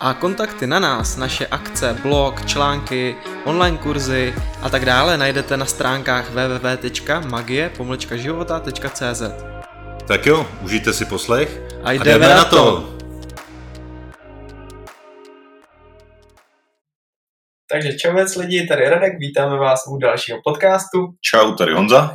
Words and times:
a 0.00 0.14
kontakty 0.14 0.66
na 0.66 0.78
nás, 0.78 1.16
naše 1.16 1.46
akce, 1.46 1.96
blog, 2.02 2.46
články, 2.46 3.16
online 3.44 3.78
kurzy 3.78 4.34
a 4.62 4.70
tak 4.70 4.84
dále 4.84 5.16
najdete 5.16 5.56
na 5.56 5.66
stránkách 5.66 6.30
www.magie-života.cz 6.30 9.22
Tak 10.08 10.26
jo, 10.26 10.46
užijte 10.64 10.92
si 10.92 11.04
poslech 11.04 11.60
a 11.84 11.92
jdeme, 11.92 12.10
a 12.10 12.14
jdeme 12.18 12.34
na 12.34 12.44
to! 12.44 12.56
to. 12.56 12.96
Takže 17.72 17.98
čovec 17.98 18.36
lidi, 18.36 18.66
tady 18.66 18.88
Radek, 18.88 19.12
vítáme 19.18 19.56
vás 19.56 19.84
u 19.88 19.96
dalšího 19.96 20.40
podcastu. 20.44 21.08
Čau, 21.20 21.54
tady 21.54 21.72
Honza. 21.72 22.14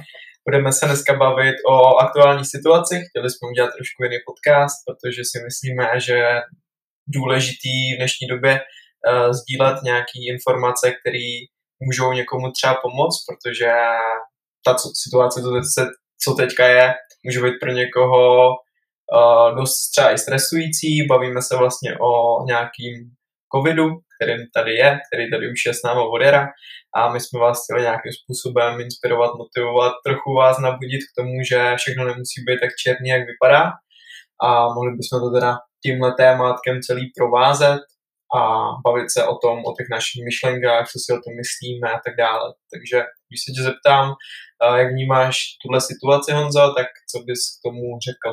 Budeme 0.50 0.72
se 0.72 0.86
dneska 0.86 1.14
bavit 1.14 1.56
o 1.70 1.98
aktuální 1.98 2.46
situaci. 2.46 3.02
Chtěli 3.10 3.30
jsme 3.30 3.50
udělat 3.52 3.70
trošku 3.78 4.04
jiný 4.04 4.18
podcast, 4.26 4.76
protože 4.88 5.22
si 5.24 5.44
myslíme, 5.44 6.00
že 6.00 6.42
důležitý 7.08 7.94
v 7.94 7.98
dnešní 7.98 8.28
době 8.28 8.60
uh, 8.60 9.32
sdílet 9.32 9.84
nějaké 9.84 10.18
informace, 10.34 10.92
které 10.92 11.28
můžou 11.86 12.14
někomu 12.14 12.52
třeba 12.52 12.76
pomoct, 12.82 13.26
protože 13.28 13.72
ta 14.66 14.78
situace, 14.78 15.42
co 16.24 16.34
teďka 16.34 16.68
je, 16.68 16.94
může 17.24 17.42
být 17.42 17.60
pro 17.62 17.72
někoho 17.72 18.48
uh, 18.50 19.56
dost 19.58 19.90
třeba 19.92 20.12
i 20.12 20.18
stresující. 20.18 21.08
Bavíme 21.10 21.42
se 21.42 21.56
vlastně 21.56 21.98
o 21.98 22.44
nějakým 22.46 22.94
covidu, 23.56 23.88
kterým 24.16 24.46
tady 24.56 24.72
je, 24.76 25.00
který 25.08 25.32
tady 25.32 25.52
už 25.52 25.66
je 25.66 25.74
s 25.74 25.84
námi 25.84 26.02
od 26.14 26.22
jara 26.22 26.48
a 26.96 27.10
my 27.14 27.20
jsme 27.20 27.40
vás 27.40 27.64
chtěli 27.64 27.82
nějakým 27.82 28.12
způsobem 28.20 28.82
inspirovat, 28.82 29.32
motivovat, 29.36 29.94
trochu 30.06 30.34
vás 30.34 30.60
nabudit 30.60 31.02
k 31.04 31.16
tomu, 31.18 31.34
že 31.50 31.76
všechno 31.78 32.04
nemusí 32.06 32.38
být 32.48 32.60
tak 32.60 32.70
černý, 32.84 33.10
jak 33.10 33.22
vypadá 33.32 33.64
a 34.44 34.74
mohli 34.74 34.92
bychom 35.00 35.20
to 35.20 35.30
teda 35.40 35.58
tímhle 35.86 36.14
tématkem 36.18 36.76
celý 36.88 37.12
provázet 37.18 37.82
a 38.40 38.40
bavit 38.86 39.10
se 39.12 39.22
o 39.24 39.36
tom, 39.44 39.58
o 39.68 39.72
těch 39.78 39.88
našich 39.92 40.20
myšlenkách, 40.26 40.86
co 40.92 40.98
si 41.04 41.10
o 41.14 41.22
tom 41.24 41.34
myslíme 41.42 41.88
a 41.92 42.00
tak 42.06 42.16
dále. 42.18 42.48
Takže 42.72 42.98
když 43.28 43.40
se 43.44 43.52
tě 43.56 43.62
zeptám, 43.70 44.06
jak 44.78 44.92
vnímáš 44.92 45.36
tuhle 45.62 45.82
situaci, 45.82 46.32
Honzo, 46.32 46.74
tak 46.78 46.88
co 47.12 47.18
bys 47.28 47.42
k 47.54 47.58
tomu 47.66 47.82
řekl? 48.08 48.30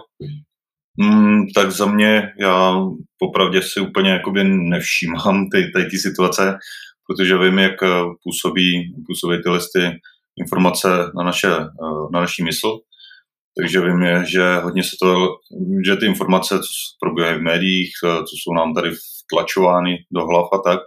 Mm, 1.00 1.40
tak 1.56 1.70
za 1.70 1.86
mě, 1.86 2.32
já 2.38 2.74
popravdě 3.18 3.62
si 3.62 3.80
úplně 3.80 4.10
jakoby 4.10 4.44
nevšímám 4.44 5.48
ty, 5.52 5.58
ty, 5.74 5.90
ty 5.90 5.98
situace, 5.98 6.58
protože 7.06 7.38
vím, 7.38 7.58
jak 7.58 7.82
eh, 7.82 7.88
působí, 8.24 8.94
působí 9.06 9.36
ty 9.36 10.00
informace 10.40 10.88
na, 11.16 11.24
naše, 11.24 11.48
eh, 11.48 12.04
na 12.12 12.20
naší 12.20 12.44
mysl 12.44 12.78
takže 13.56 13.80
vím, 13.80 14.02
je, 14.02 14.24
že 14.26 14.56
hodně 14.56 14.82
se 14.82 14.96
to, 15.02 15.28
že 15.86 15.96
ty 15.96 16.06
informace, 16.06 16.58
co 16.58 16.66
probíhají 17.00 17.38
v 17.38 17.42
médiích, 17.42 17.90
co 18.02 18.34
jsou 18.36 18.54
nám 18.54 18.74
tady 18.74 18.90
vtlačovány 19.24 19.96
do 20.10 20.26
hlav 20.26 20.48
a 20.52 20.58
tak, 20.58 20.80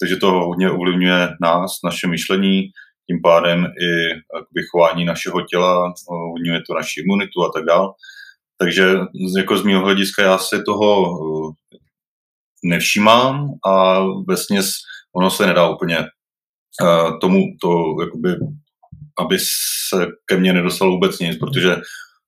takže 0.00 0.16
to 0.16 0.30
hodně 0.30 0.70
ovlivňuje 0.70 1.28
nás, 1.42 1.70
naše 1.84 2.06
myšlení, 2.06 2.62
tím 3.10 3.22
pádem 3.22 3.64
i 3.64 4.64
chování 4.70 5.04
našeho 5.04 5.40
těla, 5.40 5.92
ovlivňuje 6.08 6.60
to 6.66 6.74
naši 6.74 7.00
imunitu 7.00 7.44
a 7.44 7.50
tak 7.54 7.64
dále. 7.64 7.88
Takže 8.58 8.96
jako 9.36 9.58
z 9.58 9.62
mého 9.62 9.84
hlediska 9.84 10.22
já 10.22 10.38
se 10.38 10.62
toho 10.62 11.04
eh, 11.04 11.76
nevšímám 12.64 13.48
a 13.66 14.00
vesměs 14.28 14.70
ono 15.16 15.30
se 15.30 15.46
nedá 15.46 15.68
úplně 15.68 15.98
eh, 15.98 17.18
tomu 17.20 17.40
to 17.60 17.68
jakoby 18.04 18.36
aby 19.20 19.38
se 19.88 20.06
ke 20.26 20.36
mně 20.36 20.52
nedostalo 20.52 20.90
vůbec 20.90 21.18
nic, 21.18 21.38
protože 21.38 21.76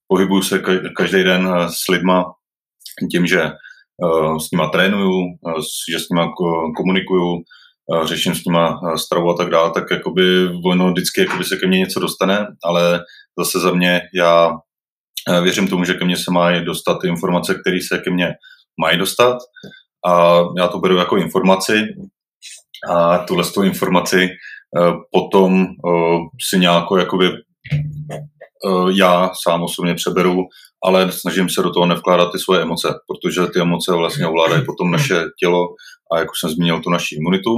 pohybuju 0.09 0.43
se 0.43 0.63
každý 0.97 1.25
den 1.25 1.49
eh, 1.57 1.69
s 1.69 1.89
lidma 1.89 2.25
tím, 3.11 3.27
že 3.27 3.43
eh, 3.43 4.41
s 4.41 4.51
nima 4.53 4.69
trénuju, 4.69 5.23
eh, 5.49 5.61
že 5.91 5.99
s 5.99 6.09
nima 6.11 6.33
komunikuju, 6.77 7.43
řeším 8.05 8.35
s 8.35 8.45
nima 8.45 8.81
stravu 8.97 9.31
a 9.31 9.37
tak 9.37 9.51
dále, 9.51 9.71
tak 9.71 9.91
jakoby 9.91 10.49
ono 10.67 10.91
vždycky 10.91 11.21
jakoby 11.21 11.45
se 11.45 11.57
ke 11.57 11.67
mně 11.67 11.79
něco 11.79 12.01
dostane, 12.01 12.47
ale 12.65 13.01
zase 13.39 13.59
za 13.59 13.73
mě 13.73 14.01
já 14.15 14.51
věřím 15.43 15.69
tomu, 15.69 15.85
že 15.85 15.95
ke 15.95 16.05
mně 16.05 16.17
se 16.17 16.31
mají 16.31 16.65
dostat 16.65 17.05
informace, 17.05 17.55
které 17.55 17.79
se 17.89 17.99
ke 17.99 18.11
mně 18.11 18.35
mají 18.81 18.99
dostat 18.99 19.39
a 20.07 20.43
já 20.59 20.69
to 20.69 20.79
beru 20.79 20.97
jako 20.97 21.17
informaci 21.17 21.83
a 22.91 23.19
tuhle 23.19 23.45
tu 23.45 23.63
informaci 23.63 24.29
potom 25.13 25.67
si 26.51 26.59
nějakou 26.59 26.97
jakoby 26.97 27.31
já 28.97 29.31
sám 29.43 29.63
osobně 29.63 29.95
přeberu, 29.95 30.37
ale 30.85 31.13
snažím 31.13 31.49
se 31.51 31.63
do 31.63 31.71
toho 31.71 31.87
nevkládat 31.87 32.33
ty 32.33 32.39
svoje 32.39 32.63
emoce, 32.63 32.89
protože 33.09 33.47
ty 33.53 33.61
emoce 33.61 33.93
vlastně 33.93 34.27
ovládají 34.27 34.65
potom 34.65 34.91
naše 34.91 35.15
tělo 35.41 35.67
a 36.13 36.19
jak 36.19 36.31
už 36.31 36.41
jsem 36.41 36.51
zmínil, 36.51 36.81
tu 36.81 36.91
naši 36.91 37.15
imunitu. 37.15 37.51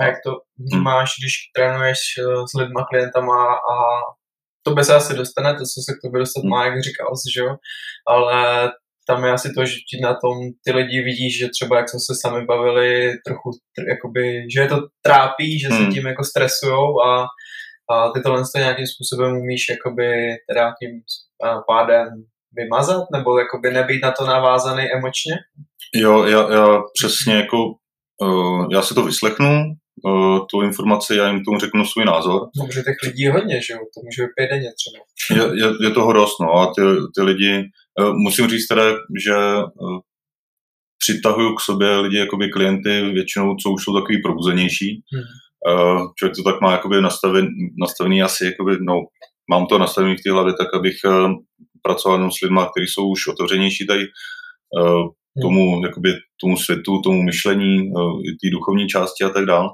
A 0.00 0.04
jak 0.04 0.16
to 0.26 0.30
vnímáš, 0.58 1.10
hmm. 1.10 1.20
když 1.22 1.34
trénuješ 1.56 1.98
eh, 2.18 2.46
s 2.50 2.58
lidma, 2.60 2.84
klientama 2.84 3.44
a 3.54 3.74
to 4.62 4.74
by 4.74 4.84
se 4.84 4.94
asi 4.94 5.14
dostane, 5.14 5.52
to, 5.52 5.64
co 5.64 5.78
se 5.86 5.92
k 5.92 6.02
tobě 6.04 6.18
dostat 6.18 6.40
hmm. 6.40 6.50
má, 6.50 6.64
jak 6.64 6.82
říkal 6.82 7.16
jsi, 7.16 7.32
že 7.34 7.40
jo? 7.40 7.56
Ale 8.08 8.70
tam 9.06 9.24
je 9.24 9.32
asi 9.32 9.48
to, 9.56 9.66
že 9.66 9.76
ti 9.90 10.00
na 10.02 10.14
tom 10.14 10.36
ty 10.64 10.72
lidi 10.72 11.02
vidíš, 11.02 11.38
že 11.38 11.48
třeba, 11.48 11.76
jak 11.76 11.88
jsme 11.88 12.00
se 12.00 12.14
sami 12.20 12.44
bavili, 12.44 13.12
trochu, 13.26 13.50
jakoby, 13.88 14.46
že 14.54 14.60
je 14.60 14.68
to 14.68 14.78
trápí, 15.02 15.58
že 15.58 15.68
se 15.68 15.74
hmm. 15.74 15.92
tím 15.92 16.06
jako 16.06 16.24
stresujou 16.24 17.00
a 17.00 17.26
a 17.90 18.10
ty 18.10 18.20
tohle 18.22 18.42
to 18.54 18.58
nějakým 18.58 18.86
způsobem 18.86 19.36
umíš 19.36 19.62
jakoby 19.70 20.36
teda 20.48 20.74
tím 20.80 20.90
pádem 21.66 22.08
vymazat, 22.52 23.04
nebo 23.12 23.38
jakoby 23.38 23.70
nebýt 23.70 24.02
na 24.02 24.10
to 24.10 24.26
navázaný 24.26 24.82
emočně? 24.82 25.34
Jo, 25.94 26.24
já, 26.24 26.52
já 26.52 26.82
přesně 26.94 27.34
jako, 27.34 27.56
uh, 28.22 28.68
já 28.72 28.82
si 28.82 28.94
to 28.94 29.02
vyslechnu, 29.02 29.62
uh, 30.04 30.38
tu 30.50 30.62
informaci, 30.62 31.16
já 31.16 31.28
jim 31.28 31.44
tomu 31.44 31.58
řeknu 31.58 31.84
svůj 31.84 32.04
názor. 32.04 32.40
No, 32.56 32.66
protože 32.66 32.82
těch 32.82 33.02
lidí 33.04 33.22
je 33.22 33.32
hodně, 33.32 33.60
že 33.62 33.72
jo, 33.72 33.78
to 33.78 34.00
může 34.04 34.22
být 34.22 34.50
denně 34.50 34.70
třeba. 34.78 35.04
Je, 35.36 35.64
je, 35.64 35.72
je 35.82 35.90
toho 35.90 36.12
dost, 36.12 36.40
no, 36.40 36.52
a 36.52 36.66
ty, 36.74 36.82
ty 37.16 37.22
lidi, 37.22 37.62
uh, 38.00 38.14
musím 38.14 38.48
říct 38.48 38.66
teda, 38.66 38.82
že 39.24 39.34
uh, 39.34 39.98
přitahuju 40.98 41.54
k 41.54 41.60
sobě 41.60 41.96
lidi, 41.96 42.18
jakoby 42.18 42.48
klienty 42.48 43.02
většinou, 43.02 43.56
co 43.56 43.70
už 43.70 43.84
jsou 43.84 44.00
takový 44.00 44.22
probuzenější, 44.22 45.02
hmm 45.14 45.22
uh, 45.70 46.06
člověk 46.18 46.36
to 46.36 46.42
tak 46.42 46.60
má 46.60 46.72
jakoby 46.72 47.00
nastaven, 47.00 47.46
nastavený 47.80 48.22
asi, 48.22 48.44
jakoby, 48.44 48.76
no, 48.80 49.00
mám 49.50 49.66
to 49.66 49.78
nastavený 49.78 50.16
v 50.16 50.22
té 50.24 50.32
hlavě 50.32 50.52
tak, 50.52 50.74
abych 50.74 50.96
uh, 51.06 51.32
pracoval 51.82 52.18
jenom 52.18 52.30
s 52.30 52.40
lidmi, 52.42 52.60
kteří 52.70 52.86
jsou 52.86 53.08
už 53.08 53.26
otevřenější 53.26 53.86
tady 53.86 54.04
uh, 54.80 55.06
tomu, 55.42 55.82
jakoby, 55.84 56.14
tomu 56.40 56.56
světu, 56.56 57.00
tomu 57.04 57.22
myšlení, 57.22 57.90
uh, 57.90 58.20
té 58.42 58.50
duchovní 58.50 58.88
části 58.88 59.24
a 59.24 59.28
tak 59.28 59.44
dále. 59.44 59.68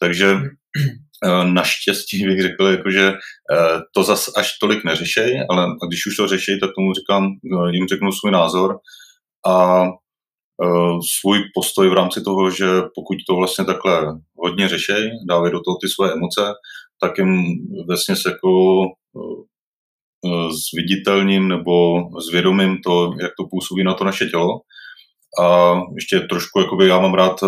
Takže 0.00 0.34
uh, 0.34 1.44
naštěstí 1.44 2.26
bych 2.26 2.42
řekl, 2.42 2.66
jako, 2.66 2.90
že 2.90 3.10
uh, 3.10 3.80
to 3.94 4.02
zas 4.02 4.30
až 4.36 4.58
tolik 4.60 4.84
neřešej, 4.84 5.46
ale 5.50 5.66
když 5.88 6.06
už 6.06 6.16
to 6.16 6.28
řešej, 6.28 6.60
tak 6.60 6.70
tomu 6.76 6.92
říkám, 6.92 7.26
uh, 7.26 7.68
jim 7.68 7.88
řeknu 7.88 8.12
svůj 8.12 8.32
názor 8.32 8.76
a 9.46 9.84
svůj 11.20 11.38
postoj 11.54 11.88
v 11.88 11.92
rámci 11.92 12.22
toho, 12.22 12.50
že 12.50 12.66
pokud 12.94 13.16
to 13.28 13.36
vlastně 13.36 13.64
takhle 13.64 14.06
hodně 14.38 14.68
řešej, 14.68 15.10
dávají 15.28 15.52
do 15.52 15.60
toho 15.60 15.76
ty 15.80 15.88
své 15.88 16.12
emoce, 16.12 16.54
tak 17.00 17.18
jim 17.18 17.44
vlastně 17.86 18.16
se 18.16 18.30
jako 18.30 18.48
zviditelním 20.70 21.44
eh, 21.44 21.48
nebo 21.56 22.02
zvědomím 22.28 22.78
to, 22.84 23.12
jak 23.20 23.32
to 23.38 23.44
působí 23.50 23.84
na 23.84 23.94
to 23.94 24.04
naše 24.04 24.26
tělo. 24.26 24.60
A 25.42 25.74
ještě 25.94 26.20
trošku, 26.20 26.60
jakoby 26.60 26.88
já 26.88 27.00
mám 27.00 27.14
rád 27.14 27.42
eh, 27.42 27.46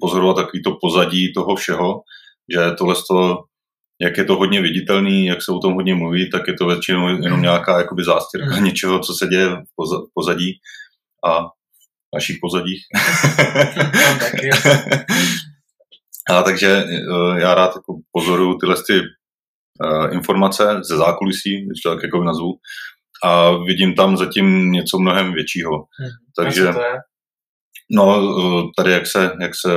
pozorovat 0.00 0.36
takový 0.36 0.62
to 0.62 0.76
pozadí 0.80 1.32
toho 1.32 1.56
všeho, 1.56 2.00
že 2.54 2.70
tohle 2.78 2.94
to, 3.10 3.38
jak 4.02 4.18
je 4.18 4.24
to 4.24 4.36
hodně 4.36 4.62
viditelný, 4.62 5.26
jak 5.26 5.42
se 5.42 5.52
o 5.52 5.58
tom 5.58 5.74
hodně 5.74 5.94
mluví, 5.94 6.30
tak 6.30 6.48
je 6.48 6.54
to 6.54 6.66
většinou 6.66 7.08
jenom 7.08 7.42
nějaká 7.42 7.78
jakoby 7.78 8.04
zástěrka 8.04 8.56
mm. 8.56 8.64
něčeho, 8.64 8.98
co 8.98 9.14
se 9.14 9.26
děje 9.26 9.48
v 9.48 10.10
pozadí. 10.14 10.58
A 11.26 11.46
našich 12.14 12.36
pozadích. 12.40 12.82
a 16.30 16.42
takže 16.42 16.84
eh, 16.84 17.40
já 17.40 17.54
rád 17.54 17.76
jako 17.76 17.98
pozoruju 18.12 18.58
tyhle 18.58 18.76
ty 18.86 19.00
uh, 19.00 20.14
informace 20.14 20.80
ze 20.82 20.96
zákulisí, 20.96 21.66
když 21.66 21.80
to 21.82 21.94
tak 21.94 22.02
jako 22.02 22.24
nazvu, 22.24 22.52
a 23.24 23.50
vidím 23.50 23.94
tam 23.94 24.16
zatím 24.16 24.72
něco 24.72 24.98
mnohem 24.98 25.32
většího. 25.32 25.70
Hmm. 25.72 26.10
Takže, 26.36 26.72
no, 27.90 28.16
eh, 28.16 28.62
tady 28.76 28.92
jak 28.92 29.06
se, 29.06 29.32
jak 29.40 29.52
se 29.54 29.70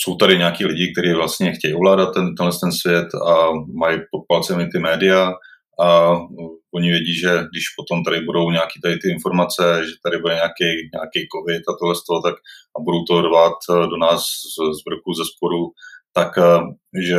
jsou 0.00 0.16
tady 0.16 0.38
nějaký 0.38 0.64
lidi, 0.64 0.92
kteří 0.92 1.12
vlastně 1.12 1.52
chtějí 1.52 1.74
ovládat 1.74 2.14
ten, 2.14 2.34
tenhle 2.34 2.52
ten 2.62 2.72
svět 2.72 3.08
a 3.14 3.50
mají 3.74 3.98
pod 4.10 4.24
palcem 4.28 4.70
ty 4.70 4.78
média 4.78 5.32
a 5.80 6.10
oni 6.74 6.90
vědí, 6.90 7.14
že 7.14 7.28
když 7.28 7.64
potom 7.78 8.04
tady 8.04 8.20
budou 8.20 8.50
nějaké 8.50 8.76
tady 8.82 8.98
ty 8.98 9.10
informace, 9.10 9.82
že 9.86 9.92
tady 10.04 10.18
bude 10.18 10.34
nějaký, 10.34 10.68
nějaký 10.96 11.20
covid 11.34 11.62
a 11.68 11.72
tohle 11.80 11.94
z 11.94 12.04
toho, 12.04 12.22
tak 12.22 12.34
a 12.76 12.82
budou 12.86 13.04
to 13.04 13.22
rvát 13.22 13.58
do 13.68 13.96
nás 13.96 14.20
z, 14.22 14.54
z 14.76 14.80
vrchu, 14.86 15.10
ze 15.14 15.24
sporu, 15.24 15.62
tak 16.12 16.30
že 17.08 17.18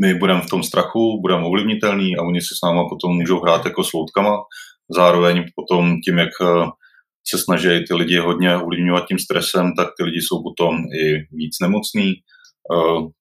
my 0.00 0.14
budeme 0.14 0.40
v 0.40 0.50
tom 0.50 0.62
strachu, 0.62 1.20
budeme 1.20 1.46
ovlivnitelní 1.46 2.16
a 2.16 2.22
oni 2.22 2.40
si 2.40 2.54
s 2.58 2.64
náma 2.66 2.88
potom 2.88 3.16
můžou 3.16 3.40
hrát 3.40 3.64
jako 3.64 3.84
s 3.84 3.92
loutkama. 3.92 4.36
Zároveň 4.90 5.44
potom 5.56 6.00
tím, 6.00 6.18
jak 6.18 6.30
se 7.28 7.38
snaží 7.38 7.68
ty 7.88 7.94
lidi 7.94 8.18
hodně 8.18 8.56
ovlivňovat 8.56 9.08
tím 9.08 9.18
stresem, 9.18 9.72
tak 9.76 9.88
ty 9.96 10.04
lidi 10.04 10.20
jsou 10.20 10.42
potom 10.42 10.76
i 10.76 11.04
víc 11.32 11.56
nemocní. 11.60 12.12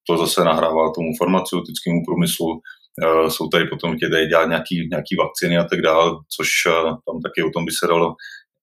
To 0.07 0.17
zase 0.17 0.43
nahrává 0.43 0.91
tomu 0.95 1.07
farmaceutickému 1.19 2.01
průmyslu. 2.05 2.61
Eh, 3.01 3.29
jsou 3.31 3.47
tady 3.47 3.65
potom 3.65 3.95
chtějí 3.95 4.27
dělat 4.27 4.45
nějaký, 4.45 4.87
nějaký 4.91 5.15
vakcíny 5.15 5.57
a 5.57 5.63
tak 5.63 5.81
dále, 5.81 6.11
což 6.35 6.47
tam 6.83 7.21
taky 7.21 7.43
o 7.43 7.49
tom 7.49 7.65
by 7.65 7.71
se 7.71 7.87
dalo 7.87 8.15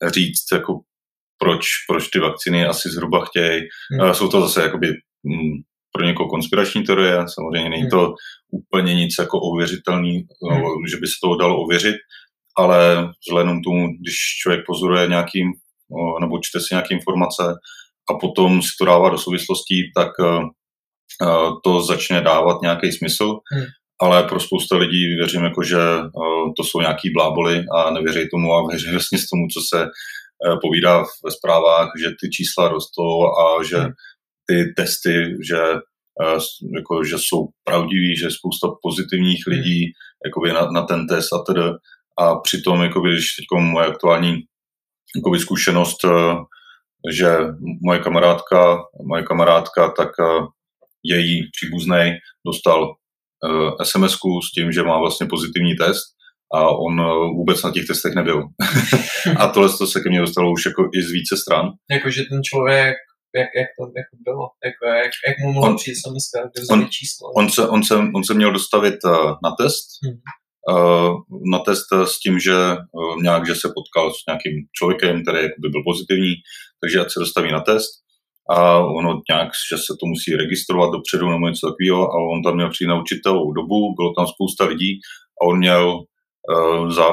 říct, 0.06 0.44
jako 0.52 0.80
proč, 1.38 1.66
proč 1.88 2.08
ty 2.08 2.18
vakcíny 2.18 2.66
asi 2.66 2.88
zhruba 2.88 3.24
chtějí. 3.24 3.62
Hmm. 3.92 4.14
Jsou 4.14 4.28
to 4.28 4.40
zase 4.40 4.62
jakoby 4.62 4.88
mm, 5.22 5.52
pro 5.92 6.04
někoho 6.04 6.28
konspirační 6.28 6.84
teorie, 6.84 7.24
samozřejmě 7.34 7.70
není 7.70 7.88
to 7.88 8.14
úplně 8.50 8.94
nic 8.94 9.14
jako 9.18 9.40
ověřitelný, 9.40 10.26
no, 10.42 10.56
hmm. 10.56 10.86
že 10.90 10.96
by 10.96 11.06
se 11.06 11.14
to 11.22 11.36
dalo 11.36 11.62
ověřit, 11.62 11.96
ale 12.58 13.08
vzhledem 13.28 13.62
tomu, 13.62 13.86
když 13.86 14.14
člověk 14.42 14.60
pozoruje 14.66 15.08
nějaký, 15.08 15.38
nebo 16.20 16.38
čte 16.42 16.60
si 16.60 16.66
nějaké 16.70 16.94
informace 16.94 17.42
a 18.10 18.14
potom 18.20 18.62
si 18.62 18.68
to 18.78 18.84
dává 18.84 19.10
do 19.10 19.18
souvislostí, 19.18 19.92
tak 19.96 20.08
eh, 20.20 20.42
eh, 21.22 21.50
to 21.64 21.82
začne 21.82 22.20
dávat 22.20 22.62
nějaký 22.62 22.92
smysl, 22.92 23.38
hmm. 23.52 23.64
Ale 24.02 24.22
pro 24.22 24.40
spousta 24.40 24.76
lidí 24.76 25.14
věřím, 25.16 25.44
jako, 25.44 25.62
že 25.62 25.80
eh, 25.80 26.52
to 26.56 26.64
jsou 26.64 26.80
nějaký 26.80 27.10
bláboli 27.10 27.64
a 27.74 27.90
nevěří 27.90 28.28
tomu 28.30 28.52
a 28.52 28.68
věří 28.68 28.90
vlastně 28.90 29.18
s 29.18 29.28
tomu, 29.28 29.46
co 29.54 29.60
se 29.76 29.86
povídá 30.62 31.04
ve 31.24 31.30
zprávách, 31.30 31.88
že 32.00 32.10
ty 32.20 32.30
čísla 32.30 32.68
rostou 32.68 33.22
a 33.24 33.64
že 33.64 33.76
hmm 33.76 33.92
ty 34.50 34.72
testy, 34.76 35.36
že, 35.48 35.60
eh, 36.22 36.38
jako, 36.76 37.04
že 37.04 37.16
jsou 37.18 37.48
pravdiví, 37.64 38.16
že 38.16 38.26
je 38.26 38.30
spousta 38.30 38.68
pozitivních 38.82 39.42
hmm. 39.46 39.56
lidí 39.56 39.92
jakoby 40.24 40.52
na, 40.52 40.70
na 40.70 40.82
ten 40.82 41.06
test 41.06 41.32
a 41.32 41.38
tedy. 41.46 41.62
A 42.18 42.36
přitom, 42.36 42.82
jakoby, 42.82 43.12
když 43.12 43.34
teď 43.36 43.46
moje 43.60 43.86
aktuální 43.86 44.32
jakoby, 45.16 45.38
zkušenost, 45.38 46.04
eh, 46.04 46.34
že 47.10 47.36
moje 47.82 47.98
kamarádka, 47.98 48.78
moje 49.06 49.22
kamarádka, 49.22 49.90
tak 49.90 50.08
eh, 50.20 50.46
její 51.04 51.50
příbuzný 51.52 52.18
dostal 52.46 52.94
sms 53.82 54.12
s 54.48 54.52
tím, 54.54 54.72
že 54.72 54.82
má 54.82 54.98
vlastně 54.98 55.26
pozitivní 55.26 55.76
test 55.76 56.04
a 56.54 56.68
on 56.68 57.02
vůbec 57.36 57.62
na 57.62 57.70
těch 57.70 57.86
testech 57.86 58.14
nebyl. 58.14 58.42
a 59.38 59.48
tohle 59.48 59.68
to 59.78 59.86
se 59.86 60.00
ke 60.00 60.10
mně 60.10 60.20
dostalo 60.20 60.52
už 60.52 60.66
jako 60.66 60.82
i 60.82 61.02
z 61.02 61.12
více 61.12 61.36
stran. 61.36 61.70
Jakože 61.90 62.22
ten 62.22 62.42
člověk 62.42 62.96
jak, 63.34 63.48
jak 63.56 63.68
to 63.78 63.82
jako 64.00 64.14
bylo, 64.24 64.44
jako, 64.64 64.84
jak, 64.98 65.10
jak 65.28 65.38
mu 65.38 65.52
mohlo 65.52 65.76
přijít 65.76 65.96
sms 65.96 66.26
on, 66.70 66.88
číslo. 66.90 67.32
On 67.36 67.50
se, 67.50 67.68
on, 67.68 67.82
se, 67.84 67.94
on 67.96 68.24
se 68.24 68.34
měl 68.34 68.52
dostavit 68.52 68.94
uh, 69.04 69.30
na 69.44 69.50
test, 69.58 69.86
hmm. 70.04 70.20
na 71.52 71.58
test 71.58 71.86
s 72.04 72.18
tím, 72.18 72.38
že 72.38 72.56
nějak, 73.22 73.46
že 73.46 73.54
se 73.54 73.68
potkal 73.68 74.12
s 74.12 74.26
nějakým 74.28 74.66
člověkem, 74.72 75.22
který 75.22 75.48
by 75.58 75.68
byl 75.68 75.82
pozitivní, 75.84 76.34
takže 76.80 77.00
ať 77.00 77.12
se 77.12 77.20
dostaví 77.20 77.52
na 77.52 77.60
test 77.60 77.90
a 78.50 78.78
ono 78.78 79.20
nějak, 79.30 79.48
že 79.72 79.78
se 79.78 79.92
to 80.00 80.06
musí 80.06 80.36
registrovat 80.36 80.90
dopředu 80.90 81.30
nebo 81.30 81.48
něco 81.48 81.66
takového 81.66 82.02
a 82.12 82.16
on 82.34 82.42
tam 82.42 82.54
měl 82.54 82.70
přijít 82.70 82.88
na 82.88 83.00
určitou 83.00 83.52
dobu, 83.52 83.94
bylo 83.96 84.12
tam 84.16 84.26
spousta 84.26 84.64
lidí 84.64 85.00
a 85.42 85.46
on 85.46 85.58
měl 85.58 85.98
uh, 85.98 86.90
za 86.90 87.06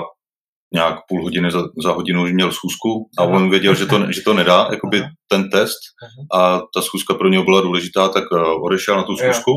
nějak 0.74 0.96
půl 1.08 1.24
hodiny 1.24 1.52
za, 1.52 1.64
za 1.84 1.92
hodinu 1.92 2.26
měl 2.26 2.52
schůzku 2.52 3.10
a 3.20 3.24
on 3.24 3.50
věděl, 3.50 3.76
že 3.76 3.86
to, 3.86 4.12
že 4.12 4.22
to 4.22 4.34
nedá, 4.34 4.68
jakoby 4.72 5.04
ten 5.28 5.50
test 5.50 5.78
a 6.34 6.60
ta 6.76 6.82
schůzka 6.82 7.14
pro 7.14 7.30
něho 7.30 7.44
byla 7.44 7.62
důležitá, 7.62 8.10
tak 8.10 8.24
uh, 8.32 8.66
odešel 8.66 8.98
na 8.98 9.04
tu 9.04 9.16
schůzku 9.18 9.52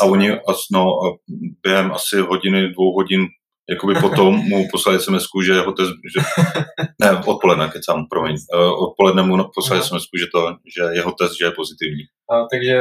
a 0.00 0.04
oni 0.04 0.28
no, 0.72 0.80
a 0.80 1.16
během 1.62 1.92
asi 1.92 2.20
hodiny, 2.20 2.68
dvou 2.68 2.94
hodin 2.94 3.26
jakoby 3.68 3.94
potom 4.00 4.32
mu 4.32 4.64
poslali 4.72 4.96
sms 4.96 5.28
že 5.44 5.52
jeho 5.60 5.72
test, 5.76 5.92
že, 6.00 6.20
ne, 7.04 7.20
odpoledne, 7.20 7.68
kecám, 7.68 8.08
promiň, 8.08 8.34
uh, 8.48 8.72
odpoledne 8.90 9.22
mu 9.22 9.36
poslali 9.52 9.84
sms 9.84 10.08
že, 10.08 10.26
to, 10.32 10.40
že 10.64 10.82
jeho 10.96 11.12
test, 11.12 11.36
že 11.36 11.52
je 11.52 11.52
pozitivní. 11.52 12.04
A, 12.30 12.34
takže 12.52 12.74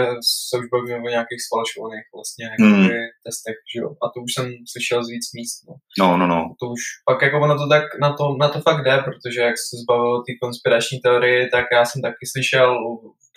se 0.50 0.54
už 0.60 0.66
bavíme 0.74 0.98
o 1.08 1.14
nějakých 1.16 1.42
sfalšovaných 1.48 2.06
vlastně 2.16 2.46
hmm. 2.60 2.90
testech, 3.26 3.58
že 3.72 3.80
jo? 3.84 3.90
A 4.04 4.06
to 4.14 4.18
už 4.26 4.32
jsem 4.34 4.48
slyšel 4.72 5.00
z 5.04 5.10
víc 5.14 5.26
míst, 5.38 5.58
no. 5.68 5.74
No, 6.02 6.18
no, 6.20 6.26
no. 6.28 6.40
To 6.60 6.66
už, 6.76 6.82
pak 7.10 7.22
jako 7.22 7.38
ono 7.42 7.56
to 7.58 7.68
tak, 7.76 7.86
na 8.02 8.10
to, 8.18 8.24
na 8.44 8.50
to 8.50 8.60
fakt 8.62 8.84
jde, 8.84 8.96
protože 9.08 9.40
jak 9.42 9.58
se 9.58 9.76
zbavil 9.84 10.24
ty 10.26 10.32
konspirační 10.42 10.98
teorie, 11.00 11.50
tak 11.56 11.66
já 11.72 11.86
jsem 11.86 12.02
taky 12.02 12.24
slyšel 12.34 12.70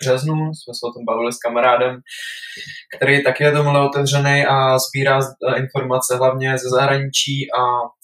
březnu, 0.01 0.39
jsme 0.53 0.73
se 0.73 0.83
o 0.89 0.93
tom 0.93 1.03
bavili 1.05 1.33
s 1.33 1.43
kamarádem, 1.45 1.93
který 2.95 3.23
taky 3.23 3.43
je 3.43 3.51
tomhle 3.51 3.79
otevřený 3.89 4.45
a 4.45 4.79
sbírá 4.85 5.19
eh, 5.19 5.59
informace 5.63 6.17
hlavně 6.17 6.57
ze 6.57 6.69
zahraničí 6.69 7.37
a 7.59 7.61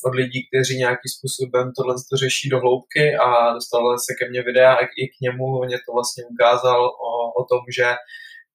od 0.07 0.13
lidí, 0.21 0.39
kteří 0.47 0.77
nějakým 0.77 1.11
způsobem 1.15 1.65
tohle 1.77 1.93
to 2.09 2.17
řeší 2.23 2.49
do 2.49 2.59
hloubky 2.59 3.05
a 3.25 3.27
dostal 3.57 3.83
se 4.05 4.11
ke 4.19 4.29
mně 4.29 4.41
videa 4.43 4.73
a 4.73 4.87
i 5.01 5.03
k 5.13 5.15
němu, 5.25 5.45
mě 5.65 5.77
to 5.85 5.89
vlastně 5.97 6.23
ukázal 6.33 6.81
o, 7.09 7.11
o 7.39 7.43
tom, 7.51 7.61
že 7.77 7.85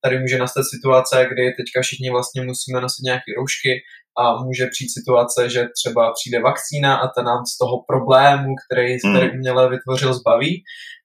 tady 0.05 0.19
může 0.19 0.39
nastat 0.39 0.65
situace, 0.75 1.27
kdy 1.33 1.45
teďka 1.59 1.81
všichni 1.83 2.11
vlastně 2.11 2.43
musíme 2.43 2.81
nosit 2.81 3.03
nějaké 3.03 3.31
roušky 3.37 3.73
a 4.19 4.43
může 4.45 4.67
přijít 4.67 4.95
situace, 4.99 5.51
že 5.51 5.69
třeba 5.79 6.13
přijde 6.13 6.41
vakcína 6.41 6.97
a 6.97 7.09
ta 7.09 7.23
nám 7.23 7.47
z 7.47 7.59
toho 7.59 7.85
problému, 7.89 8.55
který, 8.65 8.97
hmm. 9.05 9.17
který 9.17 9.31
uměle 9.31 9.71
vytvořil, 9.71 10.15
zbaví 10.15 10.63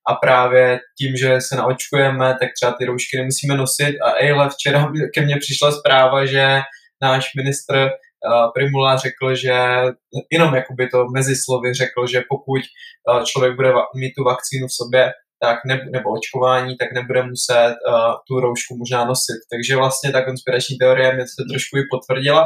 a 0.10 0.16
právě 0.16 0.80
tím, 1.00 1.16
že 1.16 1.42
se 1.42 1.56
naočkujeme, 1.56 2.36
tak 2.40 2.50
třeba 2.56 2.72
ty 2.72 2.86
roušky 2.86 3.18
nemusíme 3.18 3.58
nosit 3.58 3.96
a 4.06 4.12
ejle, 4.12 4.50
včera 4.50 4.92
ke 5.14 5.22
mně 5.22 5.38
přišla 5.38 5.72
zpráva, 5.72 6.26
že 6.26 6.62
náš 7.02 7.36
ministr 7.36 7.76
uh, 7.76 8.52
Primula 8.54 8.98
řekl, 8.98 9.36
že 9.36 9.54
jenom 10.32 10.56
jakoby 10.56 10.88
to 10.88 11.06
mezi 11.14 11.36
slovy 11.36 11.74
řekl, 11.74 12.08
že 12.08 12.24
pokud 12.30 12.62
uh, 12.62 13.24
člověk 13.24 13.56
bude 13.56 13.72
mít 13.96 14.14
tu 14.18 14.24
vakcínu 14.24 14.68
v 14.68 14.74
sobě, 14.74 15.12
tak 15.40 15.58
ne, 15.66 15.76
nebo 15.92 16.10
očkování, 16.18 16.78
tak 16.78 16.90
nebude 16.94 17.24
muset 17.24 17.76
uh, 17.88 18.14
tu 18.28 18.40
roušku 18.40 18.78
možná 18.78 19.06
nosit. 19.06 19.40
Takže 19.52 19.76
vlastně 19.76 20.12
ta 20.12 20.26
konspirační 20.26 20.78
teorie 20.78 21.14
mě 21.14 21.26
se 21.28 21.44
trošku 21.52 21.78
i 21.78 21.84
potvrdila 21.92 22.44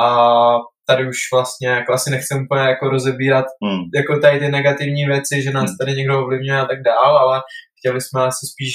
a 0.00 0.56
tady 0.88 1.08
už 1.08 1.16
vlastně 1.32 1.68
jako 1.68 1.92
asi 1.92 2.10
nechcem 2.10 2.44
úplně 2.44 2.62
jako 2.62 2.88
rozebírat 2.88 3.44
hmm. 3.64 3.82
jako 3.94 4.18
tady 4.18 4.38
ty 4.38 4.48
negativní 4.48 5.06
věci, 5.06 5.42
že 5.42 5.50
nás 5.50 5.70
hmm. 5.70 5.76
tady 5.80 5.92
někdo 5.92 6.22
ovlivňuje 6.22 6.60
a 6.60 6.66
tak 6.66 6.82
dál, 6.82 7.16
ale 7.18 7.42
chtěli 7.78 8.00
jsme 8.00 8.22
asi 8.22 8.46
spíš 8.46 8.74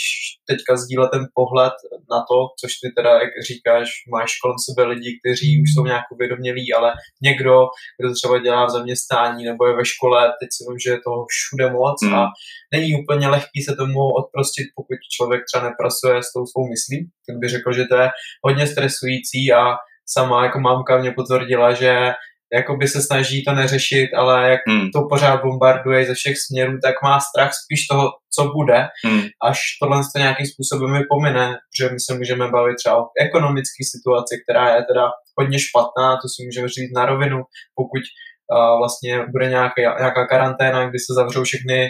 teďka 0.49 0.77
sdílet 0.77 1.11
ten 1.11 1.25
pohled 1.33 1.73
na 2.11 2.19
to, 2.29 2.37
což 2.59 2.71
ty 2.81 2.87
teda, 2.97 3.11
jak 3.23 3.33
říkáš, 3.47 3.87
máš 4.11 4.31
kolem 4.41 4.57
sebe 4.67 4.83
lidi, 4.91 5.19
kteří 5.19 5.61
už 5.61 5.69
jsou 5.73 5.85
nějak 5.85 6.05
uvědomělí, 6.11 6.73
ale 6.73 6.93
někdo, 7.21 7.53
kdo 7.99 8.13
třeba 8.13 8.39
dělá 8.39 8.65
v 8.65 8.69
zaměstnání 8.69 9.45
nebo 9.45 9.67
je 9.67 9.73
ve 9.75 9.85
škole, 9.85 10.33
teď 10.39 10.49
si 10.55 10.61
vím, 10.67 10.79
že 10.79 10.89
je 10.91 11.05
toho 11.07 11.25
všude 11.33 11.65
moc 11.71 11.97
hmm. 12.03 12.15
a 12.15 12.27
není 12.73 12.89
úplně 13.03 13.27
lehký 13.27 13.59
se 13.63 13.75
tomu 13.75 13.99
odprostit, 14.21 14.67
pokud 14.75 14.97
člověk 15.15 15.41
třeba 15.45 15.63
nepracuje 15.69 16.23
s 16.23 16.33
tou 16.33 16.45
svou 16.51 16.63
myslí, 16.73 16.97
tak 17.27 17.35
by 17.37 17.47
řekl, 17.49 17.73
že 17.73 17.85
to 17.85 17.95
je 18.01 18.09
hodně 18.45 18.67
stresující 18.67 19.53
a 19.53 19.63
sama 20.05 20.45
jako 20.45 20.59
mámka 20.59 20.97
mě 20.97 21.11
potvrdila, 21.11 21.73
že 21.73 22.13
jako 22.53 22.77
by 22.77 22.87
se 22.87 23.01
snaží 23.01 23.43
to 23.43 23.53
neřešit, 23.53 24.09
ale 24.17 24.49
jak 24.49 24.59
hmm. 24.67 24.91
to 24.91 25.07
pořád 25.09 25.41
bombarduje 25.41 26.05
ze 26.05 26.13
všech 26.13 26.37
směrů, 26.37 26.77
tak 26.83 26.95
má 27.03 27.19
strach 27.19 27.51
spíš 27.63 27.87
toho, 27.87 28.09
co 28.35 28.43
bude, 28.55 28.87
hmm. 29.05 29.21
až 29.43 29.59
tohle 29.81 30.01
to 30.15 30.19
nějakým 30.19 30.45
způsobem 30.45 30.93
vypomine, 30.93 31.57
že 31.77 31.89
my 31.89 31.99
se 31.99 32.13
můžeme 32.17 32.47
bavit 32.51 32.75
třeba 32.75 32.97
o 32.97 33.09
ekonomické 33.27 33.83
situaci, 33.93 34.33
která 34.43 34.75
je 34.75 34.83
teda 34.83 35.05
hodně 35.39 35.59
špatná, 35.59 36.07
to 36.21 36.27
si 36.33 36.45
můžeme 36.45 36.67
říct 36.67 36.93
na 36.95 37.05
rovinu, 37.05 37.37
pokud 37.75 38.03
uh, 38.03 38.77
vlastně 38.81 39.25
bude 39.31 39.49
nějaká, 39.49 39.81
nějaká 39.99 40.27
karanténa, 40.27 40.89
kdy 40.89 40.99
se 40.99 41.13
zavřou 41.13 41.43
všechny 41.43 41.89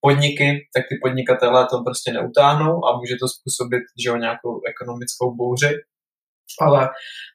podniky, 0.00 0.58
tak 0.74 0.84
ty 0.88 0.94
podnikatelé 1.02 1.66
to 1.70 1.82
prostě 1.82 2.12
neutáhnou 2.12 2.74
a 2.86 2.96
může 2.98 3.14
to 3.20 3.26
způsobit 3.28 3.82
že 4.02 4.08
jo, 4.08 4.16
nějakou 4.16 4.52
ekonomickou 4.72 5.34
bouři 5.36 5.72
ale 6.60 6.88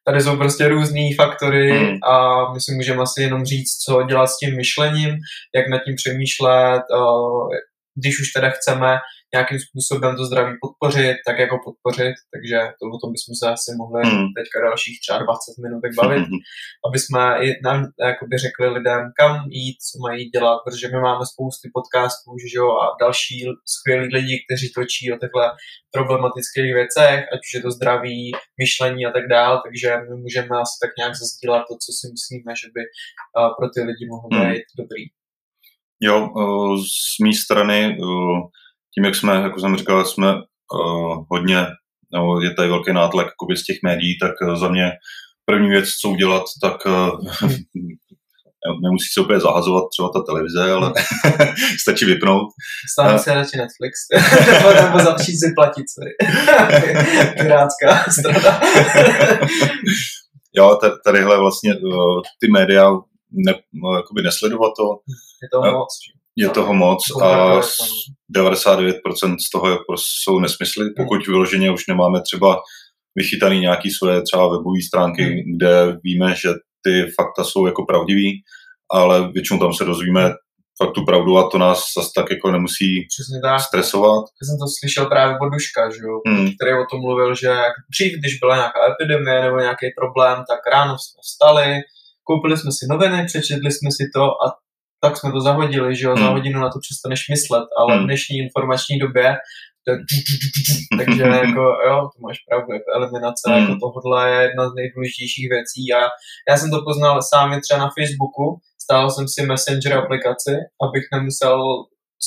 tady 0.08 0.22
jsou 0.22 0.38
prostě 0.38 0.68
různý 0.68 1.14
faktory 1.14 1.72
hmm. 1.72 1.98
a 2.04 2.46
my 2.54 2.62
si 2.62 2.76
můžeme 2.76 3.02
asi 3.02 3.22
jenom 3.22 3.46
říct, 3.46 3.78
co 3.78 4.04
dělat 4.04 4.28
s 4.28 4.38
tím 4.38 4.56
myšlením, 4.56 5.10
jak 5.56 5.68
nad 5.70 5.82
tím 5.86 5.96
přemýšlet, 5.96 6.82
když 7.96 8.20
už 8.20 8.32
teda 8.36 8.50
chceme 8.50 8.98
nějakým 9.34 9.60
způsobem 9.66 10.12
to 10.16 10.24
zdraví 10.26 10.54
podpořit, 10.66 11.16
tak 11.28 11.38
jako 11.40 11.56
podpořit, 11.68 12.16
takže 12.34 12.58
to, 12.78 12.84
o 12.96 12.98
tom 13.02 13.10
bychom 13.16 13.34
se 13.40 13.46
asi 13.56 13.70
mohli 13.82 14.02
hmm. 14.06 14.28
teďka 14.38 14.58
dalších 14.68 14.98
třeba 15.00 15.18
20 15.18 15.64
minut 15.64 15.82
bavit, 16.00 16.26
aby 16.88 16.98
jsme 17.04 17.24
i 17.46 17.48
nám 17.68 17.80
jakoby 18.10 18.36
řekli 18.46 18.66
lidem, 18.78 19.02
kam 19.20 19.32
jít, 19.60 19.78
co 19.88 19.96
mají 20.06 20.22
dělat, 20.36 20.58
protože 20.66 20.86
my 20.94 21.00
máme 21.08 21.24
spousty 21.34 21.68
podcastů 21.78 22.32
že 22.52 22.58
jo, 22.62 22.70
a 22.84 22.86
další 23.04 23.38
skvělí 23.76 24.08
lidi, 24.18 24.36
kteří 24.46 24.68
točí 24.78 25.04
o 25.14 25.18
těchto 25.22 25.40
problematických 25.98 26.72
věcech, 26.80 27.20
ať 27.34 27.40
už 27.46 27.52
je 27.58 27.62
to 27.66 27.70
zdraví, 27.78 28.22
myšlení 28.62 29.02
a 29.06 29.12
tak 29.18 29.26
dále, 29.36 29.56
takže 29.66 29.88
my 30.08 30.16
můžeme 30.24 30.54
asi 30.64 30.76
tak 30.84 30.92
nějak 31.00 31.14
zazdílat 31.22 31.64
to, 31.70 31.74
co 31.84 31.90
si 31.98 32.06
myslíme, 32.16 32.52
že 32.62 32.68
by 32.76 32.82
pro 33.58 33.68
ty 33.74 33.80
lidi 33.90 34.04
mohlo 34.14 34.28
hmm. 34.34 34.42
být 34.46 34.68
hmm. 34.72 34.80
dobrý. 34.82 35.04
Jo, 36.02 36.30
z 37.16 37.24
mé 37.24 37.34
strany 37.34 37.98
tím, 38.96 39.06
jak 39.06 39.16
jsme, 39.16 39.36
jako 39.36 39.60
jsem 39.60 39.78
říkal, 39.78 40.06
jsme 40.06 40.34
uh, 40.36 41.26
hodně, 41.32 41.66
nebo 42.14 42.42
je 42.42 42.54
tady 42.54 42.70
velký 42.70 42.94
nátlak 42.94 43.28
z 43.56 43.64
těch 43.64 43.78
médií, 43.84 44.18
tak 44.20 44.32
uh, 44.42 44.56
za 44.56 44.70
mě 44.70 44.92
první 45.46 45.70
věc, 45.70 45.90
co 45.90 46.10
udělat, 46.10 46.44
tak 46.62 46.86
uh, 46.86 47.20
nemusí 48.84 49.08
se 49.14 49.22
úplně 49.22 49.40
zahazovat 49.40 49.84
třeba 49.90 50.10
ta 50.10 50.22
televize, 50.22 50.72
ale 50.72 50.94
stačí 51.82 52.06
vypnout. 52.06 52.48
Stále 52.92 53.20
se 53.20 53.34
radši 53.34 53.58
Netflix, 53.58 53.94
nebo, 54.84 55.00
začít 55.00 55.38
si 55.38 55.54
platit, 55.56 55.86
sorry. 55.90 56.12
Pirátská 57.38 58.12
strana. 58.12 58.62
jo, 60.56 60.80
tadyhle 61.06 61.40
vlastně 61.40 61.74
ty 62.40 62.48
média 62.52 62.92
ne, 63.32 63.54
no, 63.74 63.96
jakoby 63.96 64.22
nesledovat 64.22 64.72
to. 64.78 64.84
Je 65.44 65.50
to 65.52 65.72
moc. 65.72 65.90
Je 66.38 66.50
toho 66.50 66.74
moc 66.74 67.04
a 67.22 67.60
99% 68.36 69.36
z 69.48 69.50
toho 69.52 69.70
jako 69.70 69.96
jsou 69.98 70.40
nesmysly, 70.40 70.86
pokud 70.98 71.28
vyloženě 71.28 71.72
už 71.72 71.88
nemáme 71.88 72.22
třeba 72.22 72.62
vychytaný 73.16 73.60
nějaký 73.60 73.92
svoje 73.92 74.22
třeba 74.22 74.44
webové 74.48 74.82
stránky, 74.88 75.24
hmm. 75.24 75.58
kde 75.58 75.98
víme, 76.04 76.36
že 76.36 76.50
ty 76.86 77.12
fakta 77.16 77.44
jsou 77.44 77.66
jako 77.66 77.86
pravdivý, 77.86 78.42
ale 78.92 79.32
většinou 79.32 79.60
tam 79.60 79.74
se 79.74 79.86
dozvíme 79.86 80.32
fakt 80.84 80.92
tu 80.92 81.06
pravdu 81.06 81.38
a 81.38 81.50
to 81.50 81.58
nás 81.58 81.80
zase 81.98 82.10
tak 82.16 82.32
jako 82.32 82.52
nemusí 82.52 83.08
Přesně 83.14 83.40
tak. 83.44 83.62
stresovat. 83.62 84.24
Já 84.42 84.44
jsem 84.46 84.58
to 84.62 84.68
slyšel 84.80 85.06
právě 85.06 85.36
od 85.42 85.50
Duška, 85.50 85.90
že 85.90 86.02
jo, 86.08 86.16
hmm. 86.28 86.50
který 86.56 86.72
o 86.74 86.86
tom 86.92 87.00
mluvil, 87.02 87.36
že 87.36 87.52
dřív, 87.94 88.12
když 88.20 88.40
byla 88.40 88.56
nějaká 88.56 88.80
epidemie 88.94 89.42
nebo 89.42 89.58
nějaký 89.60 89.88
problém, 90.00 90.38
tak 90.50 90.60
ráno 90.74 90.94
jsme 90.98 91.20
vstali, 91.28 91.68
koupili 92.24 92.58
jsme 92.58 92.72
si 92.72 92.86
noviny, 92.90 93.26
přečetli 93.26 93.72
jsme 93.72 93.90
si 93.98 94.04
to 94.16 94.24
a 94.44 94.46
tak 95.02 95.18
jsme 95.18 95.32
to 95.32 95.42
zahodili, 95.42 95.96
že 95.96 96.06
jo, 96.06 96.16
hmm. 96.16 96.24
za 96.26 96.30
hodinu 96.32 96.60
na 96.60 96.70
to 96.70 96.80
přestaneš 96.80 97.30
myslet, 97.30 97.66
ale 97.80 97.96
hmm. 97.96 98.04
v 98.04 98.08
dnešní 98.08 98.38
informační 98.38 99.00
době 99.00 99.36
to, 99.88 99.92
takže 100.98 101.24
jako 101.24 101.62
jo, 101.88 101.98
to 102.12 102.18
máš 102.28 102.38
pravdu, 102.50 102.74
jako 102.74 102.90
eliminace 102.98 103.46
hmm. 103.48 103.62
jako 103.62 103.92
tohle 103.96 104.32
je 104.32 104.42
jedna 104.42 104.70
z 104.70 104.74
nejdůležitějších 104.74 105.48
věcí 105.50 105.84
a 105.98 106.02
já 106.50 106.58
jsem 106.58 106.70
to 106.72 106.82
poznal 106.88 107.22
sám 107.22 107.62
třeba 107.62 107.80
na 107.80 107.90
Facebooku, 107.98 108.46
stál 108.84 109.10
jsem 109.10 109.28
si 109.28 109.46
Messenger 109.46 109.94
aplikaci, 109.98 110.54
abych 110.86 111.06
nemusel 111.14 111.60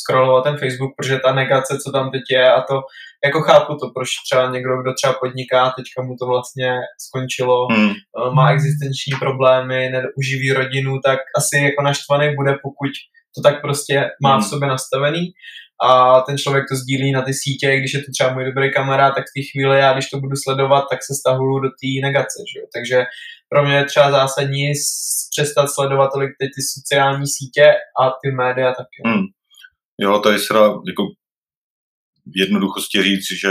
scrollovat 0.01 0.45
ten 0.45 0.57
Facebook, 0.63 0.93
protože 0.97 1.19
ta 1.19 1.33
negace, 1.35 1.79
co 1.83 1.93
tam 1.93 2.11
teď 2.11 2.23
je 2.31 2.53
a 2.53 2.61
to, 2.61 2.77
jako 3.25 3.41
chápu 3.41 3.73
to, 3.77 3.91
proč 3.95 4.09
třeba 4.27 4.51
někdo, 4.51 4.83
kdo 4.83 4.95
třeba 4.95 5.13
podniká, 5.13 5.61
teďka 5.77 6.03
mu 6.03 6.17
to 6.21 6.27
vlastně 6.27 6.71
skončilo, 7.07 7.67
hmm. 7.67 7.91
Eh, 7.91 8.35
má 8.35 8.51
existenční 8.51 9.13
problémy, 9.19 9.91
neuživí 9.91 10.53
rodinu, 10.53 11.01
tak 11.05 11.19
asi 11.37 11.57
jako 11.57 11.83
naštvaný 11.83 12.37
bude, 12.37 12.53
pokud 12.63 12.91
to 13.37 13.43
tak 13.43 13.61
prostě 13.61 14.11
má 14.23 14.37
v 14.37 14.41
hmm. 14.41 14.49
sobě 14.51 14.69
nastavený 14.69 15.33
a 15.83 16.21
ten 16.21 16.39
člověk 16.39 16.65
to 16.71 16.77
sdílí 16.77 17.13
na 17.13 17.23
ty 17.23 17.35
sítě, 17.35 17.77
když 17.77 17.95
je 17.95 18.01
to 18.01 18.11
třeba 18.13 18.35
můj 18.35 18.45
dobrý 18.45 18.73
kamarád, 18.73 19.15
tak 19.15 19.25
v 19.25 19.35
té 19.35 19.43
chvíli 19.51 19.79
já, 19.79 19.93
když 19.93 20.11
to 20.11 20.21
budu 20.21 20.37
sledovat, 20.37 20.85
tak 20.91 20.99
se 21.03 21.15
stahuju 21.21 21.59
do 21.59 21.69
té 21.69 21.89
negace. 22.03 22.39
Že? 22.53 22.61
Takže 22.75 23.05
pro 23.49 23.65
mě 23.65 23.77
je 23.77 23.85
třeba 23.85 24.11
zásadní 24.11 24.73
přestat 25.31 25.67
sledovat 25.71 26.11
tolik 26.15 26.31
ty, 26.41 26.47
ty 26.47 26.61
sociální 26.75 27.27
sítě 27.27 27.67
a 28.01 28.11
ty 28.11 28.31
média 28.31 28.69
taky. 28.75 28.99
Hmm. 29.07 29.25
Jo, 30.01 30.19
tady 30.19 30.39
se 30.39 30.55
dá 30.55 30.61
jako 30.61 31.03
v 32.35 32.41
jednoduchosti 32.41 33.03
říct, 33.03 33.27
že 33.41 33.51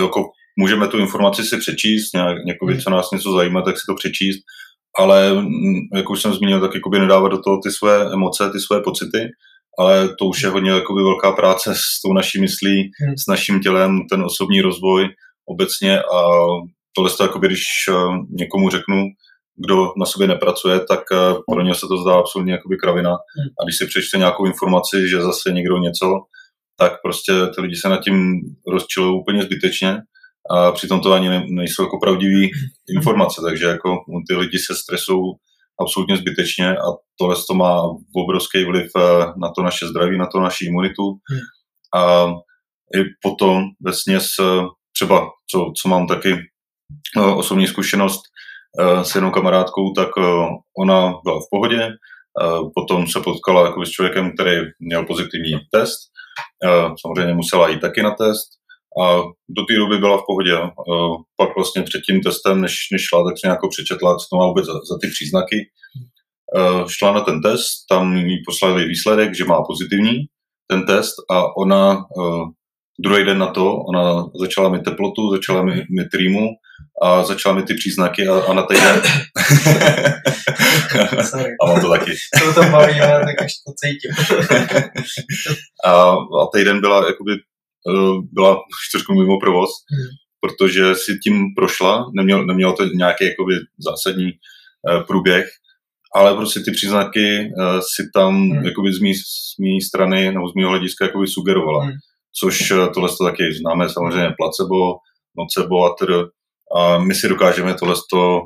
jako 0.00 0.24
můžeme 0.58 0.88
tu 0.88 0.98
informaci 0.98 1.44
si 1.44 1.56
přečíst, 1.56 2.14
nějak, 2.14 2.44
někoho, 2.44 2.70
hmm. 2.70 2.80
co 2.80 2.90
nás 2.90 3.10
něco 3.12 3.32
zajímá, 3.32 3.62
tak 3.62 3.76
si 3.76 3.82
to 3.88 3.94
přečíst, 3.94 4.40
ale 4.98 5.34
mm, 5.34 5.74
jak 5.96 6.10
už 6.10 6.22
jsem 6.22 6.34
zmínil, 6.34 6.60
tak 6.60 6.74
jakoby 6.74 6.98
nedávat 6.98 7.32
do 7.32 7.42
toho 7.42 7.60
ty 7.64 7.70
své 7.70 8.12
emoce, 8.12 8.50
ty 8.50 8.60
své 8.60 8.80
pocity, 8.82 9.28
ale 9.78 10.08
to 10.18 10.24
už 10.24 10.42
je 10.42 10.48
hodně 10.48 10.70
jakoby 10.70 11.02
velká 11.02 11.32
práce 11.32 11.74
s 11.74 12.02
tou 12.04 12.12
naší 12.12 12.40
myslí, 12.40 12.90
hmm. 13.00 13.14
s 13.18 13.26
naším 13.28 13.60
tělem, 13.60 14.00
ten 14.10 14.22
osobní 14.22 14.60
rozvoj 14.60 15.08
obecně 15.46 16.02
a 16.02 16.20
tohle 16.96 17.10
to 17.10 17.22
jakoby, 17.22 17.46
když 17.46 17.62
eh, 17.88 17.92
někomu 18.30 18.70
řeknu, 18.70 19.04
kdo 19.56 19.92
na 19.96 20.06
sobě 20.06 20.28
nepracuje, 20.28 20.80
tak 20.80 21.00
eh, 21.12 21.34
pro 21.52 21.62
ně 21.62 21.74
se 21.74 21.86
to 21.86 21.96
zdá 21.96 22.18
absolutně 22.18 22.52
jakoby 22.52 22.76
kravina. 22.76 23.10
Hmm. 23.10 23.48
A 23.60 23.64
když 23.64 23.76
si 23.76 23.86
přečte 23.86 24.18
nějakou 24.18 24.46
informaci, 24.46 25.08
že 25.08 25.22
zase 25.22 25.52
někdo 25.52 25.78
něco, 25.78 26.06
tak 26.80 26.92
prostě 27.02 27.32
ty 27.54 27.60
lidi 27.60 27.76
se 27.76 27.88
nad 27.88 28.00
tím 28.00 28.40
rozčilují 28.66 29.20
úplně 29.20 29.42
zbytečně 29.42 29.98
a 30.50 30.72
přitom 30.72 31.00
to 31.00 31.12
ani 31.12 31.28
nejsou 31.48 31.82
jako 31.82 31.98
pravdivé 32.02 32.48
informace, 32.96 33.40
takže 33.44 33.66
jako 33.66 33.96
ty 34.28 34.34
lidi 34.34 34.58
se 34.58 34.74
stresují 34.74 35.32
absolutně 35.80 36.16
zbytečně 36.16 36.76
a 36.76 36.84
tohle 37.18 37.36
to 37.48 37.54
má 37.54 37.82
obrovský 38.16 38.64
vliv 38.64 38.90
eh, 38.96 39.00
na 39.36 39.50
to 39.56 39.62
naše 39.62 39.86
zdraví, 39.86 40.18
na 40.18 40.26
to 40.26 40.40
naši 40.40 40.66
imunitu. 40.66 41.02
Hmm. 41.02 41.40
A 42.02 42.26
i 42.96 43.04
potom 43.22 43.64
ve 43.80 43.92
směs 43.92 44.26
eh, 44.40 44.44
třeba, 44.96 45.30
co, 45.50 45.72
co 45.82 45.88
mám 45.88 46.06
taky 46.06 46.36
osobní 47.36 47.66
zkušenost, 47.66 48.20
Eh, 48.78 49.04
s 49.04 49.14
jednou 49.14 49.30
kamarádkou, 49.30 49.92
tak 49.92 50.08
eh, 50.18 50.22
ona 50.78 51.14
byla 51.24 51.40
v 51.40 51.50
pohodě, 51.50 51.82
eh, 51.82 52.60
potom 52.74 53.06
se 53.06 53.20
potkala 53.20 53.66
jako 53.66 53.86
s 53.86 53.90
člověkem, 53.90 54.32
který 54.34 54.66
měl 54.80 55.06
pozitivní 55.06 55.52
test, 55.70 55.98
samozřejmě 57.00 57.34
musela 57.34 57.68
jít 57.68 57.80
taky 57.80 58.02
na 58.02 58.10
test 58.10 58.48
a 59.02 59.16
do 59.48 59.62
té 59.68 59.74
doby 59.76 59.98
byla 59.98 60.18
v 60.18 60.26
pohodě. 60.26 60.52
Pak 61.36 61.56
vlastně 61.56 61.82
před 61.82 62.00
tím 62.06 62.20
testem, 62.20 62.60
než, 62.60 62.74
než 62.92 63.02
šla, 63.02 63.24
tak 63.24 63.38
se 63.38 63.46
nějak 63.46 63.60
přečetla, 63.70 64.16
co 64.16 64.26
to 64.30 64.36
má 64.36 64.46
vůbec 64.46 64.66
za, 64.66 64.72
za 64.72 64.98
ty 65.00 65.06
příznaky. 65.08 65.56
Šla 66.86 67.12
na 67.12 67.20
ten 67.20 67.42
test, 67.42 67.70
tam 67.90 68.16
jí 68.16 68.42
poslali 68.46 68.84
výsledek, 68.84 69.34
že 69.36 69.44
má 69.44 69.62
pozitivní 69.62 70.12
ten 70.70 70.86
test 70.86 71.14
a 71.30 71.56
ona 71.56 72.04
druhý 73.04 73.24
den 73.24 73.38
na 73.38 73.46
to, 73.46 73.76
ona 73.76 74.24
začala 74.40 74.68
mít 74.68 74.82
teplotu, 74.82 75.30
začala 75.30 75.62
mít, 75.62 75.84
mít 75.90 76.08
a 77.02 77.22
začala 77.22 77.54
mi 77.54 77.62
ty 77.62 77.74
příznaky 77.74 78.28
a, 78.28 78.40
a 78.40 78.54
na 78.54 78.62
týden... 78.62 79.02
a 81.62 81.66
mám 81.66 81.80
to 81.80 81.90
taky. 81.90 82.12
to 82.38 82.54
to 82.54 82.62
baví, 82.62 82.98
tak 82.98 83.42
až 83.42 83.52
to 83.66 83.72
cítím. 83.76 84.10
a, 85.84 86.12
a 86.12 86.46
týden 86.54 86.80
byla, 86.80 87.06
jakoby, 87.06 87.32
eh, 87.32 88.20
byla 88.32 88.58
čtyřku 88.88 89.14
mimo 89.14 89.40
provoz, 89.40 89.70
hmm. 89.90 90.08
protože 90.40 90.94
si 90.94 91.18
tím 91.24 91.54
prošla, 91.56 92.10
neměl, 92.16 92.46
nemělo 92.46 92.72
to 92.72 92.84
nějaký 92.84 93.24
jakoby, 93.24 93.54
zásadní 93.78 94.26
uh, 94.26 95.02
průběh, 95.06 95.46
ale 96.14 96.34
prostě 96.34 96.60
ty 96.60 96.70
příznaky 96.70 97.52
uh, 97.58 97.78
si 97.78 98.10
tam 98.14 98.50
hmm. 98.50 98.64
jakoby, 98.64 98.92
z 98.92 99.00
mé 99.60 99.80
strany 99.88 100.32
nebo 100.32 100.48
z 100.48 100.54
mého 100.54 100.70
hlediska 100.70 101.04
jakoby, 101.04 101.26
sugerovala. 101.26 101.84
Hmm. 101.84 101.92
Což 102.40 102.72
tohle 102.94 103.08
to 103.08 103.24
taky 103.24 103.52
známe 103.52 103.88
samozřejmě 103.88 104.30
placebo, 104.38 104.96
nocebo 105.38 105.84
a 105.84 105.94
tedy 105.98 106.14
a 106.76 106.98
my 106.98 107.14
si 107.14 107.28
dokážeme 107.28 107.74
tohle 107.74 107.94
to 108.12 108.40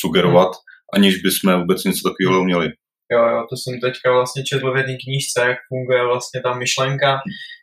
sugerovat, 0.00 0.48
hmm. 0.48 0.94
aniž 0.94 1.22
bychom 1.22 1.60
vůbec 1.60 1.84
něco 1.84 2.08
takového 2.08 2.40
uměli. 2.40 2.68
Jo, 3.12 3.22
jo, 3.28 3.46
to 3.50 3.56
jsem 3.56 3.80
teďka 3.80 4.12
vlastně 4.12 4.44
četl 4.44 4.72
v 4.72 4.76
jedné 4.76 4.96
knížce, 5.04 5.40
jak 5.40 5.58
funguje 5.68 6.04
vlastně 6.04 6.40
ta 6.40 6.54
myšlenka 6.54 7.10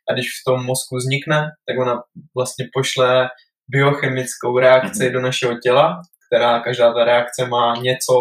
a 0.10 0.14
když 0.14 0.26
v 0.28 0.44
tom 0.48 0.66
mozku 0.66 0.96
vznikne, 0.96 1.40
tak 1.68 1.78
ona 1.80 1.96
vlastně 2.36 2.66
pošle 2.74 3.30
biochemickou 3.70 4.60
reakci 4.60 5.04
hmm. 5.04 5.14
do 5.14 5.20
našeho 5.22 5.54
těla, 5.64 6.02
která 6.28 6.60
každá 6.60 6.94
ta 6.94 7.04
reakce 7.04 7.48
má 7.48 7.76
něco 7.82 8.14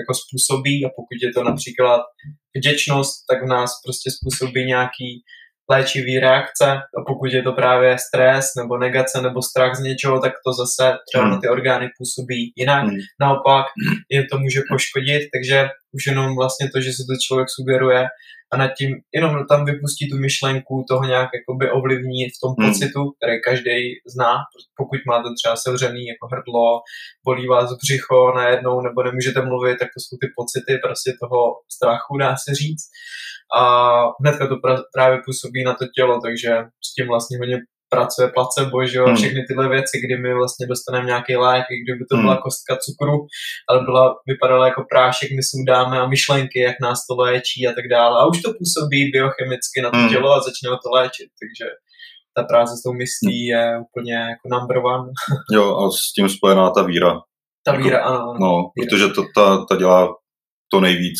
jako 0.00 0.12
způsobí 0.14 0.84
a 0.84 0.88
pokud 0.88 1.16
je 1.22 1.32
to 1.32 1.44
například 1.44 2.02
vděčnost, 2.56 3.14
tak 3.30 3.42
v 3.42 3.46
nás 3.46 3.70
prostě 3.84 4.10
způsobí 4.10 4.64
nějaký 4.66 5.08
léčivý 5.70 6.18
reakce 6.18 6.66
a 6.72 7.00
pokud 7.06 7.32
je 7.32 7.42
to 7.42 7.52
právě 7.52 7.98
stres 7.98 8.54
nebo 8.56 8.78
negace 8.78 9.22
nebo 9.22 9.42
strach 9.42 9.74
z 9.76 9.80
něčeho, 9.80 10.20
tak 10.20 10.32
to 10.46 10.52
zase 10.52 10.92
třeba 11.08 11.24
hmm. 11.24 11.32
na 11.32 11.40
ty 11.40 11.48
orgány 11.48 11.88
působí 11.98 12.52
jinak. 12.56 12.84
Hmm. 12.84 12.96
Naopak 13.20 13.66
je 14.10 14.24
to 14.24 14.38
může 14.38 14.60
poškodit, 14.70 15.22
takže 15.34 15.68
už 15.92 16.06
jenom 16.06 16.36
vlastně 16.36 16.68
to, 16.74 16.80
že 16.80 16.92
se 16.92 17.02
to 17.08 17.14
člověk 17.26 17.48
sugeruje, 17.50 18.06
a 18.52 18.56
nad 18.56 18.70
tím 18.78 18.90
jenom 19.14 19.46
tam 19.46 19.64
vypustí 19.64 20.10
tu 20.10 20.16
myšlenku, 20.16 20.84
toho 20.88 21.04
nějak 21.04 21.28
jakoby 21.38 21.70
ovlivní 21.70 22.20
v 22.28 22.38
tom 22.42 22.52
Hmm. 22.58 22.68
pocitu, 22.68 23.00
který 23.16 23.42
každý 23.42 23.76
zná, 24.14 24.32
pokud 24.76 25.00
máte 25.06 25.28
třeba 25.38 25.56
sevřený 25.56 26.02
jako 26.06 26.24
hrdlo, 26.32 26.80
bolí 27.24 27.46
vás 27.46 27.70
břicho 27.82 28.32
najednou, 28.36 28.80
nebo 28.80 29.02
nemůžete 29.02 29.40
mluvit, 29.42 29.76
tak 29.78 29.88
to 29.94 29.98
jsou 30.00 30.16
ty 30.22 30.26
pocity 30.38 30.72
prostě 30.84 31.10
toho 31.22 31.40
strachu, 31.76 32.18
dá 32.18 32.36
se 32.36 32.54
říct. 32.54 32.84
A 33.60 33.62
hnedka 34.20 34.46
to 34.46 34.54
pra- 34.54 34.82
právě 34.94 35.18
působí 35.26 35.64
na 35.64 35.74
to 35.74 35.84
tělo, 35.96 36.20
takže 36.20 36.50
s 36.86 36.94
tím 36.94 37.06
vlastně 37.08 37.38
hodně 37.38 37.58
pracuje 37.94 38.26
placebo, 38.36 38.86
že 38.86 38.98
jo, 38.98 39.04
Hmm. 39.06 39.16
všechny 39.16 39.40
tyhle 39.48 39.68
věci, 39.68 39.94
kdy 40.04 40.14
my 40.22 40.34
vlastně 40.34 40.66
dostaneme 40.66 41.06
nějaký 41.06 41.36
lék, 41.36 41.64
i 41.70 41.76
kdyby 41.84 42.02
to 42.10 42.14
Hmm. 42.16 42.24
byla 42.24 42.36
kostka 42.46 42.72
cukru, 42.84 43.14
ale 43.68 43.78
byla, 43.88 44.04
vypadala 44.26 44.64
jako 44.66 44.82
prášek, 44.92 45.28
my 45.38 45.42
si 45.42 45.56
dáme 45.72 46.00
a 46.00 46.06
myšlenky, 46.14 46.58
jak 46.60 46.76
nás 46.86 46.98
to 47.06 47.14
léčí 47.16 47.58
a 47.68 47.72
tak 47.72 47.86
dále. 47.90 48.14
A 48.20 48.26
už 48.26 48.42
to 48.42 48.50
působí 48.60 49.10
biochemicky 49.14 49.78
na 49.82 49.90
to 49.90 49.96
Hmm. 49.96 50.08
tělo 50.08 50.28
a 50.32 50.40
začne 50.48 50.68
to 50.84 50.90
léčit, 50.98 51.28
takže 51.40 51.64
ta 52.36 52.42
práce 52.44 52.72
s 52.76 52.82
tou 52.82 52.92
myslí 52.92 53.46
je 53.46 53.64
úplně 53.86 54.14
jako 54.14 54.44
number 54.54 54.76
one. 54.78 55.06
Jo, 55.56 55.64
a 55.78 55.90
s 55.90 56.12
tím 56.16 56.28
spojená 56.28 56.70
ta 56.70 56.82
víra. 56.82 57.12
Ta 57.64 57.72
Jako- 57.72 57.84
víra, 57.84 57.98
ano, 58.04 58.18
ano. 58.20 58.36
No, 58.40 58.50
protože 58.76 59.08
to, 59.08 59.22
ta, 59.34 59.64
ta 59.68 59.76
dělá 59.76 60.14
to 60.72 60.80
nejvíc, 60.80 61.18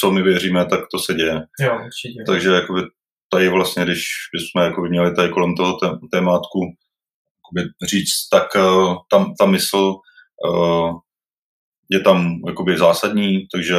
co 0.00 0.10
my 0.10 0.22
věříme, 0.22 0.64
tak 0.66 0.80
to 0.92 0.98
se 0.98 1.14
děje. 1.14 1.34
Jo, 1.60 1.72
určitě. 1.74 2.22
Takže 2.26 2.48
jakoby 2.50 2.80
tady 3.32 3.48
vlastně, 3.48 3.84
když, 3.84 4.02
jsme 4.34 4.64
jakoby 4.64 4.88
měli 4.88 5.14
tady 5.14 5.28
kolem 5.28 5.54
toho 5.54 5.72
té, 5.72 5.86
témátku 6.12 6.60
říct, 7.90 8.28
tak 8.30 8.46
uh, 8.56 8.96
tam 9.10 9.34
ta 9.38 9.46
mysl 9.46 9.94
uh, 10.48 10.90
je 11.90 12.00
tam 12.00 12.40
jakoby 12.46 12.78
zásadní, 12.78 13.46
takže 13.52 13.76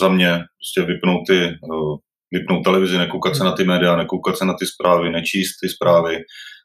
za 0.00 0.08
mě 0.08 0.30
prostě 0.32 0.92
vypnout 0.92 1.20
ty, 1.26 1.44
uh, 1.44 1.96
vypnout 2.32 2.64
televizi, 2.64 2.98
nekoukat 2.98 3.36
se 3.36 3.44
na 3.44 3.52
ty 3.52 3.64
média, 3.64 3.96
nekoukat 3.96 4.38
se 4.38 4.44
na 4.44 4.54
ty 4.54 4.66
zprávy, 4.66 5.10
nečíst 5.10 5.56
ty 5.62 5.68
zprávy, 5.68 6.16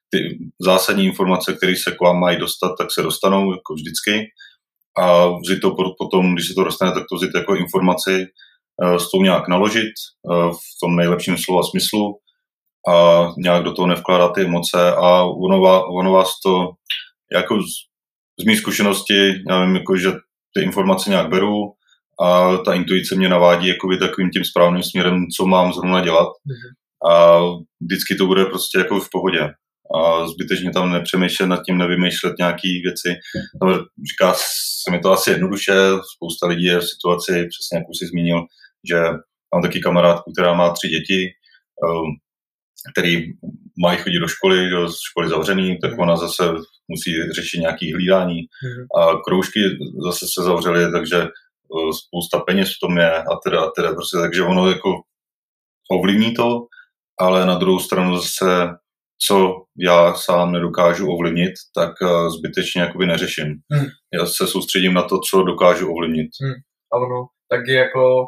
ty 0.09 0.37
zásadní 0.59 1.05
informace, 1.05 1.53
které 1.53 1.73
se 1.75 1.91
k 1.91 2.01
vám 2.01 2.19
mají 2.19 2.39
dostat, 2.39 2.75
tak 2.77 2.87
se 2.91 3.01
dostanou 3.01 3.51
jako 3.51 3.73
vždycky. 3.73 4.25
A 4.97 5.27
vzít 5.27 5.59
to 5.61 5.71
po- 5.71 5.95
potom, 5.97 6.33
když 6.33 6.47
se 6.47 6.53
to 6.53 6.63
dostane, 6.63 6.91
tak 6.91 7.03
to 7.09 7.15
vzít 7.15 7.31
jako 7.35 7.55
informaci, 7.55 8.25
eh, 8.83 8.99
s 8.99 9.11
tou 9.11 9.23
nějak 9.23 9.47
naložit 9.47 9.93
eh, 10.31 10.51
v 10.51 10.79
tom 10.83 10.95
nejlepším 10.95 11.37
slova 11.37 11.63
smyslu 11.63 12.20
a 12.89 13.27
nějak 13.37 13.63
do 13.63 13.73
toho 13.73 13.87
nevkládat 13.87 14.33
ty 14.35 14.41
emoce 14.41 14.91
a 14.95 15.23
ono, 15.23 15.85
ono 15.87 16.11
vás 16.11 16.39
to 16.45 16.69
jako 17.33 17.61
z, 17.61 17.65
z 18.41 18.45
mý 18.45 18.55
zkušenosti, 18.55 19.33
já 19.49 19.65
vím, 19.65 19.75
jako, 19.75 19.97
že 19.97 20.11
ty 20.53 20.63
informace 20.63 21.09
nějak 21.09 21.29
beru 21.29 21.71
a 22.21 22.57
ta 22.57 22.73
intuice 22.73 23.15
mě 23.15 23.29
navádí 23.29 23.67
jakoby 23.67 23.97
takovým 23.97 24.29
tím 24.29 24.45
správným 24.45 24.83
směrem, 24.83 25.25
co 25.37 25.45
mám 25.45 25.73
zrovna 25.73 26.01
dělat 26.01 26.27
Mhm. 26.45 27.11
a 27.13 27.39
vždycky 27.81 28.15
to 28.15 28.25
bude 28.25 28.45
prostě 28.45 28.77
jako 28.77 28.99
v 28.99 29.07
pohodě 29.11 29.49
a 29.95 30.27
zbytečně 30.27 30.71
tam 30.71 30.91
nepřemýšlet 30.91 31.47
nad 31.47 31.59
tím, 31.65 31.77
nevymýšlet 31.77 32.33
nějaký 32.39 32.81
věci. 32.81 33.09
No, 33.63 33.73
říká 34.11 34.33
se 34.83 34.91
mi 34.91 34.99
to 34.99 35.11
asi 35.11 35.29
jednoduše, 35.31 35.73
spousta 36.15 36.47
lidí 36.47 36.65
je 36.65 36.79
v 36.79 36.89
situaci, 36.89 37.31
přesně 37.31 37.77
jak 37.77 37.89
už 37.89 37.97
jsi 37.97 38.05
zmínil, 38.07 38.41
že 38.89 38.97
mám 39.53 39.61
taky 39.61 39.79
kamarádku, 39.79 40.31
která 40.31 40.53
má 40.53 40.69
tři 40.73 40.87
děti, 40.87 41.29
um, 41.87 42.05
který 42.93 43.23
mají 43.83 43.97
chodit 43.97 44.19
do 44.19 44.27
školy, 44.27 44.69
z 44.89 44.95
školy 45.09 45.29
zavřený, 45.29 45.77
tak 45.79 45.99
ona 45.99 46.15
zase 46.17 46.43
musí 46.87 47.31
řešit 47.35 47.59
nějaký 47.59 47.93
hlídání 47.93 48.39
Mhm. 48.63 48.85
a 49.01 49.19
kroužky 49.25 49.59
zase 50.05 50.25
se 50.33 50.43
zavřely, 50.43 50.91
takže 50.91 51.17
uh, 51.23 51.91
spousta 51.91 52.39
peněz 52.39 52.69
v 52.69 52.79
tom 52.87 52.97
je 52.97 53.11
a 53.23 53.35
teda, 53.43 53.61
a 53.61 53.71
teda 53.75 53.93
prostě, 53.93 54.17
takže 54.17 54.43
ono 54.43 54.69
jako 54.69 54.89
ovlivní 55.91 56.33
to, 56.33 56.65
ale 57.19 57.45
na 57.45 57.55
druhou 57.57 57.79
stranu 57.79 58.17
zase, 58.17 58.67
co 59.27 59.55
já 59.77 60.13
sám 60.13 60.51
nedokážu 60.51 61.11
ovlivnit, 61.11 61.53
tak 61.75 61.91
uh, 62.01 62.29
zbytečně 62.29 62.81
jakoby 62.81 63.05
neřeším. 63.05 63.47
Hmm. 63.71 63.85
Já 64.13 64.25
se 64.25 64.47
soustředím 64.47 64.93
na 64.93 65.01
to, 65.03 65.19
co 65.29 65.43
dokážu 65.43 65.91
ovlivnit. 65.91 66.29
A 66.93 66.97
ono, 66.97 67.25
tak 67.49 67.67
je 67.67 67.75
jako, 67.75 68.25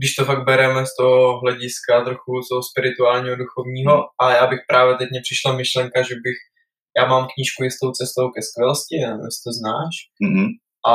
když 0.00 0.14
to 0.14 0.24
fakt 0.24 0.44
bereme 0.44 0.86
z 0.86 0.92
toho 1.00 1.40
hlediska 1.40 2.04
trochu 2.04 2.42
z 2.42 2.48
toho 2.48 2.62
spirituálního, 2.70 3.36
duchovního, 3.36 3.94
a 4.22 4.24
já 4.38 4.46
bych 4.46 4.60
právě 4.68 4.94
teď 4.94 5.08
mě 5.10 5.20
přišla 5.28 5.56
myšlenka, 5.56 6.02
že 6.02 6.14
bych, 6.24 6.38
já 6.98 7.04
mám 7.12 7.28
knížku 7.34 7.64
Jistou 7.64 7.90
cestou 7.98 8.26
ke 8.34 8.40
skvělosti, 8.48 8.94
nevím, 9.00 9.24
jestli 9.28 9.42
to 9.46 9.52
znáš, 9.60 9.94
Mm-hmm. 10.24 10.48
a 10.92 10.94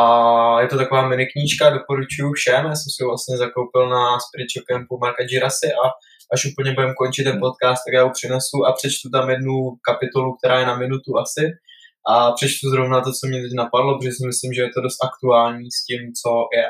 je 0.61 0.67
to 0.67 0.77
taková 0.77 1.01
mini 1.07 1.25
knížka, 1.33 1.69
doporučuju 1.69 2.33
všem, 2.33 2.61
já 2.65 2.75
jsem 2.75 2.89
si 2.93 2.99
ji 3.01 3.07
vlastně 3.11 3.37
zakoupil 3.37 3.83
na 3.95 4.03
Spiritual 4.25 4.63
Campu 4.69 4.93
Marka 5.01 5.23
Girasy 5.31 5.69
a 5.83 5.85
až 6.33 6.41
úplně 6.45 6.69
budeme 6.77 6.93
končit 7.01 7.23
ten 7.23 7.37
podcast, 7.45 7.81
tak 7.85 7.93
já 7.93 8.03
ho 8.03 8.11
přinesu 8.17 8.57
a 8.67 8.73
přečtu 8.79 9.05
tam 9.15 9.29
jednu 9.29 9.53
kapitolu, 9.89 10.29
která 10.35 10.55
je 10.59 10.65
na 10.71 10.75
minutu 10.83 11.09
asi 11.23 11.43
a 12.11 12.31
přečtu 12.31 12.69
zrovna 12.69 13.01
to, 13.01 13.11
co 13.17 13.23
mě 13.27 13.41
teď 13.41 13.51
napadlo, 13.55 13.97
protože 13.97 14.11
si 14.11 14.23
myslím, 14.31 14.53
že 14.53 14.61
je 14.61 14.71
to 14.75 14.81
dost 14.81 14.99
aktuální 15.09 15.67
s 15.77 15.79
tím, 15.87 16.01
co 16.21 16.29
je. 16.57 16.67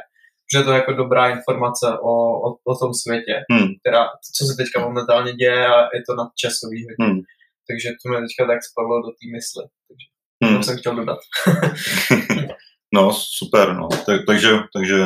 Že 0.54 0.58
je 0.60 0.64
to 0.64 0.72
jako 0.72 0.94
dobrá 0.94 1.30
informace 1.30 1.86
o, 2.02 2.14
o, 2.48 2.50
o 2.64 2.76
tom 2.82 2.94
světě, 2.94 3.36
Hmm. 3.52 3.68
která, 3.82 4.06
co 4.36 4.46
se 4.46 4.54
teďka 4.58 4.80
momentálně 4.88 5.34
děje 5.34 5.68
a 5.68 5.78
je 5.96 6.02
to 6.10 6.16
nadčasový 6.16 6.80
hodně. 6.88 7.06
Hmm. 7.14 7.22
Takže 7.68 7.90
to 8.00 8.10
mě 8.10 8.20
teďka 8.28 8.44
tak 8.52 8.60
spadlo 8.70 9.02
do 9.02 9.10
té 9.18 9.26
mysli. 9.36 9.64
Takže 9.88 10.06
Hmm. 10.44 10.58
to 10.58 10.64
jsem 10.64 10.78
chtěl 10.78 10.96
dodat. 10.96 11.20
No, 12.94 13.14
super, 13.14 13.74
no. 13.74 13.88
Tak, 14.06 14.22
takže, 14.28 14.50
takže 14.76 14.98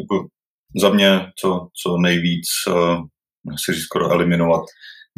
jako 0.00 0.26
za 0.80 0.90
mě 0.90 1.32
co, 1.38 1.68
co 1.82 1.96
nejvíc, 1.96 2.46
uh, 2.68 3.04
si 3.64 3.72
říct 3.72 3.84
skoro 3.84 4.10
eliminovat 4.10 4.62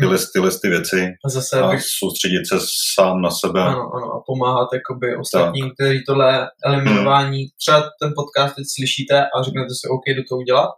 tyhle, 0.00 0.18
tyhle 0.32 0.50
ty 0.62 0.68
věci 0.68 1.06
A 1.24 1.28
zase 1.28 1.60
a 1.60 1.70
bych 1.70 1.82
soustředit 1.98 2.46
se 2.48 2.56
sám 2.94 3.22
na 3.22 3.30
sebe. 3.30 3.60
Ano, 3.60 3.90
ano, 3.96 4.06
a 4.12 4.22
pomáhat 4.26 4.68
jakoby 4.72 5.16
ostatním, 5.16 5.70
kteří 5.70 6.04
tohle 6.08 6.48
eliminování, 6.64 7.38
Hmm. 7.38 7.48
třeba 7.60 7.80
ten 8.02 8.10
podcast 8.16 8.54
teď 8.54 8.64
slyšíte 8.76 9.16
a 9.24 9.42
řeknete 9.42 9.72
si, 9.80 9.88
OK, 9.88 10.16
do 10.16 10.22
toho 10.28 10.38
udělat. 10.38 10.70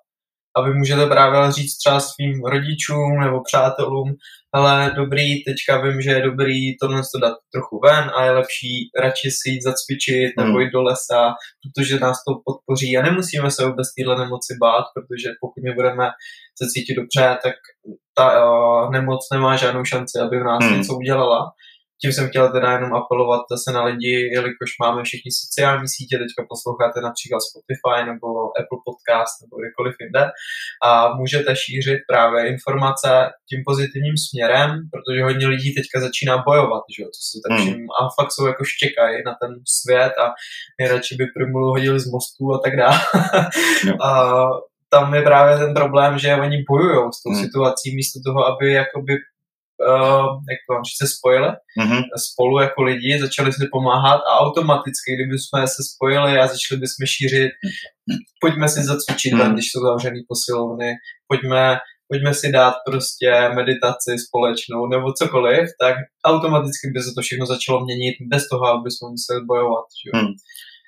A 0.56 0.62
vy 0.62 0.74
můžete 0.74 1.06
právě 1.06 1.52
říct 1.52 1.76
třeba 1.78 2.00
svým 2.00 2.44
rodičům 2.44 3.20
nebo 3.20 3.42
přátelům, 3.42 4.14
ale 4.54 4.92
dobrý, 4.96 5.44
teďka 5.44 5.80
vím, 5.82 6.00
že 6.02 6.10
je 6.10 6.22
dobrý 6.22 6.78
tohle 6.78 7.02
to 7.12 7.18
dát 7.20 7.36
trochu 7.54 7.80
ven 7.84 8.10
a 8.16 8.24
je 8.24 8.30
lepší 8.30 8.90
radši 9.02 9.30
si 9.30 9.50
jít 9.50 9.62
zacvičit 9.62 10.32
nebo 10.38 10.50
Hmm. 10.50 10.60
jít 10.60 10.70
do 10.72 10.82
lesa, 10.82 11.34
protože 11.62 11.98
nás 11.98 12.16
to 12.24 12.32
podpoří 12.44 12.96
a 12.96 13.02
nemusíme 13.02 13.50
se 13.50 13.66
vůbec 13.66 13.86
téhle 13.94 14.18
nemoci 14.18 14.52
bát, 14.60 14.84
protože 14.94 15.28
pokud 15.40 15.60
my 15.64 15.74
budeme 15.74 16.04
se 16.58 16.64
cítit 16.72 16.94
dobře, 16.94 17.38
tak 17.42 17.54
ta 18.16 18.26
uh, 18.44 18.92
nemoc 18.92 19.20
nemá 19.32 19.56
žádnou 19.56 19.84
šanci, 19.84 20.18
aby 20.18 20.40
v 20.40 20.44
nás 20.44 20.64
Hmm. 20.64 20.76
něco 20.76 20.94
udělala 20.94 21.52
tím 22.00 22.12
jsem 22.12 22.28
chtěl 22.28 22.52
teda 22.52 22.72
jenom 22.72 22.94
apelovat 22.94 23.40
zase 23.50 23.72
na 23.72 23.84
lidi, 23.84 24.14
jelikož 24.36 24.70
máme 24.80 25.02
všichni 25.04 25.30
sociální 25.42 25.88
sítě, 25.88 26.14
teďka 26.18 26.46
posloucháte 26.52 27.00
například 27.00 27.40
Spotify 27.48 27.98
nebo 28.10 28.28
Apple 28.60 28.80
Podcast 28.88 29.34
nebo 29.42 29.54
kdekoliv 29.60 29.94
jinde 30.00 30.24
a 30.88 31.14
můžete 31.20 31.56
šířit 31.56 31.98
právě 32.12 32.48
informace 32.54 33.08
tím 33.48 33.60
pozitivním 33.66 34.16
směrem, 34.26 34.70
protože 34.92 35.22
hodně 35.28 35.46
lidí 35.54 35.74
teďka 35.74 36.00
začíná 36.06 36.34
bojovat, 36.48 36.82
že 36.94 37.02
jo, 37.02 37.08
co 37.16 37.22
se 37.30 37.36
tak 37.44 37.52
Hmm. 37.58 37.86
a 37.98 38.00
fakt 38.20 38.32
jsou 38.32 38.46
jako 38.46 38.64
štěkají 38.64 39.16
na 39.26 39.32
ten 39.40 39.50
svět 39.80 40.12
a 40.24 40.26
nejradši 40.80 41.14
by 41.20 41.24
primulu 41.36 41.68
hodili 41.68 42.00
z 42.00 42.06
mostů 42.10 42.44
a 42.54 42.58
tak 42.64 42.76
dále. 42.76 42.98
Jo. 43.86 43.94
a 44.06 44.10
tam 44.90 45.14
je 45.14 45.22
právě 45.22 45.58
ten 45.58 45.74
problém, 45.74 46.18
že 46.18 46.34
oni 46.34 46.64
bojují 46.70 47.12
s 47.12 47.22
tou 47.22 47.30
Hmm. 47.30 47.44
situací 47.44 47.96
místo 47.96 48.20
toho, 48.26 48.46
aby 48.46 48.72
jakoby 48.72 49.12
uh, 49.88 50.26
jak 50.50 50.60
to 50.68 50.72
se 51.00 51.06
spojili 51.16 51.48
Mm-hmm. 51.80 52.02
spolu 52.28 52.60
jako 52.60 52.82
lidi, 52.82 53.20
začali 53.20 53.52
si 53.52 53.68
pomáhat 53.72 54.20
a 54.30 54.38
automaticky, 54.44 55.08
kdyby 55.14 55.38
jsme 55.38 55.66
se 55.66 55.80
spojili 55.92 56.38
a 56.38 56.46
začali 56.46 56.76
bychom 56.80 57.06
šířit, 57.14 57.50
pojďme 58.40 58.68
si 58.68 58.80
zacvičit 58.82 59.32
Hmm. 59.32 59.42
ven, 59.42 59.52
když 59.54 59.66
jsou 59.68 59.80
zavřený 59.88 60.20
posilovny, 60.32 60.94
pojďme, 61.28 61.78
pojďme 62.08 62.34
si 62.34 62.52
dát 62.52 62.74
prostě 62.88 63.30
meditaci 63.54 64.10
společnou 64.26 64.86
nebo 64.86 65.12
cokoliv, 65.12 65.64
tak 65.82 65.94
automaticky 66.30 66.84
by 66.94 67.00
se 67.02 67.10
to 67.16 67.20
všechno 67.22 67.46
začalo 67.46 67.84
měnit 67.84 68.14
bez 68.32 68.42
toho, 68.48 68.64
aby 68.66 68.88
jsme 68.90 69.06
museli 69.16 69.40
bojovat. 69.52 69.86
Že? 70.00 70.08
jo. 70.14 70.20
Hmm. 70.20 70.34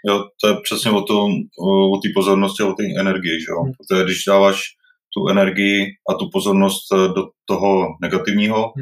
Jo, 0.08 0.24
to 0.40 0.48
je 0.48 0.54
přesně 0.62 0.90
o 0.90 1.02
tom, 1.02 1.32
o, 1.64 1.98
té 2.02 2.08
pozornosti 2.14 2.62
a 2.62 2.66
o 2.66 2.72
té 2.72 2.84
energii, 3.00 3.36
že 3.40 3.50
jo. 3.52 3.60
Hmm. 3.62 3.72
Protože 3.76 4.04
když 4.04 4.24
dáváš 4.28 4.58
tu 5.14 5.28
energii 5.28 5.86
a 6.10 6.14
tu 6.14 6.28
pozornost 6.32 6.82
eh, 6.94 7.08
do 7.08 7.22
toho 7.48 7.86
negativního, 8.02 8.72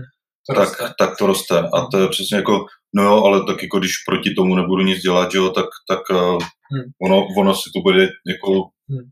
To 0.49 0.55
tak, 0.55 0.69
roste. 0.69 0.95
tak 0.99 1.17
to 1.19 1.27
roste. 1.27 1.59
A 1.59 1.87
to 1.91 1.99
je 1.99 2.09
přesně 2.09 2.37
jako, 2.37 2.67
no 2.95 3.03
jo, 3.03 3.25
ale 3.25 3.45
tak 3.47 3.63
jako 3.63 3.79
když 3.79 3.93
proti 4.09 4.35
tomu 4.35 4.55
nebudu 4.55 4.83
nic 4.83 4.99
dělat, 5.03 5.35
jo, 5.35 5.51
tak, 5.51 5.67
tak 5.89 6.01
uh, 6.11 6.39
Hmm. 6.73 6.83
ono, 7.03 7.27
ono 7.39 7.55
si 7.55 7.71
to 7.75 7.81
bude 7.83 8.03
jako, 8.27 8.51
Hmm. 8.91 9.07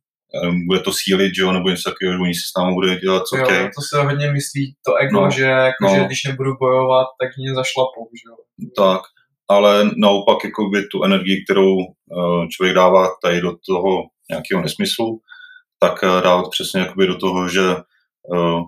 um, 0.49 0.67
bude 0.67 0.81
to 0.81 0.93
sílit, 0.93 1.35
že 1.37 1.43
jo, 1.43 1.53
nebo 1.53 1.69
něco 1.71 1.91
takového, 1.91 2.13
že 2.17 2.23
oni 2.23 2.35
si 2.35 2.41
s 2.41 2.59
námi 2.59 2.75
budou 2.75 2.95
dělat, 2.95 3.23
co 3.27 3.37
Jo, 3.37 3.45
okay. 3.45 3.65
to 3.65 3.83
se 3.89 4.03
hodně 4.03 4.33
myslí 4.33 4.75
to 4.87 4.95
ego, 4.97 5.21
No, 5.21 5.31
že, 5.31 5.43
jako, 5.43 5.81
no. 5.85 5.95
že 5.95 6.05
když 6.05 6.25
nebudu 6.25 6.51
bojovat, 6.61 7.07
tak 7.21 7.31
mě 7.39 7.55
zašlapou. 7.55 8.05
Že? 8.19 8.31
jo. 8.31 8.37
Tak, 8.77 9.01
ale 9.49 9.91
naopak 9.97 10.45
jakoby 10.45 10.83
tu 10.93 11.05
energii, 11.05 11.45
kterou 11.45 11.75
uh, 11.77 12.49
člověk 12.57 12.75
dává 12.77 13.09
tady 13.23 13.41
do 13.41 13.53
toho 13.69 13.91
nějakého 14.31 14.63
nesmyslu, 14.63 15.21
tak 15.85 16.03
uh, 16.03 16.23
dávat 16.23 16.51
přesně 16.51 16.81
jakoby 16.81 17.07
do 17.07 17.17
toho, 17.17 17.49
že 17.49 17.77
uh, 18.23 18.61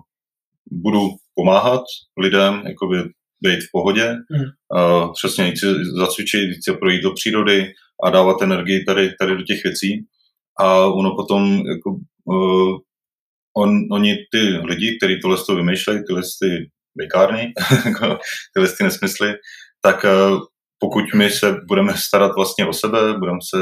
budu 0.71 1.09
pomáhat 1.35 1.81
lidem, 2.19 2.63
jakoby 2.65 2.97
být 3.41 3.59
v 3.59 3.71
pohodě, 3.71 4.13
mm. 4.13 4.43
uh, 4.77 5.13
přesně 5.13 5.45
jít 5.45 5.57
si 5.57 5.65
zacvičit, 5.97 6.41
jít 6.41 6.63
si 6.63 6.73
projít 6.73 7.03
do 7.03 7.11
přírody 7.11 7.73
a 8.03 8.09
dávat 8.09 8.41
energii 8.41 8.83
tady, 8.85 9.13
tady 9.19 9.37
do 9.37 9.43
těch 9.43 9.63
věcí. 9.63 10.05
A 10.59 10.85
ono 10.85 11.15
potom, 11.15 11.63
jako, 11.67 11.89
uh, 12.25 12.77
on, 13.57 13.69
oni 13.91 14.15
ty 14.31 14.39
lidi, 14.41 14.97
kteří 14.97 15.19
tohle 15.21 15.37
to 15.45 15.55
vymýšlejí, 15.55 15.99
tyhle 16.07 16.21
ty 16.41 16.69
jako 17.85 18.17
tyhle 18.53 18.69
ty 18.77 18.83
nesmysly, 18.83 19.33
tak 19.81 20.03
uh, 20.03 20.39
pokud 20.79 21.03
my 21.15 21.29
se 21.29 21.55
budeme 21.67 21.93
starat 21.97 22.31
vlastně 22.35 22.65
o 22.65 22.73
sebe, 22.73 23.13
budeme 23.19 23.39
se 23.49 23.57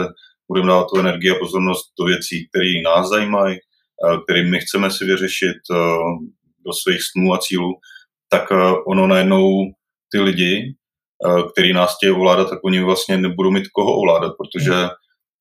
budeme 0.47 0.67
dávat 0.67 0.87
tu 0.93 0.99
energii 0.99 1.31
a 1.31 1.39
pozornost 1.39 1.93
do 1.99 2.05
věcí, 2.05 2.47
které 2.47 2.81
nás 2.83 3.09
zajímají, 3.09 3.57
které 4.23 4.43
my 4.43 4.59
chceme 4.59 4.91
si 4.91 5.05
vyřešit 5.05 5.57
do 6.65 6.73
svých 6.73 6.99
snů 7.11 7.33
a 7.33 7.37
cílů, 7.37 7.73
tak 8.29 8.43
ono 8.87 9.07
najednou 9.07 9.71
ty 10.11 10.19
lidi, 10.19 10.75
který 11.51 11.73
nás 11.73 11.95
chtějí 11.95 12.11
ovládat, 12.11 12.49
tak 12.49 12.59
oni 12.65 12.83
vlastně 12.83 13.17
nebudou 13.17 13.51
mít 13.51 13.67
koho 13.67 13.97
ovládat, 13.97 14.33
protože 14.37 14.73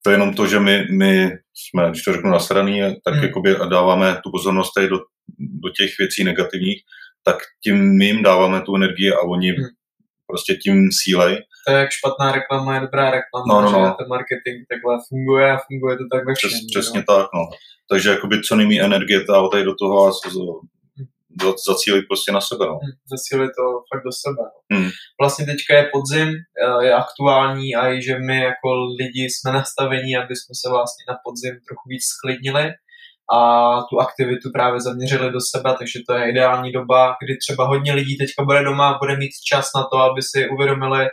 to 0.05 0.11
je 0.11 0.15
jenom 0.15 0.35
to, 0.35 0.47
že 0.47 0.61
my, 0.61 0.87
my 0.91 1.31
jsme, 1.55 1.91
když 1.91 2.03
to 2.03 2.13
řeknu, 2.13 2.31
nasraný, 2.31 2.81
tak 3.05 3.15
hmm. 3.15 3.23
jakoby 3.23 3.57
dáváme 3.71 4.21
tu 4.25 4.31
pozornost 4.31 4.73
tady 4.77 4.89
do, 4.89 4.99
do 5.39 5.71
těch 5.77 5.91
věcí 5.99 6.25
negativních, 6.25 6.83
tak 7.23 7.37
tím 7.65 7.99
my 7.99 8.07
jim 8.07 8.23
dáváme 8.23 8.61
tu 8.61 8.77
energii 8.77 9.13
a 9.13 9.21
oni 9.21 9.51
hmm. 9.51 9.67
prostě 10.27 10.55
tím 10.55 10.89
sílej 10.93 11.43
to 11.67 11.73
je 11.73 11.79
jak 11.81 11.91
špatná 11.91 12.33
reklama 12.33 12.75
je 12.75 12.81
dobrá 12.81 13.11
reklama, 13.11 13.55
no, 13.55 13.61
no, 13.63 13.71
no. 13.73 13.87
že 13.87 13.93
ten 13.99 14.09
marketing 14.09 14.59
takhle 14.71 14.99
funguje 15.09 15.53
a 15.53 15.59
funguje 15.67 15.97
to 15.97 16.05
tak 16.13 16.27
ve 16.27 16.35
všem. 16.35 16.51
Přes, 16.51 16.61
přesně 16.75 17.01
jo. 17.01 17.05
tak, 17.17 17.27
no. 17.35 17.45
Takže 17.91 18.11
jakoby 18.11 18.43
co 18.43 18.57
nejmí 18.57 18.81
energie 18.81 19.21
tady 19.25 19.65
do 19.65 19.75
toho 19.75 20.07
a 20.09 20.13
zacílit 21.69 22.05
prostě 22.09 22.33
na 22.33 22.41
sebe. 22.41 22.67
No. 22.67 22.79
Hmm, 22.83 22.97
zacílit 23.15 23.51
to 23.59 23.65
fakt 23.91 24.05
do 24.05 24.13
sebe. 24.25 24.43
No. 24.71 24.79
Hmm. 24.79 24.91
Vlastně 25.21 25.47
teďka 25.47 25.75
je 25.77 25.91
podzim, 25.93 26.29
eh, 26.29 26.85
je 26.87 26.93
aktuální 26.95 27.75
a 27.75 27.93
i 27.93 28.03
že 28.03 28.19
my 28.19 28.41
jako 28.41 28.69
lidi 29.01 29.25
jsme 29.25 29.53
nastavení, 29.53 30.17
aby 30.17 30.37
jsme 30.37 30.55
se 30.63 30.71
vlastně 30.71 31.05
na 31.09 31.17
podzim 31.25 31.55
trochu 31.69 31.85
víc 31.89 32.05
sklidnili 32.05 32.73
a 33.33 33.39
tu 33.83 34.01
aktivitu 34.01 34.51
právě 34.53 34.81
zaměřili 34.81 35.33
do 35.33 35.41
sebe, 35.41 35.75
takže 35.79 36.01
to 36.09 36.15
je 36.15 36.31
ideální 36.31 36.73
doba, 36.73 37.17
kdy 37.23 37.37
třeba 37.37 37.67
hodně 37.67 37.93
lidí 37.93 38.19
teďka 38.19 38.45
bude 38.45 38.65
doma 38.65 38.91
a 38.91 38.99
bude 38.99 39.17
mít 39.17 39.31
čas 39.51 39.71
na 39.77 39.83
to, 39.93 39.97
aby 39.97 40.23
si 40.23 40.49
uvědomili, 40.49 41.09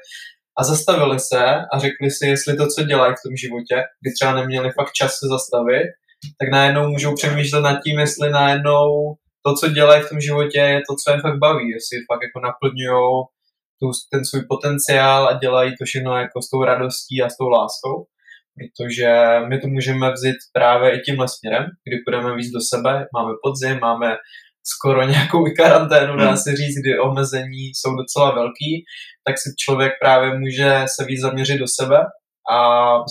a 0.60 0.64
zastavili 0.64 1.20
se 1.20 1.44
a 1.74 1.80
řekli 1.80 2.12
si, 2.12 2.28
jestli 2.28 2.58
to, 2.58 2.68
co 2.68 2.84
dělají 2.84 3.14
v 3.14 3.24
tom 3.28 3.36
životě, 3.36 3.76
kdy 4.02 4.10
třeba 4.14 4.36
neměli 4.36 4.72
fakt 4.72 4.94
čas 4.94 5.12
se 5.12 5.26
zastavit, 5.28 5.88
tak 6.40 6.50
najednou 6.52 6.90
můžou 6.90 7.16
přemýšlet 7.16 7.62
nad 7.62 7.82
tím, 7.84 8.00
jestli 8.00 8.30
najednou 8.30 9.16
to, 9.46 9.54
co 9.56 9.70
dělají 9.70 10.02
v 10.04 10.10
tom 10.10 10.20
životě, 10.22 10.60
je 10.60 10.82
to, 10.90 10.96
co 11.04 11.12
je 11.12 11.22
fakt 11.22 11.38
baví, 11.38 11.70
jestli 11.70 11.98
fakt 12.12 12.24
jako 12.28 12.40
naplňují 12.40 13.26
ten 14.12 14.26
svůj 14.26 14.42
potenciál 14.50 15.28
a 15.28 15.40
dělají 15.40 15.72
to 15.72 15.86
všechno 15.86 16.18
jako 16.18 16.42
s 16.42 16.50
tou 16.50 16.64
radostí 16.64 17.22
a 17.22 17.30
s 17.30 17.38
tou 17.38 17.50
láskou. 17.50 18.06
Protože 18.58 19.10
my 19.50 19.60
to 19.60 19.68
můžeme 19.68 20.12
vzít 20.12 20.36
právě 20.54 20.96
i 20.96 21.00
tímhle 21.00 21.28
směrem, 21.28 21.66
kdy 21.86 21.98
půjdeme 22.06 22.36
víc 22.36 22.52
do 22.52 22.62
sebe, 22.62 23.08
máme 23.18 23.34
podzim, 23.44 23.80
máme 23.80 24.18
skoro 24.64 25.04
nějakou 25.08 25.48
i 25.48 25.52
karanténu, 25.52 26.18
dá 26.18 26.28
hmm. 26.28 26.38
se 26.38 26.56
říct, 26.56 26.76
kdy 26.82 27.00
omezení 27.00 27.64
jsou 27.74 27.96
docela 27.96 28.36
velký, 28.36 28.86
tak 29.28 29.36
si 29.38 29.50
člověk 29.60 29.92
právě 30.02 30.40
může 30.40 30.86
se 30.96 31.06
víc 31.06 31.22
zaměřit 31.22 31.58
do 31.58 31.68
sebe 31.68 31.98
a 32.52 32.58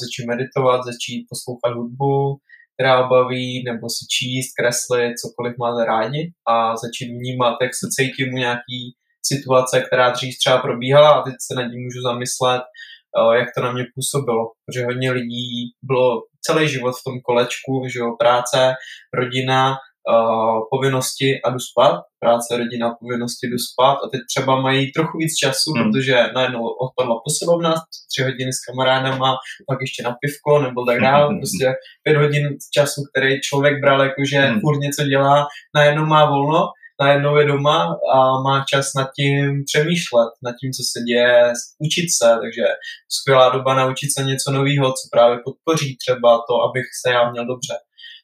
začít 0.03 0.27
meditovat, 0.27 0.85
začít 0.85 1.27
poslouchat 1.31 1.77
hudbu, 1.77 2.37
která 2.75 3.03
baví, 3.03 3.65
nebo 3.65 3.89
si 3.89 4.07
číst, 4.17 4.53
kreslit, 4.59 5.13
cokoliv 5.23 5.55
máte 5.59 5.85
rádi 5.85 6.33
a 6.49 6.77
začít 6.77 7.09
vnímat, 7.13 7.57
jak 7.63 7.75
se 7.75 7.87
cítím 7.97 8.35
u 8.35 8.37
nějaký 8.37 8.81
situace, 9.27 9.81
která 9.81 10.11
dřív 10.11 10.39
třeba 10.39 10.59
probíhala 10.59 11.11
a 11.11 11.23
teď 11.23 11.35
se 11.41 11.55
nad 11.55 11.71
tím 11.71 11.81
můžu 11.85 12.01
zamyslet, 12.03 12.63
eh, 12.63 13.39
jak 13.39 13.49
to 13.57 13.63
na 13.63 13.73
mě 13.73 13.85
působilo, 13.95 14.43
protože 14.67 14.85
hodně 14.85 15.11
lidí 15.13 15.73
bylo 15.83 16.23
celý 16.47 16.69
život 16.69 16.95
v 17.01 17.05
tom 17.05 17.21
kolečku, 17.21 17.73
že 17.93 17.99
jo, 17.99 18.17
práce, 18.19 18.75
rodina, 19.15 19.77
uh, 20.09 20.61
povinnosti 20.71 21.41
a 21.45 21.51
jdu 21.51 21.59
spát, 21.59 22.01
práce, 22.19 22.57
rodina, 22.57 22.97
povinnosti, 23.01 23.47
jdu 23.47 23.59
spát 23.59 23.99
a 24.05 24.09
teď 24.13 24.21
třeba 24.29 24.61
mají 24.61 24.93
trochu 24.93 25.19
víc 25.19 25.35
času, 25.37 25.73
hmm. 25.73 25.83
protože 25.85 26.15
najednou 26.35 26.63
odpadla 26.85 27.21
posilovna, 27.25 27.75
tři 28.11 28.23
hodiny 28.23 28.53
s 28.53 28.65
kamarádama, 28.65 29.37
pak 29.67 29.79
ještě 29.81 30.03
na 30.03 30.17
pivko 30.21 30.63
nebo 30.63 30.85
tak 30.85 31.01
dále, 31.01 31.27
hmm. 31.27 31.39
prostě 31.39 31.67
pět 32.03 32.17
hodin 32.17 32.49
času, 32.75 33.01
který 33.11 33.41
člověk 33.41 33.81
bral 33.81 34.01
jako, 34.03 34.23
že 34.31 34.39
hmm. 34.39 34.61
furt 34.61 34.79
něco 34.79 35.05
dělá, 35.05 35.47
najednou 35.75 36.07
má 36.07 36.25
volno, 36.25 36.69
najednou 37.01 37.37
je 37.37 37.47
doma 37.47 37.97
a 38.15 38.43
má 38.43 38.65
čas 38.75 38.87
nad 38.97 39.09
tím 39.17 39.65
přemýšlet, 39.65 40.31
nad 40.43 40.55
tím, 40.61 40.71
co 40.73 40.83
se 40.93 41.01
děje, 41.01 41.53
učit 41.79 42.09
se, 42.19 42.39
takže 42.43 42.65
skvělá 43.09 43.49
doba 43.51 43.75
naučit 43.75 44.11
se 44.15 44.23
něco 44.23 44.51
nového, 44.51 44.87
co 44.89 45.05
právě 45.13 45.39
podpoří 45.45 45.97
třeba 45.97 46.31
to, 46.49 46.55
abych 46.63 46.87
se 47.03 47.13
já 47.13 47.31
měl 47.31 47.47
dobře. 47.47 47.75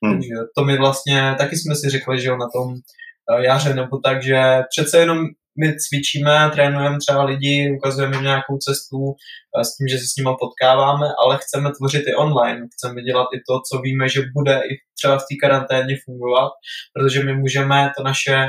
Hmm. 0.04 0.12
Takže 0.12 0.34
to 0.56 0.64
my 0.64 0.78
vlastně, 0.78 1.34
taky 1.38 1.56
jsme 1.56 1.74
si 1.74 1.90
řekli, 1.90 2.20
že 2.20 2.28
jo, 2.28 2.36
na 2.36 2.46
tom 2.54 2.68
uh, 2.72 3.40
jaře, 3.40 3.74
nebo 3.74 3.98
tak, 3.98 4.22
že 4.22 4.62
přece 4.70 4.98
jenom 4.98 5.18
my 5.60 5.74
cvičíme, 5.76 6.50
trénujeme 6.52 6.98
třeba 6.98 7.24
lidi, 7.24 7.74
ukazujeme 7.78 8.22
nějakou 8.22 8.58
cestu 8.58 8.98
uh, 8.98 9.62
s 9.62 9.76
tím, 9.76 9.88
že 9.88 9.98
se 9.98 10.04
s 10.04 10.16
nimi 10.16 10.30
potkáváme, 10.40 11.06
ale 11.24 11.38
chceme 11.42 11.70
tvořit 11.78 12.02
i 12.06 12.14
online, 12.14 12.66
chceme 12.74 13.02
dělat 13.02 13.28
i 13.36 13.38
to, 13.48 13.54
co 13.68 13.80
víme, 13.80 14.08
že 14.08 14.20
bude 14.34 14.54
i 14.70 14.72
třeba 14.98 15.18
v 15.18 15.26
té 15.28 15.34
karanténě 15.42 15.96
fungovat, 16.04 16.52
protože 16.94 17.24
my 17.24 17.34
můžeme 17.34 17.90
to 17.96 18.02
naše 18.04 18.48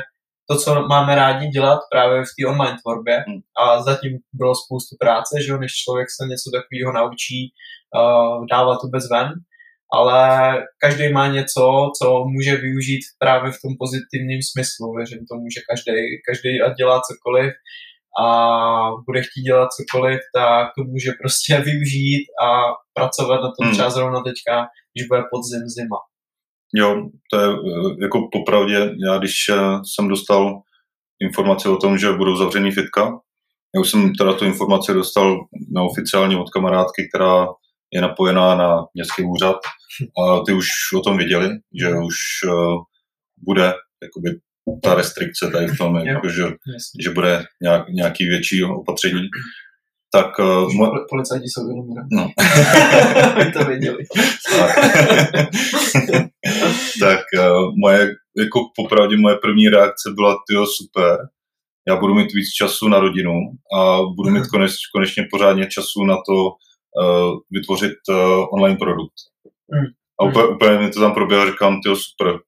to, 0.49 0.57
co 0.57 0.87
máme 0.87 1.15
rádi 1.15 1.47
dělat 1.47 1.79
právě 1.91 2.21
v 2.21 2.33
té 2.37 2.47
online 2.47 2.77
tvorbě 2.83 3.23
hmm. 3.27 3.41
a 3.61 3.81
zatím 3.83 4.17
bylo 4.33 4.55
spoustu 4.55 4.95
práce, 4.99 5.41
že 5.43 5.51
jo, 5.51 5.57
než 5.57 5.71
člověk 5.83 6.07
se 6.11 6.23
něco 6.27 6.47
takového 6.57 6.91
naučí 6.93 7.39
uh, 7.49 8.45
dávat 8.51 8.77
to 8.81 8.87
bez 8.87 9.09
ven, 9.09 9.27
ale 9.93 10.19
každý 10.83 11.13
má 11.13 11.27
něco, 11.27 11.91
co 12.01 12.25
může 12.25 12.55
využít 12.55 13.03
právě 13.19 13.51
v 13.51 13.61
tom 13.61 13.73
pozitivním 13.79 14.41
smyslu. 14.51 14.95
Věřím 14.97 15.25
tomu, 15.31 15.43
že 15.55 15.61
každý, 15.69 15.97
každý 16.27 16.61
ať 16.61 16.73
dělá 16.77 17.01
cokoliv 17.09 17.53
a 18.21 18.25
bude 19.07 19.21
chtít 19.21 19.41
dělat 19.41 19.69
cokoliv, 19.79 20.19
tak 20.35 20.67
to 20.77 20.83
může 20.83 21.11
prostě 21.21 21.57
využít 21.69 22.25
a 22.45 22.47
pracovat 22.93 23.41
na 23.41 23.51
tom 23.55 23.63
hmm. 23.63 23.71
třeba 23.73 23.89
zrovna 23.89 24.19
teďka, 24.23 24.53
když 24.93 25.07
bude 25.07 25.21
podzim, 25.31 25.63
zima. 25.77 25.99
Jo, 26.75 27.09
to 27.31 27.39
je 27.39 27.47
eh, 27.47 27.95
jako 28.01 28.29
popravdě, 28.31 28.79
já 29.07 29.17
když 29.17 29.35
eh, 29.51 29.55
jsem 29.93 30.07
dostal 30.07 30.61
informaci 31.21 31.69
o 31.69 31.77
tom, 31.77 31.97
že 31.97 32.11
budou 32.11 32.35
zavřený 32.35 32.71
fitka, 32.71 33.19
já 33.75 33.81
už 33.81 33.91
jsem 33.91 34.15
teda 34.15 34.33
tu 34.33 34.45
informaci 34.45 34.93
dostal 34.93 35.37
neoficiálně 35.75 36.37
od 36.37 36.49
kamarádky, 36.49 37.09
která 37.09 37.47
je 37.93 38.01
napojená 38.01 38.55
na 38.55 38.85
městský 38.93 39.23
úřad 39.23 39.57
a 40.23 40.43
ty 40.45 40.53
už 40.53 40.67
o 40.95 41.01
tom 41.01 41.17
věděli, 41.17 41.49
že 41.81 41.89
už 41.89 42.15
uh, 42.47 42.81
bude 43.45 43.73
jakoby 44.03 44.39
ta 44.83 44.95
restrikce 44.95 45.49
tady 45.51 45.67
v 45.67 45.77
tom, 45.77 45.95
jako, 45.95 46.29
že, 46.29 46.43
že 47.03 47.09
bude 47.09 47.43
nějak, 47.61 47.89
nějaký 47.89 48.25
větší 48.25 48.63
opatření. 48.63 49.21
Tak, 50.11 50.39
uh, 50.39 50.45
mo- 50.45 51.05
Policajti 51.09 51.45
jsou 51.47 51.61
iluminovaní. 51.61 52.09
No. 52.11 52.29
to 53.59 53.65
věděli. 53.65 54.03
tak, 54.49 54.75
tak 56.99 57.19
uh, 57.39 57.73
moje, 57.79 57.99
jako 58.37 58.59
popravdě 58.75 59.17
moje 59.17 59.35
první 59.35 59.69
reakce 59.69 60.11
byla, 60.15 60.37
tyjo, 60.49 60.65
super, 60.65 61.17
já 61.87 61.95
budu 61.95 62.13
mít 62.13 62.33
víc 62.33 62.49
času 62.49 62.87
na 62.87 62.99
rodinu 62.99 63.33
a 63.79 63.97
budu 64.15 64.29
mít 64.29 64.47
koneč, 64.47 64.71
konečně 64.95 65.27
pořádně 65.31 65.67
času 65.67 66.03
na 66.03 66.15
to 66.15 66.33
vytvořit 67.51 67.97
uh, 68.09 68.53
online 68.53 68.77
produkt. 68.77 69.17
Mm. 69.73 69.87
A 70.19 70.25
úplně, 70.25 70.45
úplně 70.47 70.79
mi 70.79 70.89
to 70.89 70.99
tam 70.99 71.13
proběhlo, 71.13 71.51
říkám, 71.51 71.81
ty 71.81 71.89
super. 71.95 72.39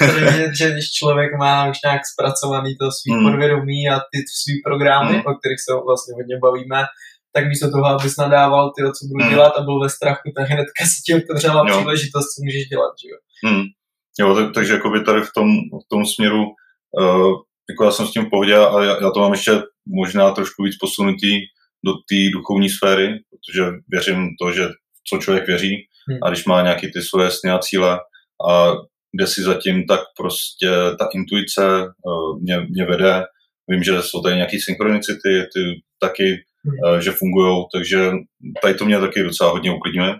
vidět, 0.30 0.52
že 0.58 0.70
když 0.70 0.92
člověk 0.92 1.30
má 1.38 1.70
už 1.70 1.76
nějak 1.84 2.02
zpracovaný 2.12 2.76
to 2.76 2.86
svý 2.92 3.14
mm. 3.14 3.24
podvědomí 3.24 3.88
a 3.88 3.96
ty 3.98 4.18
svý 4.42 4.54
programy, 4.64 5.12
mm. 5.12 5.22
o 5.26 5.34
kterých 5.34 5.60
se 5.64 5.72
vlastně 5.86 6.14
hodně 6.14 6.36
bavíme, 6.42 6.84
tak 7.32 7.48
místo 7.48 7.70
toho, 7.70 7.86
abys 7.86 8.16
nadával 8.16 8.72
ty, 8.74 8.82
co 8.82 9.02
budu 9.10 9.24
mm. 9.24 9.30
dělat 9.30 9.52
a 9.56 9.62
byl 9.62 9.80
ve 9.80 9.90
strachu, 9.90 10.26
tak 10.36 10.48
hnedka 10.48 10.82
si 10.84 11.02
ti 11.06 11.14
otevřela 11.14 11.64
jo. 11.68 11.76
příležitost, 11.76 12.28
co 12.32 12.38
můžeš 12.44 12.64
dělat, 12.72 12.92
že 13.02 13.08
jo. 13.12 13.18
Mm. 13.50 13.64
Jo, 14.20 14.34
tak, 14.34 14.54
takže 14.54 14.72
jakoby 14.72 15.04
tady 15.04 15.20
v 15.20 15.32
tom, 15.34 15.48
v 15.84 15.88
tom 15.90 16.06
směru, 16.06 16.42
uh, 17.00 17.32
jako 17.70 17.84
já 17.84 17.90
jsem 17.90 18.06
s 18.06 18.12
tím 18.12 18.24
v 18.26 18.30
pohodě 18.30 18.56
a 18.56 18.84
já, 18.84 19.02
já 19.02 19.10
to 19.10 19.20
mám 19.20 19.32
ještě 19.32 19.52
možná 19.86 20.30
trošku 20.30 20.62
víc 20.62 20.76
posunutý 20.80 21.32
do 21.84 21.92
té 21.92 22.30
duchovní 22.32 22.68
sféry, 22.70 23.08
protože 23.30 23.70
věřím 23.88 24.28
to, 24.42 24.52
že 24.52 24.68
co 25.08 25.18
člověk 25.18 25.46
věří 25.46 25.76
hmm. 26.08 26.18
a 26.22 26.28
když 26.28 26.44
má 26.44 26.62
nějaký 26.62 26.92
ty 26.92 27.02
svoje 27.02 27.30
sny 27.30 27.50
a 27.50 27.58
cíle 27.58 27.98
a 28.50 28.72
kde 29.16 29.26
si 29.26 29.42
zatím, 29.42 29.86
tak 29.86 30.00
prostě 30.16 30.70
ta 30.98 31.08
intuice 31.14 31.82
uh, 31.82 32.40
mě, 32.42 32.60
mě 32.60 32.84
vede. 32.84 33.24
Vím, 33.68 33.82
že 33.82 34.02
jsou 34.02 34.22
tady 34.22 34.36
nějaké 34.36 34.56
synchronicity, 34.64 35.46
ty 35.54 35.82
taky, 36.00 36.24
hmm. 36.64 36.94
uh, 36.94 36.98
že 36.98 37.10
fungují, 37.10 37.64
takže 37.74 38.10
tady 38.62 38.74
to 38.74 38.84
mě 38.84 39.00
taky 39.00 39.22
docela 39.22 39.50
hodně 39.50 39.74
uklidňuje. 39.74 40.14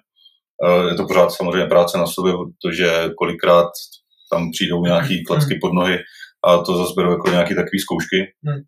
Uh, 0.64 0.88
je 0.88 0.94
to 0.94 1.06
pořád 1.06 1.30
samozřejmě 1.30 1.66
práce 1.66 1.98
na 1.98 2.06
sobě, 2.06 2.32
protože 2.32 3.10
kolikrát 3.18 3.70
tam 4.32 4.50
přijdou 4.50 4.84
nějaký 4.84 5.24
klacky 5.24 5.58
pod 5.60 5.72
nohy 5.72 5.98
a 6.44 6.58
to 6.58 6.76
zase 6.76 6.92
beru 6.96 7.10
jako 7.10 7.30
nějaký 7.30 7.54
takový 7.54 7.78
zkoušky. 7.78 8.16
Hmm. 8.46 8.60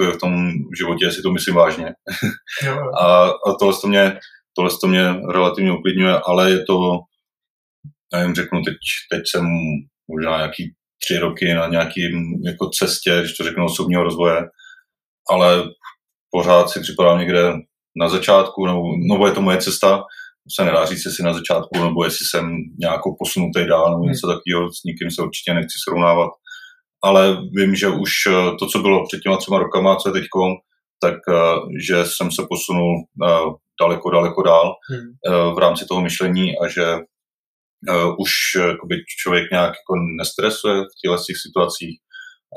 V 0.00 0.18
tom 0.18 0.50
životě 0.78 1.12
si 1.12 1.22
to 1.22 1.32
myslím 1.32 1.54
vážně. 1.54 1.86
a, 3.00 3.26
a 3.28 3.54
tohle, 3.60 3.74
to 3.80 3.88
mě, 3.88 4.18
tohle 4.56 4.70
to 4.80 4.86
mě 4.86 5.04
relativně 5.32 5.72
uklidňuje, 5.72 6.14
ale 6.26 6.50
je 6.50 6.64
to, 6.64 6.98
já 8.12 8.22
jim 8.22 8.34
řeknu, 8.34 8.62
teď, 8.62 8.74
teď 9.12 9.22
jsem 9.26 9.46
možná 10.08 10.36
nějaký 10.36 10.74
tři 11.02 11.18
roky 11.18 11.54
na 11.54 11.68
nějaký 11.68 12.00
jako 12.44 12.68
cestě, 12.78 13.18
když 13.20 13.36
to 13.36 13.44
řeknu, 13.44 13.64
osobního 13.64 14.02
rozvoje, 14.02 14.42
ale 15.30 15.64
pořád 16.30 16.70
si 16.70 16.80
připadám 16.80 17.18
někde 17.18 17.52
na 17.96 18.08
začátku, 18.08 18.66
nebo, 18.66 18.82
nebo 19.08 19.26
je 19.26 19.32
to 19.32 19.42
moje 19.42 19.58
cesta, 19.58 20.02
se 20.56 20.64
nedá 20.64 20.86
říct, 20.86 21.04
jestli 21.04 21.24
na 21.24 21.32
začátku, 21.32 21.84
nebo 21.84 22.04
jestli 22.04 22.26
jsem 22.26 22.56
nějakou 22.78 23.16
posunutý 23.18 23.66
dál, 23.68 23.90
nebo 23.90 24.04
něco 24.04 24.26
hmm. 24.26 24.36
takového, 24.36 24.72
s 24.72 24.84
nikým 24.84 25.10
se 25.10 25.22
určitě 25.22 25.54
nechci 25.54 25.76
srovnávat. 25.84 26.30
Ale 27.02 27.38
vím, 27.56 27.74
že 27.74 27.88
už 27.88 28.12
eh, 28.26 28.32
to, 28.58 28.66
co 28.66 28.78
bylo 28.78 29.06
před 29.06 29.20
těma 29.20 29.36
třema 29.36 29.58
rokama, 29.58 29.96
co 29.96 30.08
je 30.08 30.12
teď, 30.12 30.24
tak 31.00 31.14
eh, 31.28 31.34
že 31.86 32.04
jsem 32.04 32.30
se 32.30 32.42
posunul 32.48 32.94
eh, 33.26 33.28
daleko, 33.80 34.10
daleko 34.10 34.42
dál 34.42 34.74
hmm. 34.90 35.54
v 35.54 35.58
rámci 35.58 35.86
toho 35.86 36.00
myšlení 36.00 36.58
a 36.58 36.68
že 36.68 36.84
už 38.18 38.30
jakoby, 38.68 38.94
člověk 39.22 39.50
nějak 39.50 39.68
jako 39.68 39.94
nestresuje 40.18 40.74
v 40.74 40.94
těchto 41.00 41.24
těch 41.26 41.36
situacích 41.46 41.98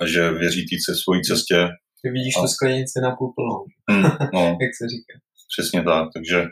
a 0.02 0.08
že 0.08 0.32
věří 0.32 0.66
té 0.66 0.96
svojí 1.04 1.22
cestě. 1.22 1.68
Ty 2.02 2.10
vidíš 2.10 2.34
a... 2.38 2.42
tu 2.42 2.48
sklenici 2.48 3.00
na 3.02 3.16
půl 3.16 3.34
plnou, 3.36 3.60
hmm, 3.90 4.12
no, 4.34 4.42
jak 4.62 4.72
se 4.78 4.86
říká. 4.94 5.14
Přesně 5.54 5.84
tak, 5.84 6.08
takže 6.16 6.46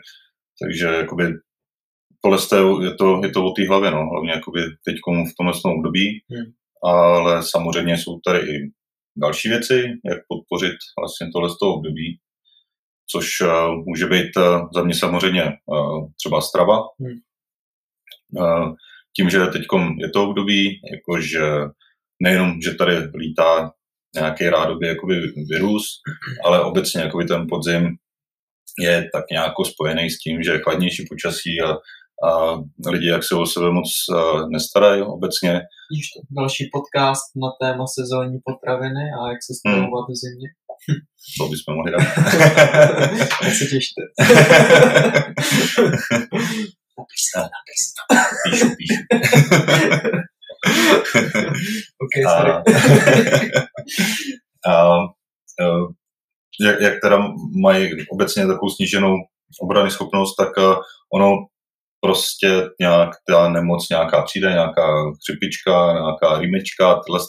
takže 0.62 0.86
jakoby 0.86 1.24
tohle 2.22 2.38
je 2.84 2.94
to, 2.94 3.20
je 3.24 3.30
to 3.30 3.44
o 3.44 3.52
té 3.52 3.68
hlavě, 3.68 3.90
no, 3.90 4.06
hlavně 4.06 4.30
jakoby 4.30 4.60
teď 4.84 4.96
v 5.06 5.36
tomhle 5.36 5.54
období, 5.78 6.06
hmm. 6.30 6.52
Ale 6.84 7.42
samozřejmě 7.42 7.98
jsou 7.98 8.20
tady 8.26 8.38
i 8.38 8.70
další 9.16 9.48
věci, 9.48 9.74
jak 10.04 10.18
podpořit 10.28 10.76
vlastně 11.00 11.26
tohle 11.34 11.48
období, 11.60 12.18
což 13.10 13.40
uh, 13.40 13.84
může 13.86 14.06
být 14.06 14.36
uh, 14.36 14.68
za 14.74 14.84
mě 14.84 14.94
samozřejmě 14.94 15.44
uh, 15.44 16.08
třeba 16.20 16.40
strava. 16.40 16.78
Hmm. 17.00 17.20
Tím, 19.16 19.30
že 19.30 19.46
teď 19.46 19.62
je 19.98 20.10
to 20.10 20.28
období, 20.28 20.80
jakože 20.92 21.40
nejenom, 22.22 22.60
že 22.60 22.74
tady 22.74 22.96
lítá 22.96 23.72
nějaký 24.14 24.48
rádoby 24.48 24.86
jakoby 24.86 25.20
virus, 25.50 25.84
ale 26.44 26.64
obecně 26.64 27.02
jakoby 27.02 27.24
ten 27.24 27.46
podzim 27.48 27.96
je 28.78 29.08
tak 29.12 29.24
nějak 29.30 29.52
spojený 29.64 30.10
s 30.10 30.18
tím, 30.18 30.42
že 30.42 30.52
je 30.52 30.60
chladnější 30.60 31.06
počasí 31.08 31.60
a, 31.60 31.76
a 32.28 32.30
lidi 32.90 33.08
jak 33.08 33.24
se 33.24 33.34
o 33.34 33.46
sebe 33.46 33.70
moc 33.70 33.88
nestarají 34.52 35.02
obecně. 35.02 35.60
Víš 35.90 36.10
to, 36.12 36.20
další 36.40 36.70
podcast 36.72 37.22
na 37.36 37.50
téma 37.60 37.86
sezónní 37.86 38.38
potraviny 38.44 39.04
a 39.18 39.20
jak 39.32 39.42
se 39.46 39.54
stravovat 39.54 40.04
hmm. 40.06 40.14
v 40.14 40.16
zimě. 40.22 40.48
To 41.38 41.48
bychom 41.48 41.74
mohli 41.74 41.92
dát. 41.92 42.00
tak 43.40 43.54
se 43.54 43.64
těšte. 43.64 44.02
napíš 46.98 47.22
to, 47.34 47.40
napíš 47.40 47.82
to. 47.94 48.00
Píšu, 48.50 48.68
píšu. 48.76 49.00
ok, 52.04 52.14
sorry. 52.28 52.52
A, 52.52 52.54
a, 54.66 54.72
a, 54.72 55.04
jak, 56.60 56.80
jak 56.80 56.94
teda 57.02 57.18
mají 57.62 57.90
obecně 58.10 58.46
takovou 58.46 58.70
sníženou 58.70 59.14
obrany 59.60 59.90
schopnost, 59.90 60.36
tak 60.36 60.48
ono 61.14 61.36
prostě 62.04 62.68
nějak 62.80 63.10
ta 63.28 63.48
nemoc 63.48 63.88
nějaká 63.88 64.22
přijde, 64.22 64.48
nějaká 64.50 64.86
chřipička, 65.20 65.92
nějaká 65.92 66.38
rýmečka, 66.38 67.00
tohle 67.06 67.20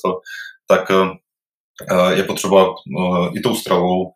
tak 0.67 0.89
uh, 0.89 2.11
je 2.11 2.23
potřeba 2.23 2.69
uh, 2.69 3.27
i 3.37 3.39
tou 3.39 3.55
stravou 3.55 4.11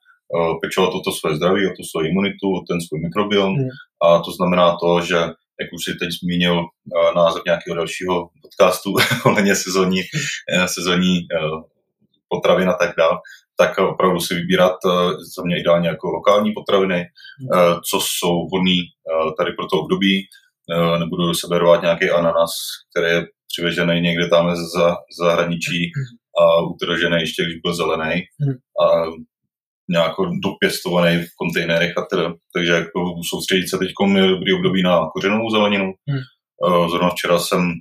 pečovat 0.62 0.94
o 0.94 1.00
to 1.00 1.12
své 1.12 1.36
zdraví, 1.36 1.68
o 1.68 1.70
tu 1.70 1.84
svou 1.84 2.02
imunitu, 2.02 2.48
o 2.54 2.64
ten 2.70 2.78
svůj 2.82 3.00
mikrobiom 3.02 3.54
hmm. 3.56 3.70
a 4.04 4.20
to 4.20 4.32
znamená 4.32 4.78
to, 4.82 5.02
že 5.02 5.16
jak 5.62 5.70
už 5.76 5.84
si 5.84 5.92
teď 6.00 6.10
zmínil 6.22 6.64
název 7.16 7.42
nějakého 7.46 7.76
dalšího 7.76 8.30
podcastu 8.42 8.90
ohledně 9.26 9.56
sezónní, 9.56 10.02
sezónní 10.66 11.16
uh, 11.20 11.62
potravin 12.30 12.70
a 12.70 12.74
tak 12.74 12.92
dále, 12.98 13.18
tak 13.60 13.78
opravdu 13.78 14.20
si 14.20 14.36
vybírat 14.36 14.76
eh, 14.86 14.90
za 15.36 15.44
mě 15.46 15.60
ideálně 15.60 15.88
jako 15.88 16.08
lokální 16.10 16.52
potraviny, 16.52 17.06
hmm. 17.40 17.80
co 17.90 18.00
jsou 18.02 18.48
vhodné 18.48 18.80
eh, 18.82 19.32
tady 19.38 19.52
pro 19.52 19.66
to 19.68 19.80
období. 19.80 20.28
Nebudu 21.00 21.28
do 21.28 21.34
sebe 21.34 21.60
rvát 21.60 21.82
nějaký 21.82 22.10
ananas, 22.10 22.52
který 22.92 23.14
je 23.14 23.26
přivežený 23.48 24.02
někde 24.02 24.28
tam 24.30 24.56
z 24.56 24.74
zahraničí 25.22 25.92
a 26.42 26.62
utržený 26.62 27.18
ještě, 27.20 27.44
když 27.44 27.58
byl 27.64 27.76
zelený 27.76 28.22
hmm. 28.42 28.56
a 28.84 28.86
nějak 29.90 30.14
dopěstovaný 30.44 31.24
v 31.24 31.30
kontejnerech 31.42 31.98
a 31.98 32.02
teda. 32.02 32.34
Takže 32.54 32.72
jako 32.72 33.00
soustředit 33.30 33.68
se 33.68 33.78
teď 33.78 33.90
je 34.16 34.28
dobrý 34.28 34.54
období 34.54 34.84
na 34.84 35.10
kořenovou 35.14 35.50
zeleninu. 35.52 35.94
Hmm. 36.10 36.90
Zrovna 36.90 37.10
včera 37.10 37.40
jsem 37.40 37.72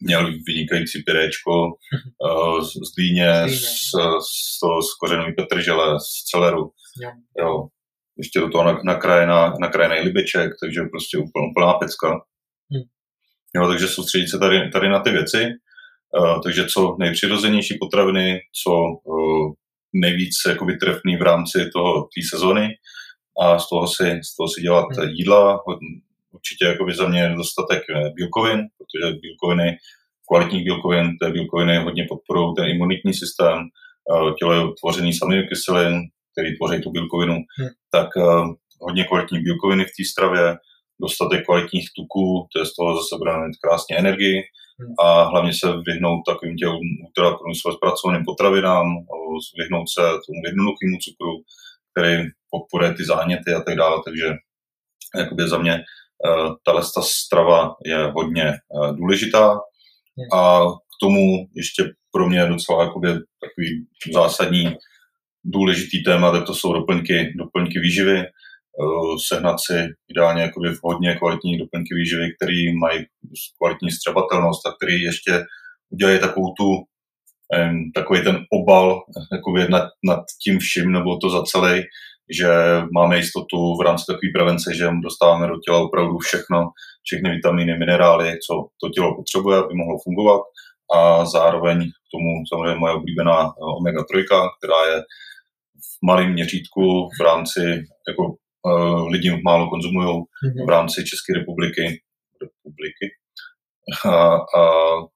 měl 0.00 0.32
vynikající 0.46 1.02
pyrečko 1.06 1.50
uh, 1.50 2.60
z, 2.60 2.68
z 2.68 2.94
dýně, 2.98 3.48
z, 3.48 3.90
z, 4.32 4.60
toho, 4.60 4.82
z 4.82 4.94
kořenový 5.00 5.32
petržele, 5.32 6.00
z 6.00 6.24
celeru. 6.30 6.70
Jo. 7.38 7.66
Ještě 8.22 8.40
do 8.40 8.48
toho 8.50 8.78
nakrájená, 8.84 9.54
nakrájený 9.60 10.06
libeček, 10.06 10.50
takže 10.62 10.80
prostě 10.90 11.18
úplná, 11.18 11.46
úplná 11.50 11.72
pecka. 11.72 12.08
Hmm. 12.70 12.86
Jo, 13.56 13.68
takže 13.68 13.88
soustředit 13.88 14.28
se 14.28 14.38
tady, 14.38 14.70
tady 14.70 14.88
na 14.88 15.00
ty 15.00 15.10
věci. 15.10 15.46
Uh, 16.18 16.42
takže 16.42 16.66
co 16.66 16.96
nejpřirozenější 16.98 17.78
potraviny, 17.80 18.40
co 18.62 18.70
uh, 18.70 19.52
nejvíc 19.92 20.34
jakoby 20.48 20.76
trefný 20.76 21.16
v 21.16 21.22
rámci 21.22 21.70
toho 21.74 22.02
té 22.02 22.20
sezony 22.30 22.68
a 23.42 23.58
z 23.58 23.68
toho 23.68 23.88
si, 23.88 24.20
z 24.24 24.36
toho 24.36 24.48
si 24.48 24.62
dělat 24.62 24.86
hmm. 24.96 25.08
jídla, 25.08 25.60
určitě 26.32 26.64
jakoby 26.64 26.94
za 26.94 27.08
mě 27.08 27.34
dostatek 27.36 27.82
eh, 27.90 28.10
bílkovin, 28.10 28.60
protože 28.78 29.18
bílkoviny, 29.22 29.76
kvalitních 30.28 30.64
bílkovin, 30.64 31.18
té 31.18 31.30
bílkoviny 31.30 31.78
hodně 31.78 32.06
podporují 32.08 32.54
ten 32.56 32.66
imunitní 32.68 33.14
systém, 33.14 33.58
tělo 34.38 34.52
je 34.52 34.62
tvořený 34.80 35.12
samými 35.14 35.42
kyselin, 35.48 36.00
který 36.32 36.56
tvoří 36.56 36.82
tu 36.82 36.90
bílkovinu, 36.90 37.34
hmm. 37.34 37.68
tak 37.90 38.08
eh, 38.16 38.44
hodně 38.80 39.04
kvalitní 39.04 39.38
bílkoviny 39.40 39.84
v 39.84 39.94
té 39.96 40.04
stravě, 40.12 40.56
dostatek 41.00 41.44
kvalitních 41.44 41.88
tuků, 41.96 42.46
to 42.52 42.58
je 42.60 42.66
z 42.66 42.74
toho 42.74 42.96
zase 42.96 43.12
budeme 43.18 43.38
mít 43.46 43.62
krásně 43.64 43.96
energii 43.96 44.36
hmm. 44.80 44.94
a 45.04 45.24
hlavně 45.32 45.52
se 45.54 45.66
vyhnout 45.88 46.22
takovým 46.30 46.56
těm 46.56 46.72
ultraprůmyslově 47.06 47.76
zpracovaným 47.76 48.24
potravinám, 48.24 48.86
vyhnout 49.58 49.86
se 49.94 50.02
tomu 50.24 50.40
jednoduchému 50.48 50.96
cukru, 51.04 51.32
který 51.90 52.12
podporuje 52.50 52.94
ty 52.94 53.04
záněty 53.04 53.50
a 53.54 53.60
tak 53.60 53.74
dále, 53.76 53.96
takže 54.06 54.26
jakoby 55.16 55.48
za 55.48 55.58
mě 55.58 55.84
Eh, 56.26 56.48
tahle 56.64 56.82
ta 56.94 57.02
strava 57.02 57.74
je 57.86 58.06
hodně 58.06 58.44
eh, 58.44 58.92
důležitá 58.92 59.60
a 60.34 60.60
k 60.70 60.94
tomu 61.00 61.46
ještě 61.56 61.84
pro 62.12 62.28
mě 62.28 62.46
docela 62.46 62.84
jakoby 62.84 63.08
takový 63.40 63.86
zásadní 64.14 64.64
důležitý 65.44 66.02
téma, 66.02 66.32
tak 66.32 66.46
to 66.46 66.54
jsou 66.54 66.72
doplňky, 66.72 67.32
doplňky 67.36 67.78
výživy, 67.78 68.18
eh, 68.18 68.28
sehnat 69.28 69.56
si 69.60 69.88
ideálně 70.08 70.42
jakoby 70.42 70.68
hodně 70.84 71.14
kvalitní 71.14 71.58
doplňky 71.58 71.94
výživy, 71.94 72.34
které 72.36 72.72
mají 72.80 73.04
kvalitní 73.58 73.90
střebatelnost 73.90 74.66
a 74.66 74.72
který 74.72 75.02
ještě 75.02 75.44
udělají 75.90 76.18
takovou 76.20 76.54
tu 76.58 76.84
takový 77.94 78.22
ten 78.22 78.38
obal 78.52 79.02
nad, 79.68 79.88
nad 80.04 80.20
tím 80.44 80.58
vším, 80.58 80.92
nebo 80.92 81.16
to 81.16 81.30
za 81.30 81.42
celý, 81.42 81.82
že 82.38 82.48
máme 82.94 83.16
jistotu 83.16 83.76
v 83.76 83.84
rámci 83.84 84.04
takové 84.06 84.28
prevence, 84.34 84.74
že 84.74 84.88
dostáváme 85.02 85.46
do 85.46 85.56
těla 85.64 85.78
opravdu 85.78 86.18
všechno, 86.18 86.70
všechny 87.02 87.30
vitamíny, 87.30 87.78
minerály, 87.78 88.38
co 88.46 88.54
to 88.80 88.88
tělo 88.88 89.16
potřebuje, 89.16 89.58
aby 89.58 89.74
mohlo 89.74 89.98
fungovat. 90.04 90.42
A 90.96 91.24
zároveň 91.24 91.78
k 91.84 92.06
tomu 92.12 92.30
samozřejmě 92.48 92.78
moje 92.78 92.94
oblíbená 92.94 93.38
eh, 93.44 93.50
omega-3, 93.80 94.24
která 94.58 94.80
je 94.92 95.02
malém 96.04 96.32
měřítku 96.32 97.08
v 97.20 97.22
rámci, 97.24 97.60
jako 98.08 98.22
uh, 98.62 99.08
lidi 99.08 99.40
málo 99.44 99.70
konzumují 99.70 100.22
v 100.66 100.68
rámci 100.68 101.04
České 101.04 101.34
republiky. 101.34 102.02
republiky. 102.42 103.06
A, 104.04 104.34
a 104.34 104.62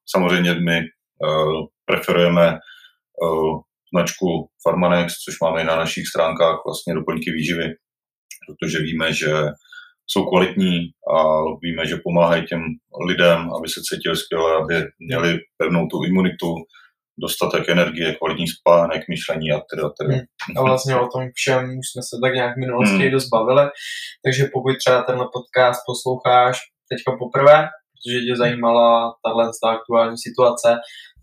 samozřejmě 0.07 0.55
my 0.55 0.81
uh, 0.81 1.65
preferujeme 1.85 2.59
uh, 3.23 3.61
značku 3.95 4.49
Farmanex, 4.63 5.15
což 5.15 5.41
máme 5.43 5.63
i 5.63 5.65
na 5.65 5.77
našich 5.77 6.07
stránkách, 6.07 6.59
vlastně 6.67 6.95
doplňky 6.95 7.31
výživy, 7.31 7.67
protože 8.47 8.79
víme, 8.79 9.13
že 9.13 9.33
jsou 10.07 10.25
kvalitní 10.25 10.91
a 11.15 11.19
víme, 11.63 11.87
že 11.87 12.03
pomáhají 12.05 12.47
těm 12.47 12.63
lidem, 13.09 13.39
aby 13.59 13.69
se 13.69 13.81
cítili 13.89 14.17
skvěle, 14.17 14.57
aby 14.57 14.75
měli 14.99 15.39
pevnou 15.57 15.87
tu 15.87 16.05
imunitu, 16.05 16.55
dostatek 17.19 17.69
energie, 17.69 18.15
kvalitní 18.15 18.49
spánek, 18.49 19.03
myšlení 19.09 19.53
a 19.53 19.59
teda. 19.71 19.91
teda. 19.99 20.15
Hmm. 20.15 20.57
A 20.57 20.63
vlastně 20.63 20.97
o 20.97 21.07
tom 21.09 21.23
všem 21.35 21.63
už 21.81 21.87
jsme 21.89 22.03
se 22.03 22.17
tak 22.23 22.35
nějak 22.35 22.53
v 22.55 22.63
minulosti 22.65 23.05
hmm. 23.05 23.11
dost 23.11 23.29
bavili, 23.29 23.65
takže 24.25 24.43
pokud 24.55 24.73
třeba 24.79 25.03
tenhle 25.03 25.27
podcast 25.37 25.81
posloucháš 25.91 26.57
teďka 26.91 27.11
poprvé, 27.23 27.59
protože 27.93 28.19
tě 28.27 28.35
zajímala 28.37 29.15
tahle 29.25 29.45
aktuální 29.77 30.19
situace, 30.27 30.69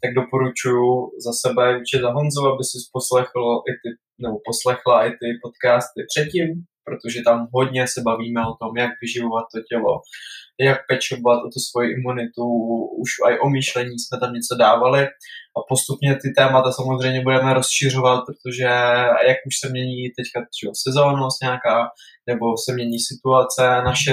tak 0.02 0.12
doporučuji 0.20 0.88
za 1.26 1.34
sebe 1.44 1.64
určitě 1.78 2.02
za 2.02 2.12
Honzu, 2.18 2.42
aby 2.52 2.64
si 2.70 2.78
poslechl 2.98 3.44
i 3.70 3.72
ty, 3.82 3.90
nebo 4.24 4.36
poslechla 4.50 4.96
i 5.08 5.10
ty 5.20 5.28
podcasty 5.44 6.00
předtím, 6.12 6.50
protože 6.86 7.22
tam 7.26 7.48
hodně 7.54 7.88
se 7.88 8.02
bavíme 8.02 8.42
o 8.42 8.54
tom, 8.62 8.78
jak 8.78 8.92
vyživovat 9.02 9.46
to 9.54 9.60
tělo, 9.70 10.02
jak 10.60 10.80
pečovat 10.90 11.38
o 11.46 11.50
tu 11.54 11.60
svoji 11.70 11.88
imunitu, 11.94 12.46
už 13.04 13.10
i 13.32 13.40
o 13.40 13.50
myšlení 13.50 14.00
jsme 14.00 14.20
tam 14.20 14.34
něco 14.34 14.56
dávali 14.56 15.02
a 15.58 15.60
postupně 15.70 16.16
ty 16.16 16.30
témata 16.38 16.72
samozřejmě 16.72 17.22
budeme 17.22 17.54
rozšiřovat, 17.54 18.24
protože 18.28 18.70
jak 19.28 19.38
už 19.48 19.56
se 19.60 19.70
mění 19.70 20.10
teďka 20.18 20.48
třeba 20.56 20.74
sezónnost 20.76 21.42
nějaká, 21.42 21.90
nebo 22.28 22.46
se 22.58 22.74
mění 22.74 23.00
situace, 23.00 23.62
naše 23.86 24.12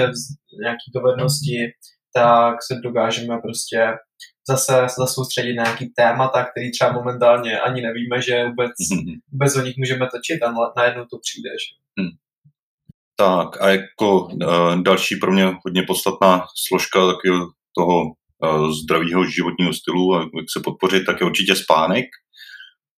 nějaké 0.61 0.87
dovednosti, 0.95 1.57
tak 2.13 2.55
se 2.63 2.75
dokážeme 2.83 3.37
prostě 3.37 3.93
zase 4.49 4.87
zasoustředit 4.97 5.53
na 5.53 5.63
nějaký 5.63 5.89
témata, 5.89 6.45
který 6.45 6.71
třeba 6.71 6.91
momentálně 6.91 7.59
ani 7.59 7.81
nevíme, 7.81 8.21
že 8.21 8.45
vůbec, 8.45 8.71
vůbec 9.31 9.55
o 9.55 9.61
nich 9.61 9.77
můžeme 9.77 10.07
točit 10.13 10.43
a 10.43 10.53
najednou 10.77 11.05
to 11.05 11.17
přijde. 11.17 11.49
Že? 11.49 11.75
Hmm. 11.99 12.11
Tak 13.21 13.61
a 13.61 13.69
jako 13.69 14.25
uh, 14.25 14.81
další 14.81 15.15
pro 15.15 15.31
mě 15.31 15.45
hodně 15.65 15.83
podstatná 15.83 16.45
složka 16.67 17.07
taky 17.07 17.29
toho 17.77 18.01
uh, 18.03 18.71
zdravého 18.71 19.25
životního 19.25 19.73
stylu 19.73 20.15
a 20.15 20.19
jak 20.19 20.45
se 20.53 20.61
podpořit, 20.63 21.05
tak 21.05 21.21
je 21.21 21.27
určitě 21.27 21.55
spánek, 21.55 22.05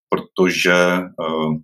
protože 0.10 0.74
uh, 1.28 1.56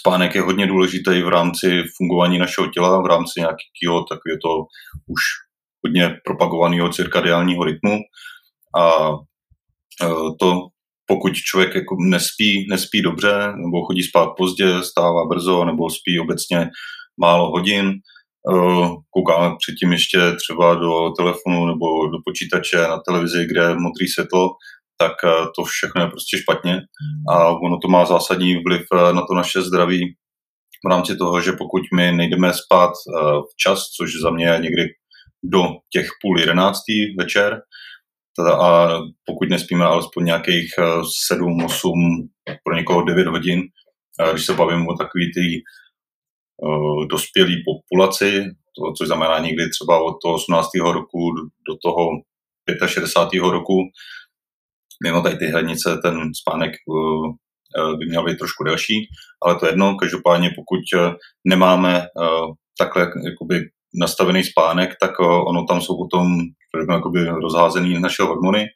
spánek 0.00 0.34
je 0.34 0.40
hodně 0.40 0.66
důležitý 0.66 1.22
v 1.22 1.28
rámci 1.28 1.82
fungování 1.96 2.38
našeho 2.38 2.66
těla, 2.66 3.02
v 3.02 3.06
rámci 3.06 3.40
nějakého, 3.40 4.04
tak 4.10 4.18
je 4.26 4.38
to 4.42 4.50
už 5.06 5.22
hodně 5.86 6.20
propagovaného 6.24 6.88
cirkadiálního 6.88 7.64
rytmu. 7.64 7.98
A 8.80 9.10
to 10.40 10.68
pokud 11.06 11.32
člověk 11.34 11.74
jako 11.74 11.96
nespí, 12.00 12.66
nespí 12.70 13.02
dobře, 13.02 13.52
nebo 13.56 13.84
chodí 13.86 14.02
spát 14.02 14.30
pozdě, 14.36 14.82
stává 14.82 15.26
brzo, 15.28 15.64
nebo 15.64 15.90
spí 15.90 16.20
obecně 16.20 16.70
málo 17.20 17.50
hodin, 17.50 17.92
koukáme 19.10 19.54
předtím 19.58 19.92
ještě 19.92 20.18
třeba 20.32 20.74
do 20.74 21.10
telefonu 21.18 21.66
nebo 21.66 22.06
do 22.06 22.18
počítače 22.26 22.76
na 22.76 22.98
televizi, 23.08 23.46
kde 23.46 23.60
je 23.62 23.74
modrý 23.74 24.08
světlo, 24.14 24.48
tak 25.00 25.12
to 25.56 25.64
všechno 25.64 26.02
je 26.02 26.08
prostě 26.08 26.38
špatně. 26.38 26.80
A 27.30 27.48
ono 27.48 27.78
to 27.82 27.88
má 27.88 28.04
zásadní 28.04 28.62
vliv 28.62 28.82
na 29.12 29.20
to 29.26 29.34
naše 29.34 29.62
zdraví 29.62 30.14
v 30.86 30.90
rámci 30.90 31.16
toho, 31.16 31.40
že 31.40 31.52
pokud 31.52 31.82
my 31.94 32.12
nejdeme 32.12 32.52
spát 32.54 32.90
včas, 33.52 33.82
což 33.82 34.10
za 34.22 34.30
mě 34.30 34.46
je 34.46 34.58
někdy 34.58 34.82
do 35.44 35.62
těch 35.92 36.08
půl 36.22 36.40
jedenáctý 36.40 37.14
večer, 37.18 37.60
a 38.60 38.88
pokud 39.26 39.48
nespíme 39.50 39.84
alespoň 39.84 40.24
nějakých 40.24 40.70
7, 41.28 41.64
8, 41.64 41.94
pro 42.64 42.74
někoho 42.76 43.02
9 43.02 43.26
hodin, 43.26 43.62
když 44.32 44.46
se 44.46 44.54
bavím 44.54 44.88
o 44.88 44.96
takový 44.96 45.24
ty 45.34 45.40
dospělé 47.10 47.52
populaci, 47.64 48.44
to, 48.76 48.92
což 48.98 49.06
znamená 49.06 49.38
někdy 49.38 49.70
třeba 49.70 50.02
od 50.02 50.14
toho 50.22 50.34
18. 50.34 50.68
roku 50.92 51.18
do 51.68 51.76
toho 51.82 52.08
65. 52.86 53.40
roku, 53.40 53.74
mimo 55.04 55.22
tady 55.22 55.36
ty 55.36 55.46
hranice 55.46 55.98
ten 56.02 56.30
spánek 56.34 56.72
by 57.98 58.06
měl 58.06 58.24
být 58.24 58.38
trošku 58.38 58.64
delší, 58.64 58.94
ale 59.42 59.56
to 59.56 59.66
jedno, 59.66 59.96
každopádně 59.96 60.50
pokud 60.56 60.80
nemáme 61.44 62.06
takhle 62.78 63.02
jakoby 63.02 63.60
nastavený 64.00 64.44
spánek, 64.44 64.90
tak 65.00 65.20
ono 65.20 65.64
tam 65.68 65.80
jsou 65.80 65.96
potom 65.96 66.38
jakoby 66.90 67.24
rozházený 67.24 67.98
naše 67.98 68.22
hormony 68.22 68.66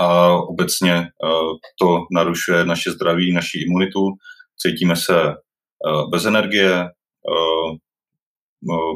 a 0.00 0.32
obecně 0.32 1.06
to 1.80 1.98
narušuje 2.12 2.64
naše 2.64 2.90
zdraví, 2.90 3.32
naši 3.32 3.58
imunitu, 3.58 4.00
cítíme 4.62 4.96
se 4.96 5.34
bez 6.10 6.24
energie, 6.24 6.88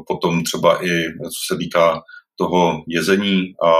potom 0.08 0.44
třeba 0.44 0.84
i 0.84 0.88
co 1.22 1.54
se 1.54 1.58
týká 1.58 2.00
toho 2.38 2.84
jezení 2.88 3.54
a 3.64 3.72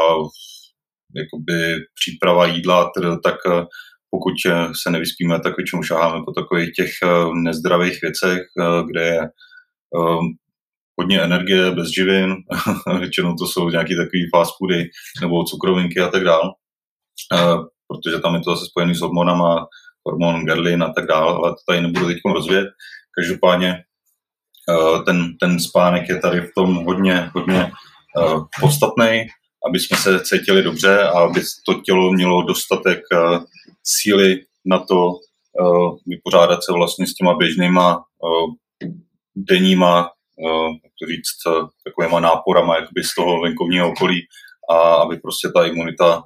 jakoby 1.17 1.77
příprava 1.95 2.47
jídla, 2.47 2.91
tak 3.25 3.35
pokud 4.11 4.33
se 4.83 4.91
nevyspíme, 4.91 5.41
tak 5.41 5.57
většinou 5.57 5.83
šaháme 5.83 6.25
po 6.25 6.33
takových 6.33 6.71
těch 6.77 6.91
nezdravých 7.35 8.03
věcech, 8.03 8.41
kde 8.87 9.03
je 9.03 9.21
hodně 11.01 11.21
energie, 11.21 11.71
bez 11.71 11.89
živin, 11.95 12.37
většinou 12.99 13.35
to 13.35 13.47
jsou 13.47 13.69
nějaké 13.69 13.97
takové 13.97 14.23
fast 14.35 14.53
foody 14.59 14.85
nebo 15.21 15.45
cukrovinky 15.45 16.01
a 16.01 16.09
tak 16.09 16.25
dále, 16.25 16.51
protože 17.89 18.19
tam 18.19 18.35
je 18.35 18.41
to 18.41 18.51
zase 18.51 18.67
spojené 18.67 18.95
s 18.95 19.01
hormonama, 19.01 19.67
hormon 20.07 20.45
Gerlin 20.45 20.83
a 20.83 20.93
tak 20.93 21.07
dále, 21.07 21.33
ale 21.35 21.51
to 21.51 21.63
tady 21.69 21.81
nebudu 21.81 22.07
teď 22.07 22.17
rozvět. 22.33 22.69
Každopádně 23.19 23.85
ten, 25.07 25.37
ten 25.41 25.61
spánek 25.61 26.09
je 26.09 26.21
tady 26.21 26.41
v 26.41 26.51
tom 26.57 26.85
hodně, 26.85 27.31
hodně 27.35 27.73
podstatný, 28.61 29.27
aby 29.69 29.81
jsme 29.81 29.97
se 29.97 30.21
cítili 30.21 30.63
dobře 30.63 31.03
a 31.03 31.19
aby 31.19 31.41
to 31.67 31.75
tělo 31.75 32.13
mělo 32.13 32.43
dostatek 32.43 33.01
síly 33.83 34.41
na 34.65 34.79
to 34.79 35.13
vypořádat 36.07 36.65
se 36.65 36.73
vlastně 36.73 37.07
s 37.07 37.15
těma 37.15 37.35
běžnýma 37.35 38.05
denníma 39.37 40.11
jak 40.85 40.93
to 41.01 41.07
říct, 41.07 41.69
takovýma 41.85 42.21
náporama 42.21 42.77
jakoby 42.77 43.05
z 43.05 43.15
toho 43.15 43.41
venkovního 43.41 43.91
okolí 43.91 44.21
a 44.71 44.95
aby 44.95 45.17
prostě 45.17 45.49
ta 45.55 45.67
imunita 45.67 46.23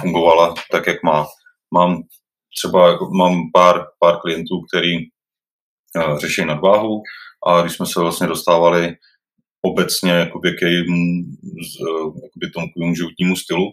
fungovala 0.00 0.54
tak, 0.70 0.86
jak 0.86 1.02
má. 1.02 1.26
Mám 1.74 2.02
třeba 2.58 2.88
jako, 2.88 3.10
mám 3.10 3.42
pár, 3.52 3.86
pár 3.98 4.20
klientů, 4.20 4.60
který 4.68 4.92
řeší 6.18 6.44
nadváhu 6.44 7.02
a 7.46 7.60
když 7.60 7.72
jsme 7.72 7.86
se 7.86 8.00
vlastně 8.00 8.26
dostávali 8.26 8.96
obecně 9.62 10.10
jakoby 10.10 10.52
k 10.52 10.62
jejímu, 10.62 11.24
jakoby 12.22 12.50
tomu 12.54 12.94
životnímu 12.94 13.36
stylu, 13.36 13.72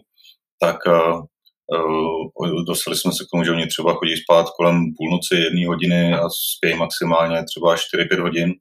tak 0.60 0.76
uh, 0.86 2.64
dostali 2.66 2.96
jsme 2.96 3.12
se 3.12 3.24
k 3.24 3.30
tomu, 3.32 3.44
že 3.44 3.50
oni 3.50 3.66
třeba 3.66 3.94
chodí 3.94 4.16
spát 4.16 4.46
kolem 4.56 4.76
půlnoci, 4.96 5.34
jedné 5.34 5.66
hodiny 5.66 6.14
a 6.14 6.28
spějí 6.56 6.76
maximálně 6.76 7.44
třeba 7.44 7.76
4-5 7.76 8.22
hodin 8.22 8.52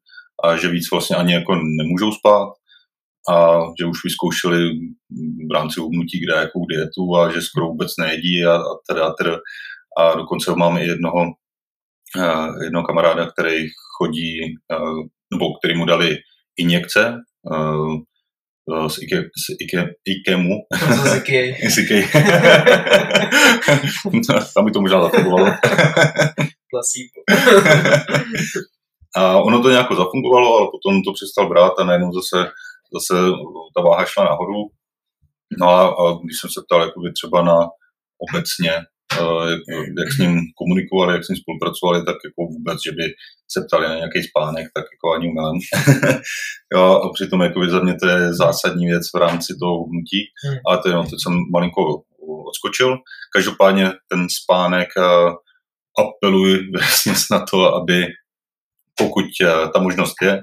a 0.43 0.57
že 0.57 0.67
víc 0.67 0.91
vlastně 0.91 1.15
ani 1.15 1.33
jako 1.33 1.55
nemůžou 1.55 2.11
spát 2.11 2.49
a 3.29 3.59
že 3.79 3.85
už 3.85 3.97
vyzkoušeli 4.03 4.69
v 5.49 5.53
rámci 5.53 5.79
uhnutí 5.79 6.19
kde 6.19 6.33
jakou 6.33 6.65
dietu 6.65 7.15
a 7.17 7.31
že 7.31 7.41
skoro 7.41 7.67
vůbec 7.67 7.91
nejedí 7.99 8.45
a, 8.45 8.55
a 8.55 8.73
teda, 8.89 9.07
a 9.07 9.13
teda. 9.13 9.37
A 9.97 10.15
dokonce 10.15 10.55
máme 10.55 10.83
i 10.83 10.87
jednoho, 10.87 11.25
jednoho 12.63 12.85
kamaráda, 12.85 13.31
který 13.31 13.67
chodí, 13.97 14.55
uh, 14.79 14.99
nebo 15.33 15.45
který 15.57 15.77
mu 15.77 15.85
dali 15.85 16.17
injekce 16.57 17.15
uh, 17.51 17.97
z, 18.87 18.97
Ike, 19.01 19.21
z 19.21 19.49
Ike, 19.59 19.93
Ikemu. 20.05 20.55
z 21.11 21.15
Ikei. 21.15 21.55
z 21.69 21.77
Ikei. 21.77 22.03
Tam 24.55 24.65
by 24.65 24.71
to 24.71 24.81
možná 24.81 25.01
zafungovalo. 25.01 25.45
A 29.15 29.37
ono 29.37 29.61
to 29.61 29.69
nějak 29.69 29.91
zafungovalo, 29.91 30.57
ale 30.57 30.67
potom 30.71 31.03
to 31.03 31.13
přestal 31.13 31.49
brát 31.49 31.73
a 31.79 31.83
najednou 31.83 32.11
zase, 32.13 32.51
zase 32.93 33.13
ta 33.75 33.81
váha 33.81 34.05
šla 34.05 34.23
nahoru. 34.23 34.69
No 35.59 35.69
a, 35.69 35.87
a 35.87 36.19
když 36.23 36.39
jsem 36.39 36.49
se 36.49 36.61
ptal 36.65 36.81
jakoby 36.81 37.11
třeba 37.13 37.43
na 37.43 37.57
obecně, 38.29 38.71
jak, 39.51 39.61
jak 39.99 40.09
s 40.15 40.17
ním 40.17 40.33
komunikovali, 40.59 41.13
jak 41.13 41.25
s 41.25 41.29
ním 41.29 41.37
spolupracovali, 41.41 41.99
tak 42.05 42.17
jako 42.27 42.39
vůbec, 42.53 42.77
že 42.85 42.91
by 42.91 43.05
se 43.53 43.59
ptali 43.65 43.87
na 43.87 43.95
nějaký 43.95 44.19
spánek, 44.23 44.65
tak 44.75 44.85
jako 44.93 45.05
ani 45.15 45.25
umělem. 45.27 45.57
jo, 46.75 46.85
a 47.03 47.13
přitom 47.13 47.41
jako 47.41 47.69
za 47.69 47.79
mě 47.79 47.95
to 47.95 48.07
je 48.07 48.33
zásadní 48.33 48.85
věc 48.85 49.03
v 49.15 49.19
rámci 49.19 49.51
toho 49.61 49.75
hnutí, 49.89 50.21
hmm. 50.45 50.57
ale 50.67 50.77
to 50.77 50.89
je 50.89 50.95
no, 50.95 51.03
teď 51.03 51.19
jsem 51.23 51.33
malinko 51.53 51.81
odskočil. 52.49 52.97
Každopádně 53.35 53.91
ten 54.11 54.27
spánek 54.41 54.89
uh, 54.97 55.33
apeluji 56.03 56.71
vlastně 56.77 57.13
na 57.31 57.45
to, 57.51 57.75
aby 57.75 58.05
pokud 58.97 59.25
uh, 59.43 59.71
ta 59.71 59.79
možnost 59.79 60.15
je, 60.21 60.41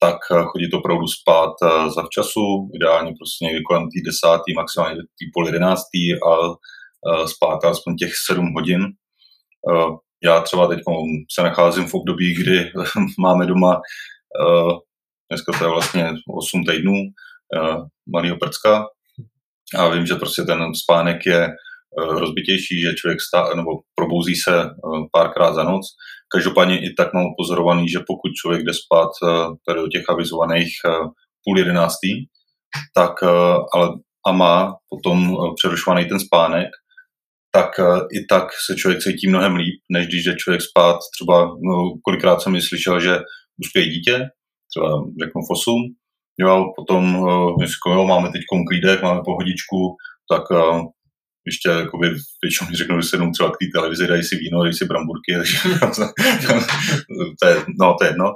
tak 0.00 0.16
chodit 0.52 0.74
opravdu 0.74 1.06
spát 1.06 1.52
za 1.94 2.02
včasu, 2.02 2.70
ideálně 2.74 3.12
prostě 3.18 3.44
někdy 3.44 3.62
kolem 3.62 3.82
té 3.82 3.98
desátý, 4.06 4.54
maximálně 4.54 4.96
té 4.96 5.24
půl 5.34 5.46
jedenáctý 5.46 6.14
a 6.14 6.32
spát 7.26 7.64
aspoň 7.64 7.96
těch 7.96 8.12
sedm 8.26 8.52
hodin. 8.54 8.86
Já 10.24 10.40
třeba 10.40 10.66
teď 10.66 10.78
se 11.34 11.42
nacházím 11.42 11.86
v 11.86 11.94
období, 11.94 12.34
kdy 12.34 12.72
máme 13.18 13.46
doma, 13.46 13.80
dneska 15.30 15.58
to 15.58 15.64
je 15.64 15.70
vlastně 15.70 16.12
8 16.38 16.64
týdnů, 16.64 16.92
malýho 18.12 18.36
prcka 18.36 18.86
a 19.78 19.88
vím, 19.88 20.06
že 20.06 20.14
prostě 20.14 20.42
ten 20.42 20.74
spánek 20.74 21.26
je 21.26 21.48
rozbitější, 21.98 22.82
že 22.82 22.94
člověk 22.94 23.20
stá, 23.20 23.54
nebo 23.54 23.70
probouzí 23.94 24.34
se 24.36 24.70
párkrát 25.12 25.54
za 25.54 25.64
noc. 25.64 25.86
Každopádně 26.32 26.78
i 26.78 26.94
tak 26.94 27.14
mám 27.14 27.26
upozorovaný, 27.26 27.88
že 27.88 27.98
pokud 28.06 28.32
člověk 28.42 28.62
jde 28.64 28.72
spát 28.74 29.08
tady 29.66 29.80
do 29.80 29.88
těch 29.88 30.04
avizovaných 30.08 30.72
půl 31.44 31.58
jedenáctý, 31.58 32.26
tak 32.94 33.22
ale 33.74 33.88
a 34.26 34.32
má 34.32 34.74
potom 34.88 35.36
přerušovaný 35.54 36.08
ten 36.08 36.20
spánek, 36.20 36.68
tak 37.56 37.70
i 38.16 38.24
tak 38.24 38.44
se 38.66 38.76
člověk 38.76 39.00
cítí 39.02 39.28
mnohem 39.28 39.54
líp, 39.56 39.80
než 39.90 40.06
když 40.06 40.24
jde 40.24 40.34
člověk 40.36 40.62
spát. 40.62 40.98
Třeba 41.14 41.36
no, 41.46 41.76
kolikrát 42.04 42.40
jsem 42.40 42.60
slyšel, 42.60 43.00
že 43.00 43.12
uspěje 43.62 43.86
dítě, 43.94 44.14
třeba 44.70 44.88
řeknu 45.22 45.40
v 45.42 45.50
8, 45.50 45.74
jo, 46.40 46.64
potom 46.76 47.16
uh, 47.16 47.62
jo, 47.86 48.04
máme 48.04 48.28
teď 48.32 48.42
klídek, 48.68 49.02
máme 49.02 49.20
pohodičku, 49.24 49.80
tak 50.30 50.50
uh, 50.50 50.80
ještě 51.46 51.68
jakoby, 51.68 52.16
většinou 52.42 52.70
mi 52.70 52.76
řeknou, 52.76 53.00
že 53.00 53.08
se 53.08 53.16
třeba 53.34 53.50
k 53.50 53.56
té 53.60 53.66
televizi, 53.74 54.06
dají 54.06 54.22
si 54.22 54.36
víno, 54.36 54.62
dají 54.62 54.74
si 54.74 54.84
bramburky, 54.84 55.32
to 57.40 57.46
je, 57.48 57.64
no, 57.80 57.94
to 57.98 58.04
je 58.04 58.10
jedno. 58.10 58.32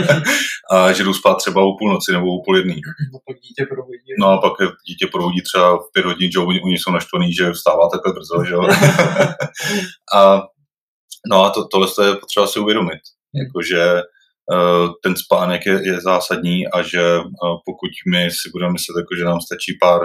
a 0.72 0.92
že 0.92 1.04
jdu 1.04 1.14
spát 1.14 1.34
třeba 1.34 1.60
o 1.62 1.76
půlnoci 1.78 2.12
nebo 2.12 2.26
o 2.26 2.42
půl 2.44 2.56
jedný. 2.56 2.80
No 3.12 3.18
pak 3.26 3.36
dítě 3.36 3.66
probudí. 3.66 4.12
No 4.18 4.28
a 4.28 4.38
pak 4.38 4.52
dítě 4.88 5.06
probudí 5.06 5.42
třeba 5.42 5.76
v 5.76 5.92
pět 5.92 6.06
hodin, 6.06 6.32
že 6.32 6.38
oni, 6.38 6.60
oni 6.60 6.78
jsou 6.78 6.90
naštvaný, 6.90 7.34
že 7.34 7.52
vstává 7.52 7.88
takhle 7.88 8.12
brzo, 8.12 8.44
že 8.44 8.54
jo. 8.54 8.62
a, 10.14 10.42
no 11.30 11.44
a 11.44 11.50
to, 11.50 11.68
tohle 11.68 11.86
je 12.06 12.16
potřeba 12.16 12.46
si 12.46 12.58
uvědomit. 12.58 13.00
Jakože 13.34 13.94
uh, 13.94 14.92
ten 15.02 15.16
spánek 15.16 15.66
je, 15.66 15.80
je 15.84 16.00
zásadní 16.00 16.68
a 16.68 16.82
že 16.82 17.18
uh, 17.18 17.24
pokud 17.66 17.90
my 18.12 18.30
si 18.30 18.50
budeme 18.52 18.72
myslet, 18.72 19.00
jako, 19.00 19.16
že 19.18 19.24
nám 19.24 19.40
stačí 19.40 19.78
pár 19.80 20.00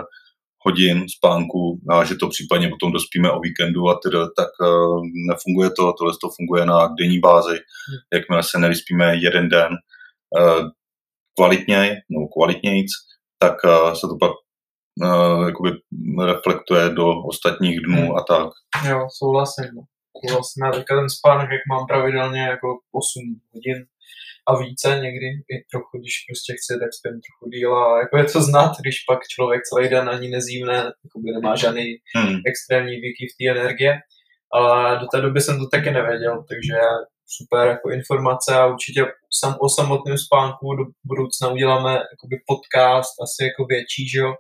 hodin 0.68 1.06
spánku 1.18 1.80
a 1.90 2.04
že 2.04 2.16
to 2.16 2.28
případně 2.30 2.68
potom 2.70 2.92
dospíme 2.92 3.32
o 3.32 3.40
víkendu 3.40 3.90
a 3.90 4.00
teda, 4.04 4.22
tak 4.40 4.52
uh, 4.62 5.02
nefunguje 5.30 5.70
to, 5.70 5.94
tohle 5.94 6.14
to 6.22 6.28
funguje 6.38 6.66
na 6.66 6.78
denní 7.00 7.20
bázi. 7.20 7.58
Hmm. 7.58 8.00
Jakmile 8.14 8.44
se 8.44 8.60
nevyspíme 8.60 9.16
jeden 9.16 9.50
den 9.50 9.72
uh, 10.40 10.64
kvalitně, 11.38 11.80
no 12.12 12.28
kvalitnějc, 12.34 12.90
tak 13.40 13.56
uh, 13.64 13.94
se 13.94 14.08
to 14.08 14.16
pak 14.20 14.32
jakoby 15.48 15.70
reflektuje 16.26 16.90
do 16.90 17.06
ostatních 17.32 17.80
dnů 17.86 18.02
hmm. 18.02 18.16
a 18.16 18.22
tak. 18.24 18.50
Jo, 18.90 19.08
souhlasím. 19.18 19.74
Já 20.64 20.72
teďka 20.72 20.96
ten 20.96 21.10
spánek, 21.10 21.50
jak 21.52 21.62
mám 21.70 21.88
pravidelně 21.88 22.42
jako 22.42 22.68
8 22.92 23.40
hodin, 23.54 23.86
a 24.50 24.52
více 24.58 24.90
někdy, 25.06 25.28
i 25.54 25.56
trochu, 25.72 25.94
když 26.00 26.14
prostě 26.28 26.52
chce, 26.60 26.72
tak 26.82 26.92
spím 26.98 27.18
trochu 27.26 27.44
díl 27.54 27.72
a 27.78 28.00
jako 28.00 28.18
je 28.18 28.24
to 28.24 28.42
znát, 28.50 28.72
když 28.82 28.96
pak 29.10 29.20
člověk 29.34 29.62
celý 29.70 29.90
den 29.90 30.10
ani 30.10 30.28
nezívne, 30.30 30.78
by 31.24 31.32
nemá 31.32 31.56
žádný 31.56 31.86
hmm. 32.16 32.38
extrémní 32.52 32.96
výkyv 33.04 33.30
té 33.38 33.46
energie, 33.56 33.94
ale 34.54 35.00
do 35.00 35.06
té 35.12 35.22
doby 35.22 35.42
jsem 35.42 35.60
to 35.60 35.68
taky 35.68 35.92
nevěděl, 35.92 36.46
takže 36.50 36.78
super 37.28 37.68
jako 37.68 37.90
informace 37.90 38.56
a 38.56 38.66
určitě 38.66 39.06
sam 39.40 39.56
o 39.60 39.70
samotném 39.70 40.18
spánku 40.18 40.76
do 40.76 40.84
budoucna 41.04 41.48
uděláme 41.48 41.92
jakoby 41.92 42.36
podcast 42.52 43.14
asi 43.26 43.44
jako 43.50 43.66
větší, 43.66 44.10
že 44.10 44.20
jo, 44.20 44.32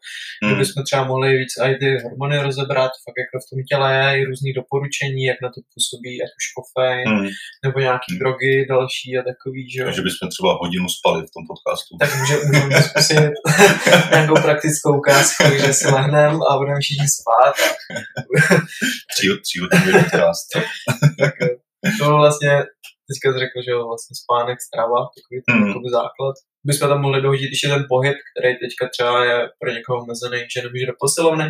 mm. 0.44 0.50
kde 0.50 0.60
bychom 0.60 0.84
třeba 0.84 1.04
mohli 1.04 1.38
víc 1.38 1.54
i 1.70 1.76
ty 1.82 1.90
hormony 2.04 2.38
rozebrat, 2.48 2.92
fakt 3.06 3.20
jako 3.24 3.36
v 3.44 3.50
tom 3.50 3.60
těle 3.70 3.88
je 3.98 4.20
i 4.20 4.26
různý 4.30 4.54
doporučení, 4.54 5.24
jak 5.32 5.40
na 5.46 5.50
to 5.54 5.60
působí, 5.74 6.14
ať 6.24 6.32
už 6.40 6.46
kofein, 6.58 7.10
mm. 7.14 7.30
nebo 7.66 7.78
nějaký 7.80 8.10
mm. 8.12 8.20
drogy 8.20 8.54
další 8.74 9.10
a 9.20 9.22
takový, 9.32 9.62
že 9.72 9.80
jo. 9.80 9.86
Takže 9.86 10.08
bychom 10.10 10.28
třeba 10.30 10.52
hodinu 10.62 10.88
spali 10.98 11.20
v 11.28 11.34
tom 11.36 11.44
podcastu. 11.52 11.92
Tak 12.02 12.10
může, 12.20 12.36
můžeme 12.48 12.82
zkusit 12.88 13.34
nějakou 14.14 14.38
praktickou 14.48 14.92
ukázku, 15.02 15.44
že 15.64 15.74
si 15.80 15.88
lehneme 15.98 16.40
a 16.50 16.58
budeme 16.62 16.80
všichni 16.82 17.08
spát. 17.18 17.56
tři, 19.44 19.58
hodiny 19.62 20.04
podcast. 20.04 20.48
tak, 21.20 21.34
to 22.00 22.18
vlastně 22.18 22.64
teďka 23.10 23.28
jsi 23.28 23.39
řekl, 23.43 23.58
že 23.66 23.72
jo, 23.72 23.80
vlastně 23.91 24.16
spánek, 24.24 24.58
strava, 24.68 24.99
takový 25.18 25.38
ten 25.47 25.58
mm. 25.58 25.89
základ. 25.99 26.36
Bychom 26.70 26.89
tam 26.89 27.01
mohli 27.01 27.22
dohodit 27.22 27.49
ještě 27.53 27.68
ten 27.68 27.84
pohyb, 27.93 28.18
který 28.30 28.49
teďka 28.64 28.84
třeba 28.93 29.26
je 29.30 29.38
pro 29.60 29.70
někoho 29.76 30.01
omezený, 30.03 30.39
že 30.53 30.64
nemůže 30.64 30.86
do 30.91 30.95
posilovny, 31.03 31.47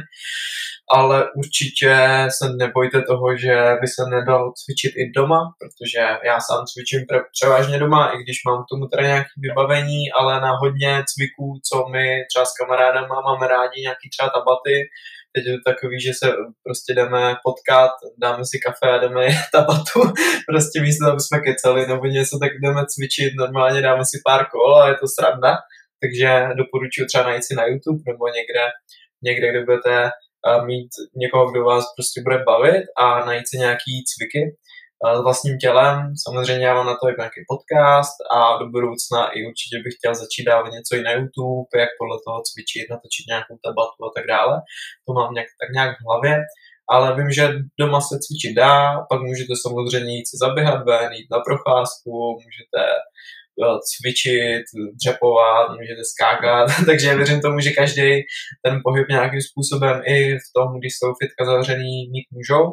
ale 0.97 1.16
určitě 1.41 1.93
se 2.38 2.45
nebojte 2.64 3.01
toho, 3.01 3.28
že 3.43 3.55
by 3.82 3.88
se 3.95 4.03
nedal 4.16 4.43
cvičit 4.60 4.93
i 5.01 5.12
doma, 5.18 5.41
protože 5.60 6.01
já 6.30 6.38
sám 6.47 6.62
cvičím 6.72 7.01
převážně 7.36 7.78
doma, 7.80 8.01
i 8.14 8.18
když 8.24 8.38
mám 8.47 8.60
k 8.64 8.70
tomu 8.72 8.88
teda 8.88 9.03
nějaké 9.08 9.36
vybavení, 9.47 10.01
ale 10.20 10.41
na 10.41 10.51
hodně 10.62 10.91
cviků, 11.12 11.47
co 11.68 11.76
my 11.93 12.05
třeba 12.30 12.45
s 12.45 12.58
kamarádem 12.60 13.05
máme 13.28 13.47
rádi, 13.47 13.82
nějaký 13.82 14.05
třeba 14.10 14.30
tabaty, 14.30 14.76
Teď 15.38 15.46
je 15.46 15.54
to 15.58 15.64
takový, 15.72 16.00
že 16.02 16.12
se 16.14 16.28
prostě 16.66 16.94
jdeme 16.94 17.36
potkat, 17.48 17.92
dáme 18.18 18.42
si 18.46 18.58
kafe 18.66 18.88
a 18.92 18.98
jdeme 18.98 19.22
tabatu, 19.52 20.00
prostě 20.52 20.82
místo, 20.82 21.06
aby 21.12 21.22
jsme 21.22 21.40
kecali 21.40 21.88
nebo 21.88 22.06
něco, 22.06 22.40
tak 22.40 22.52
jdeme 22.62 22.82
cvičit, 22.92 23.34
normálně 23.36 23.82
dáme 23.82 24.04
si 24.06 24.18
pár 24.26 24.42
kol 24.54 24.76
a 24.76 24.90
je 24.90 24.96
to 24.96 25.08
sranda, 25.08 25.54
takže 26.02 26.30
doporučuji 26.62 27.06
třeba 27.06 27.24
najít 27.24 27.44
si 27.44 27.56
na 27.56 27.66
YouTube 27.66 28.02
nebo 28.08 28.24
někde, 28.38 28.64
někde 29.28 29.46
kde 29.50 29.66
budete 29.66 29.94
eh, 30.06 30.66
mít 30.66 30.90
někoho, 31.16 31.52
kdo 31.52 31.64
vás 31.64 31.86
prostě 31.98 32.22
bude 32.26 32.38
bavit 32.50 32.84
a 32.98 33.26
najít 33.26 33.48
si 33.50 33.58
nějaký 33.58 33.94
cviky 34.10 34.42
s 35.18 35.22
vlastním 35.24 35.58
tělem. 35.58 36.14
Samozřejmě 36.26 36.66
já 36.66 36.74
mám 36.74 36.86
na 36.86 36.98
to 37.02 37.10
i 37.10 37.14
nějaký 37.18 37.41
podcast 37.54 38.16
a 38.36 38.58
do 38.62 38.66
budoucna 38.76 39.20
i 39.36 39.38
určitě 39.50 39.76
bych 39.84 39.93
chtěl 39.98 40.16
začít 40.16 40.45
dávat 40.52 40.72
něco 40.78 40.95
i 40.95 41.02
na 41.08 41.12
YouTube, 41.12 41.74
jak 41.84 41.91
podle 42.00 42.18
toho 42.26 42.39
cvičit, 42.48 42.89
natočit 42.89 43.30
nějakou 43.32 43.56
tabatu 43.66 44.00
a 44.06 44.12
tak 44.16 44.26
dále. 44.34 44.56
To 45.06 45.10
mám 45.14 45.34
nějak, 45.34 45.50
tak 45.62 45.70
nějak 45.78 45.91
v 45.98 46.06
hlavě. 46.08 46.36
Ale 46.89 47.16
vím, 47.18 47.32
že 47.32 47.43
doma 47.80 48.00
se 48.02 48.16
cvičit 48.24 48.56
dá, 48.64 48.76
pak 49.10 49.20
můžete 49.30 49.54
samozřejmě 49.66 50.12
jít 50.16 50.28
si 50.32 50.36
zaběhat 50.45 50.80
ven, 50.89 51.12
jít 51.18 51.30
na 51.32 51.39
procházku, 51.48 52.12
můžete 52.43 52.82
cvičit, 53.89 54.64
dřepovat, 54.93 55.68
můžete 55.80 56.03
skákat, 56.14 56.70
takže 56.86 57.16
věřím 57.16 57.41
tomu, 57.41 57.60
že 57.60 57.72
každý 57.72 58.22
ten 58.66 58.80
pohyb 58.84 59.08
nějakým 59.10 59.41
způsobem 59.41 60.01
i 60.05 60.36
v 60.36 60.47
tom, 60.55 60.80
když 60.80 60.93
jsou 60.97 61.14
fitka 61.22 61.45
zavřený, 61.45 62.10
mít 62.14 62.28
můžou. 62.32 62.66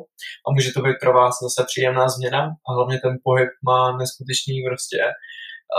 A 0.46 0.46
může 0.54 0.72
to 0.72 0.82
být 0.82 0.96
pro 1.00 1.12
vás 1.12 1.34
zase 1.42 1.64
příjemná 1.66 2.08
změna. 2.08 2.40
A 2.68 2.72
hlavně 2.74 2.98
ten 2.98 3.14
pohyb 3.24 3.48
má 3.64 3.96
neskutečný 3.96 4.56
prostě 4.68 4.98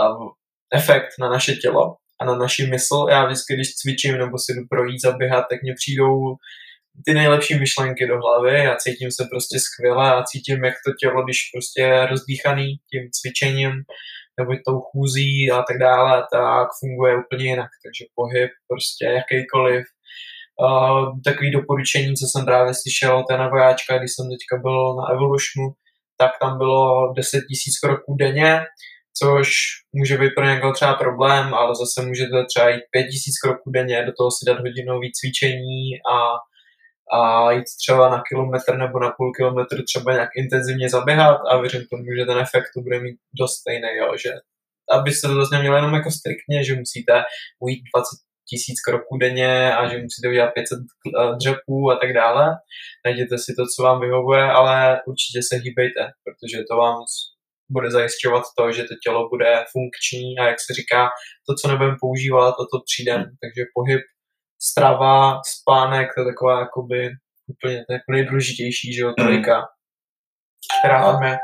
um, 0.00 0.28
efekt 0.74 1.10
na 1.20 1.28
naše 1.28 1.52
tělo 1.52 1.94
a 2.20 2.24
na 2.24 2.34
naši 2.36 2.66
mysl. 2.66 3.06
Já 3.10 3.26
vždycky, 3.26 3.54
když 3.54 3.74
cvičím 3.74 4.18
nebo 4.18 4.38
si 4.38 4.52
jdu 4.52 4.62
projít, 4.70 5.02
zaběhat, 5.02 5.44
tak 5.50 5.62
mě 5.62 5.74
přijdou 5.74 6.36
ty 7.04 7.14
nejlepší 7.14 7.58
myšlenky 7.58 8.06
do 8.06 8.16
hlavy, 8.18 8.64
já 8.64 8.76
cítím 8.76 9.10
se 9.10 9.24
prostě 9.30 9.58
skvěle 9.60 10.12
a 10.12 10.22
cítím, 10.22 10.64
jak 10.64 10.74
to 10.86 10.92
tělo, 11.00 11.24
když 11.24 11.38
prostě 11.54 11.80
je 11.82 12.06
rozdýchaný 12.06 12.66
tím 12.90 13.02
cvičením, 13.12 13.72
nebo 14.40 14.52
tou 14.66 14.80
chůzí 14.80 15.50
a 15.50 15.62
tak 15.68 15.78
dále, 15.78 16.26
tak 16.32 16.68
funguje 16.80 17.16
úplně 17.16 17.44
jinak. 17.44 17.70
Takže 17.84 18.04
pohyb 18.14 18.50
prostě 18.68 19.04
jakýkoliv. 19.04 19.84
Uh, 20.66 21.20
takový 21.24 21.50
doporučení, 21.52 22.14
co 22.14 22.26
jsem 22.28 22.44
právě 22.44 22.74
slyšel, 22.74 23.24
ten 23.28 23.50
vojáčka, 23.50 23.98
když 23.98 24.10
jsem 24.14 24.26
teďka 24.30 24.62
byl 24.62 24.96
na 24.96 25.04
Evolutionu, 25.14 25.68
tak 26.18 26.30
tam 26.40 26.58
bylo 26.58 27.12
10 27.16 27.36
000 27.36 27.44
kroků 27.82 28.16
denně, 28.18 28.64
což 29.18 29.48
může 29.92 30.18
být 30.18 30.32
pro 30.36 30.44
někoho 30.44 30.72
třeba 30.72 30.94
problém, 30.94 31.54
ale 31.54 31.74
zase 31.74 32.06
můžete 32.08 32.44
třeba 32.44 32.68
jít 32.68 32.84
5 32.90 33.00
000 33.00 33.10
kroků 33.44 33.70
denně, 33.70 34.06
do 34.06 34.12
toho 34.18 34.30
si 34.30 34.42
dát 34.46 34.58
hodinový 34.58 35.12
cvičení 35.12 35.82
a 36.12 36.16
a 37.12 37.52
jít 37.52 37.64
třeba 37.82 38.08
na 38.08 38.22
kilometr 38.28 38.76
nebo 38.78 38.98
na 39.00 39.10
půl 39.10 39.32
kilometru 39.32 39.82
třeba 39.82 40.12
nějak 40.12 40.30
intenzivně 40.36 40.88
zaběhat 40.88 41.40
a 41.50 41.60
věřím 41.60 41.84
tomu, 41.90 42.04
že 42.18 42.24
ten 42.26 42.38
efekt 42.38 42.68
to 42.74 42.80
bude 42.80 43.00
mít 43.00 43.16
dost 43.40 43.54
stejný, 43.54 43.88
jo, 43.98 44.16
že 44.22 44.30
abyste 44.90 45.28
to 45.28 45.34
vlastně 45.34 45.58
měli 45.58 45.76
jenom 45.76 45.94
jako 45.94 46.10
striktně, 46.10 46.64
že 46.64 46.74
musíte 46.74 47.12
ujít 47.60 47.82
20 47.94 48.06
tisíc 48.48 48.80
kroků 48.80 49.16
denně 49.16 49.74
a 49.74 49.88
že 49.88 50.02
musíte 50.02 50.28
udělat 50.28 50.50
500 50.54 50.78
eh, 50.78 51.36
dřepů 51.36 51.90
a 51.90 51.96
tak 51.96 52.12
dále. 52.12 52.44
Najděte 53.06 53.38
si 53.38 53.54
to, 53.58 53.64
co 53.66 53.82
vám 53.82 54.00
vyhovuje, 54.00 54.42
ale 54.42 55.00
určitě 55.06 55.38
se 55.42 55.56
hýbejte, 55.56 56.02
protože 56.24 56.58
to 56.70 56.76
vám 56.76 56.96
bude 57.70 57.90
zajišťovat 57.90 58.44
to, 58.58 58.72
že 58.72 58.82
to 58.82 58.94
tělo 59.04 59.28
bude 59.28 59.64
funkční 59.72 60.38
a 60.38 60.46
jak 60.46 60.60
se 60.60 60.74
říká, 60.74 61.08
to, 61.46 61.54
co 61.54 61.68
nebudeme 61.68 61.96
používat, 62.00 62.54
o 62.62 62.66
to 62.72 62.78
přijde. 62.88 63.14
Takže 63.42 63.62
pohyb 63.74 64.02
strava, 64.62 65.40
spánek, 65.44 66.08
to 66.14 66.20
je 66.20 66.26
taková 66.26 66.60
jakoby 66.60 67.10
úplně 67.48 67.84
to 67.84 67.92
je 67.92 67.96
jako 67.96 68.12
nejdůležitější, 68.12 68.94
že 68.94 69.00
jo, 69.00 69.12
trojka, 69.18 69.66
která 70.80 71.12
tam 71.12 71.22
je. 71.22 71.38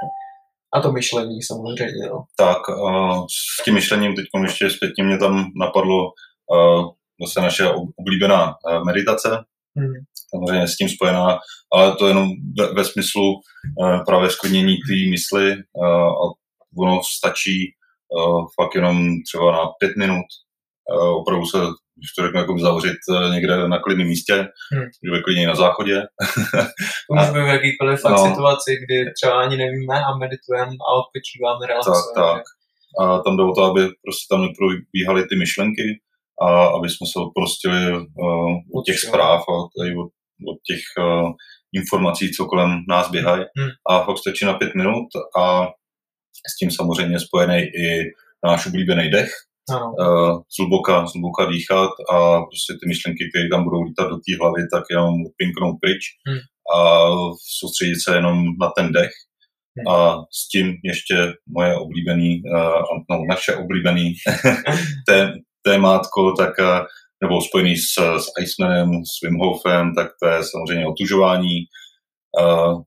A 0.75 0.81
to 0.81 0.93
myšlení 0.93 1.43
samozřejmě, 1.43 2.09
no. 2.11 2.25
Tak, 2.37 2.69
uh, 2.69 3.27
s 3.61 3.65
tím 3.65 3.75
myšlením 3.75 4.17
teď 4.17 4.25
ještě 4.43 4.71
zpětně 4.71 5.05
mě 5.05 5.19
tam 5.19 5.51
napadlo 5.61 6.05
uh, 6.07 6.91
zase 7.27 7.41
naše 7.41 7.65
oblíbená 7.99 8.47
uh, 8.47 8.85
meditace, 8.85 9.29
mm. 9.75 9.93
samozřejmě 10.31 10.69
s 10.69 10.77
tím 10.77 10.89
spojená, 10.89 11.39
ale 11.73 11.97
to 11.97 12.09
jenom 12.09 12.29
ve, 12.59 12.75
ve 12.75 12.85
smyslu 12.85 13.33
uh, 13.33 14.05
právě 14.05 14.31
sklidnění 14.31 14.77
té 14.77 15.11
mysli 15.11 15.57
uh, 15.73 16.09
a 16.09 16.33
ono 16.79 17.01
stačí 17.17 17.75
uh, 18.17 18.47
fakt 18.61 18.75
jenom 18.75 18.97
třeba 19.29 19.53
na 19.53 19.67
pět 19.79 19.97
minut 19.97 20.27
uh, 20.95 21.21
opravdu 21.21 21.47
se 21.47 21.59
když 21.97 22.11
to 22.13 22.23
řeknu, 22.23 22.41
jako 22.41 22.59
zavřít 22.59 23.01
eh, 23.11 23.31
někde 23.35 23.69
na 23.69 23.79
klidném 23.79 24.07
místě, 24.07 24.35
hmm. 24.73 24.87
že 25.05 25.23
klidně 25.23 25.47
na 25.47 25.55
záchodě. 25.55 25.97
to 27.07 27.15
může 27.15 27.33
být 27.33 27.47
v 27.51 27.57
jakýkoliv 27.59 28.01
no. 28.05 28.29
situaci, 28.29 28.71
kdy 28.85 28.97
třeba 29.17 29.35
ani 29.43 29.57
nevíme 29.57 29.97
a 30.09 30.17
meditujeme 30.23 30.75
a 30.89 30.91
odpočíváme, 31.03 31.67
relaxujeme. 31.67 32.13
Tak, 32.15 32.25
tak. 32.25 32.43
A 33.01 33.19
tam 33.19 33.37
jde 33.37 33.43
o 33.43 33.55
to, 33.59 33.63
aby 33.63 33.81
prostě 33.81 34.25
tam 34.31 34.41
neprobíhaly 34.47 35.23
ty 35.29 35.35
myšlenky 35.37 35.87
a 36.47 36.49
aby 36.77 36.87
jsme 36.89 37.07
se 37.13 37.17
odprostili 37.25 37.81
uh, 37.93 38.53
od 38.77 38.83
těch 38.87 38.99
zpráv 38.99 39.41
a 39.41 39.55
tady 39.77 39.91
od, 40.03 40.11
od 40.53 40.59
těch 40.69 40.83
uh, 40.99 41.31
informací, 41.73 42.33
co 42.33 42.47
kolem 42.47 42.71
nás 42.89 43.11
běhají. 43.11 43.45
Hmm. 43.59 43.71
A 43.91 44.05
fakt 44.05 44.19
stačí 44.19 44.45
na 44.45 44.55
pět 44.55 44.75
minut 44.75 45.09
a 45.39 45.67
s 46.51 46.57
tím 46.59 46.71
samozřejmě 46.71 47.21
spojený 47.21 47.59
i 47.59 48.13
náš 48.47 48.67
oblíbený 48.67 49.11
dech, 49.11 49.31
no. 49.71 49.93
uh, 49.99 50.41
zluboka, 50.57 51.07
zluboka 51.07 51.47
dýchat 51.47 51.91
a 52.13 52.17
prostě 52.41 52.73
ty 52.81 52.89
myšlenky, 52.89 53.29
které 53.31 53.49
tam 53.49 53.65
budou 53.65 53.83
lítat 53.83 54.09
do 54.09 54.17
té 54.17 54.31
hlavy, 54.41 54.63
tak 54.73 54.85
jenom 54.91 55.15
pinknout 55.37 55.77
pryč 55.81 56.03
hmm. 56.29 56.43
a 56.77 56.79
soustředit 57.59 58.01
se 58.05 58.15
jenom 58.15 58.37
na 58.61 58.71
ten 58.77 58.93
dech. 58.93 59.15
Hmm. 59.77 59.89
A 59.95 60.25
s 60.39 60.49
tím 60.49 60.67
ještě 60.85 61.33
moje 61.57 61.77
oblíbený, 61.77 62.43
uh, 62.45 62.83
no, 63.11 63.25
naše 63.29 63.57
oblíbený 63.57 64.15
té, 65.09 65.33
témátko, 65.63 66.33
tak 66.39 66.59
uh, 66.59 66.87
nebo 67.23 67.41
spojený 67.41 67.77
s, 67.77 67.95
s 67.97 68.27
Icemanem, 68.41 68.91
s 68.91 69.23
Wim 69.23 69.39
Hofem, 69.39 69.95
tak 69.95 70.09
to 70.23 70.29
je 70.29 70.39
samozřejmě 70.43 70.87
otužování, 70.87 71.57
uh, 72.41 72.83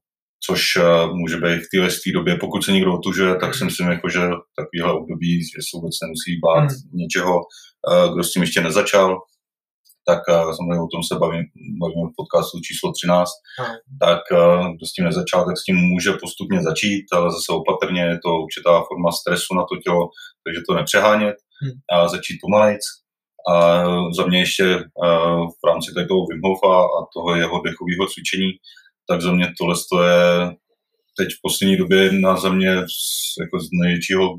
což 0.46 0.62
uh, 0.76 1.18
může 1.18 1.38
být 1.38 1.62
v 1.64 1.72
téhle 1.72 1.90
době, 2.14 2.36
pokud 2.36 2.64
se 2.64 2.72
někdo 2.72 2.94
otužuje, 2.94 3.36
tak 3.36 3.56
si 3.56 3.66
myslím, 3.66 3.88
jako, 3.88 4.10
že 4.10 4.20
takovýhle 4.60 4.94
období, 4.94 5.44
že 5.44 5.60
se 5.62 5.72
vůbec 5.74 5.96
nemusí 6.04 6.32
bát 6.46 6.68
hmm. 6.72 7.00
něčeho, 7.02 7.36
uh, 7.38 8.14
kdo 8.14 8.24
s 8.24 8.32
tím 8.32 8.42
ještě 8.42 8.62
nezačal, 8.62 9.18
tak 10.10 10.22
uh, 10.30 10.52
samozřejmě 10.56 10.82
o 10.86 10.94
tom 10.94 11.04
se 11.04 11.16
bavím, 11.24 11.44
bavíme 11.82 12.08
v 12.10 12.18
podcastu 12.20 12.56
číslo 12.68 12.92
13, 12.92 13.30
hmm. 13.60 13.76
tak 14.04 14.22
kdo 14.76 14.86
s 14.86 14.94
tím 14.94 15.06
nezačal, 15.06 15.46
tak 15.46 15.58
s 15.58 15.64
tím 15.64 15.78
může 15.92 16.12
postupně 16.24 16.60
začít, 16.70 17.06
ale 17.16 17.32
zase 17.32 17.50
opatrně 17.62 18.02
je 18.02 18.18
to 18.26 18.30
určitá 18.46 18.74
forma 18.88 19.12
stresu 19.12 19.50
na 19.60 19.64
to 19.70 19.76
tělo, 19.84 20.04
takže 20.44 20.60
to 20.68 20.74
nepřehánět 20.80 21.36
hmm. 21.62 21.76
a 21.94 22.08
začít 22.08 22.38
pomalejc. 22.44 22.86
A 23.54 23.56
za 24.18 24.26
mě 24.26 24.40
ještě 24.40 24.66
v 25.62 25.64
rámci 25.68 25.92
toho 25.94 26.26
Wim 26.30 26.42
Hofa 26.46 26.76
a 26.98 27.00
toho 27.14 27.36
jeho 27.36 27.62
dechového 27.68 28.06
cvičení, 28.14 28.50
tak 29.10 29.22
za 29.22 29.32
mě 29.32 29.54
tohle 29.60 29.76
je 30.06 30.56
teď 31.18 31.28
v 31.28 31.42
poslední 31.42 31.78
době 31.78 32.04
jedna 32.04 32.38
za 32.38 32.50
mě 32.50 32.82
z, 32.82 33.40
jako 33.42 33.60
z 33.60 33.68
největšího, 33.82 34.36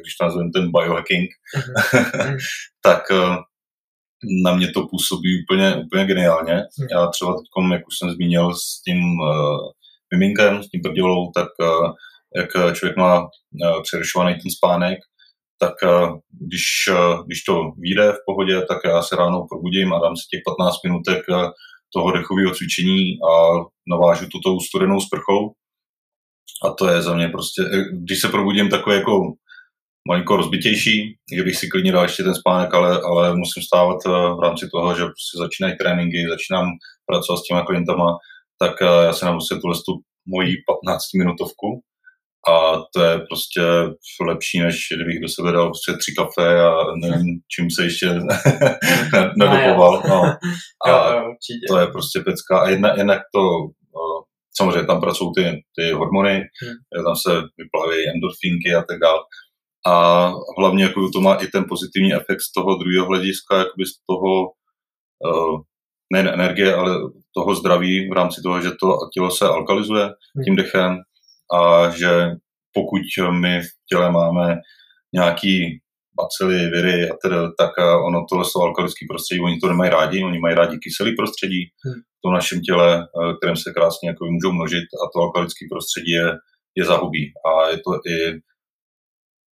když 0.00 0.16
to 0.16 0.24
nazveme 0.24 0.50
ten 0.54 0.70
biohacking, 0.70 1.30
mm-hmm. 1.56 2.36
tak 2.82 3.02
uh, 3.10 3.36
na 4.44 4.54
mě 4.54 4.70
to 4.70 4.86
působí 4.86 5.42
úplně, 5.42 5.76
úplně 5.86 6.04
geniálně. 6.04 6.54
Mm. 6.54 6.86
Já 6.90 7.06
třeba 7.06 7.32
teď, 7.32 7.72
jak 7.72 7.86
už 7.88 7.98
jsem 7.98 8.10
zmínil 8.10 8.54
s 8.54 8.82
tím 8.82 8.98
uh, 9.20 9.70
miminkem, 10.12 10.62
s 10.62 10.68
tím 10.68 10.80
prdělou, 10.82 11.30
tak 11.34 11.48
uh, 11.60 11.92
jak 12.36 12.76
člověk 12.76 12.96
má 12.96 13.20
uh, 13.22 13.82
přerušovaný 13.82 14.34
ten 14.34 14.50
spánek, 14.50 14.98
tak 15.58 15.74
když, 16.40 16.64
když 17.26 17.42
to 17.42 17.54
vyjde 17.78 18.12
v 18.12 18.24
pohodě, 18.26 18.62
tak 18.68 18.78
já 18.84 19.02
se 19.02 19.16
ráno 19.16 19.46
probudím 19.50 19.92
a 19.92 20.00
dám 20.00 20.16
si 20.16 20.22
těch 20.30 20.42
15 20.58 20.76
minutek 20.84 21.22
toho 21.94 22.12
dechového 22.12 22.54
cvičení 22.54 23.18
a 23.30 23.32
navážu 23.88 24.26
to 24.28 24.38
tou 24.44 24.60
studenou 24.60 25.00
sprchou. 25.00 25.52
A 26.64 26.70
to 26.70 26.88
je 26.88 27.02
za 27.02 27.14
mě 27.14 27.28
prostě, 27.28 27.62
když 27.92 28.20
se 28.20 28.28
probudím 28.28 28.68
takový 28.68 28.96
jako 28.96 29.32
malinko 30.08 30.36
rozbitější, 30.36 31.16
že 31.36 31.42
bych 31.42 31.56
si 31.56 31.68
klidně 31.68 31.92
dal 31.92 32.02
ještě 32.02 32.22
ten 32.22 32.34
spánek, 32.34 32.74
ale, 32.74 33.00
ale 33.00 33.36
musím 33.36 33.62
stávat 33.62 33.98
eh, 34.06 34.10
v 34.10 34.40
rámci 34.42 34.68
toho, 34.72 34.94
že 34.94 35.02
prostě 35.04 35.38
začínají 35.38 35.76
tréninky, 35.76 36.28
začínám 36.28 36.66
pracovat 37.06 37.38
s 37.38 37.42
těma 37.42 37.64
klientama, 37.64 38.18
tak 38.58 38.82
eh, 38.82 39.04
já 39.04 39.12
se 39.12 39.26
prostě 39.26 39.54
tuhle 39.54 39.76
tu 39.76 39.92
moji 40.26 40.54
15 40.84 41.02
minutovku 41.18 41.82
a 42.48 42.82
to 42.94 43.02
je 43.02 43.18
prostě 43.18 43.60
lepší, 44.26 44.60
než 44.60 44.76
kdybych 44.96 45.20
do 45.20 45.28
sebe 45.28 45.52
dal 45.52 45.66
prostě 45.66 45.92
tři 45.92 46.14
kafe 46.18 46.60
a 46.60 46.74
nevím, 46.96 47.40
čím 47.54 47.70
se 47.70 47.84
ještě 47.84 48.06
nedopoval. 49.36 50.02
No. 50.08 50.22
A 50.92 51.22
to 51.68 51.78
je 51.78 51.86
prostě 51.86 52.20
pecka. 52.20 52.58
A 52.58 52.68
jedna, 52.68 52.94
jednak 52.96 53.20
to, 53.34 53.40
samozřejmě 54.56 54.86
tam 54.86 55.00
pracují 55.00 55.30
ty, 55.36 55.62
ty 55.78 55.92
hormony, 55.92 56.34
hmm. 56.34 57.04
tam 57.04 57.16
se 57.16 57.42
vyplaví 57.58 58.08
endorfinky 58.08 58.74
a 58.74 58.82
tak 58.82 58.98
dále. 58.98 59.20
A 59.86 60.26
hlavně 60.58 60.84
jako 60.84 61.10
to 61.14 61.20
má 61.20 61.34
i 61.34 61.46
ten 61.46 61.64
pozitivní 61.68 62.14
efekt 62.14 62.40
z 62.40 62.52
toho 62.52 62.76
druhého 62.76 63.06
hlediska, 63.06 63.58
jakoby 63.58 63.86
z 63.86 63.94
toho 64.10 64.50
nejen 66.12 66.28
energie, 66.28 66.74
ale 66.74 66.90
toho 67.34 67.54
zdraví 67.54 68.08
v 68.10 68.12
rámci 68.12 68.42
toho, 68.42 68.60
že 68.60 68.70
to 68.70 68.96
tělo 69.14 69.30
se 69.30 69.44
alkalizuje 69.44 70.04
hmm. 70.04 70.44
tím 70.44 70.56
dechem, 70.56 70.98
a 71.54 71.90
že 71.90 72.10
pokud 72.74 73.00
my 73.30 73.60
v 73.60 73.68
těle 73.88 74.10
máme 74.10 74.56
nějaký 75.14 75.78
bacily, 76.20 76.70
viry 76.70 77.10
a 77.10 77.14
teda, 77.22 77.52
tak 77.58 77.70
ono 78.06 78.24
tohle 78.30 78.44
jsou 78.44 78.60
alkalické 78.62 79.06
prostředí, 79.10 79.40
oni 79.40 79.58
to 79.58 79.68
nemají 79.68 79.90
rádi, 79.90 80.24
oni 80.24 80.38
mají 80.38 80.54
rádi 80.54 80.78
kyselý 80.78 81.16
prostředí 81.16 81.62
hmm. 81.84 82.00
v 82.18 82.20
tom 82.24 82.32
našem 82.32 82.60
těle, 82.60 83.06
kterém 83.38 83.56
se 83.56 83.72
krásně 83.72 84.08
jako 84.08 84.24
můžou 84.24 84.52
množit 84.52 84.84
a 85.02 85.04
to 85.12 85.20
alkalické 85.20 85.64
prostředí 85.70 86.10
je, 86.10 86.28
je 86.74 86.84
zahubí. 86.84 87.32
A 87.48 87.68
je 87.68 87.76
to 87.76 87.90
i 88.12 88.40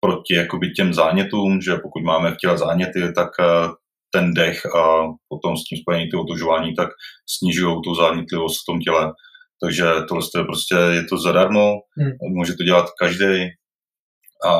proti 0.01 0.35
jakoby 0.35 0.69
těm 0.69 0.93
zánětům, 0.93 1.61
že 1.61 1.75
pokud 1.75 2.03
máme 2.03 2.31
v 2.31 2.37
těle 2.37 2.57
záněty, 2.57 3.13
tak 3.15 3.29
ten 4.11 4.33
dech 4.33 4.65
a 4.65 4.81
potom 5.29 5.57
s 5.57 5.63
tím 5.63 5.77
spojení 5.77 6.09
ty 6.09 6.17
otužování, 6.17 6.75
tak 6.75 6.89
snižují 7.37 7.75
tu 7.83 7.95
zánětlivost 7.95 8.61
v 8.61 8.65
tom 8.65 8.79
těle. 8.79 9.13
Takže 9.63 9.85
tohle 10.07 10.23
je 10.37 10.43
prostě, 10.43 10.75
je 10.75 11.03
to 11.03 11.17
zadarmo, 11.17 11.73
hmm. 11.97 12.11
může 12.21 12.53
to 12.53 12.63
dělat 12.63 12.89
každý 13.01 13.35
a 14.45 14.51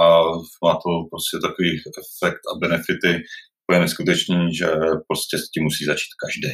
má 0.65 0.73
to 0.83 0.89
prostě 1.11 1.37
takový 1.47 1.69
efekt 2.03 2.41
a 2.49 2.59
benefity 2.61 3.23
úplně 3.69 3.79
neskutečný, 3.79 4.55
že 4.59 4.67
prostě 5.07 5.37
s 5.37 5.49
tím 5.51 5.63
musí 5.63 5.85
začít 5.85 6.13
každý. 6.23 6.53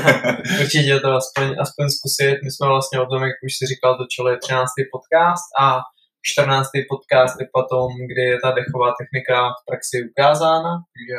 Určitě 0.62 1.00
to 1.00 1.10
aspoň, 1.20 1.46
aspoň 1.64 1.84
zkusit. 1.96 2.36
My 2.44 2.50
jsme 2.50 2.66
vlastně 2.74 3.00
o 3.00 3.06
tom, 3.06 3.22
jak 3.22 3.36
už 3.46 3.52
si 3.58 3.64
říkal, 3.72 3.92
točili 3.98 4.38
13. 4.38 4.70
podcast 4.94 5.48
a 5.64 5.66
14. 6.22 6.68
podcast 6.92 7.34
je 7.40 7.46
potom, 7.58 7.88
kdy 8.10 8.22
je 8.32 8.38
ta 8.44 8.50
dechová 8.58 8.88
technika 9.00 9.36
v 9.58 9.60
praxi 9.68 9.96
ukázána, 10.10 10.72
takže 10.94 11.16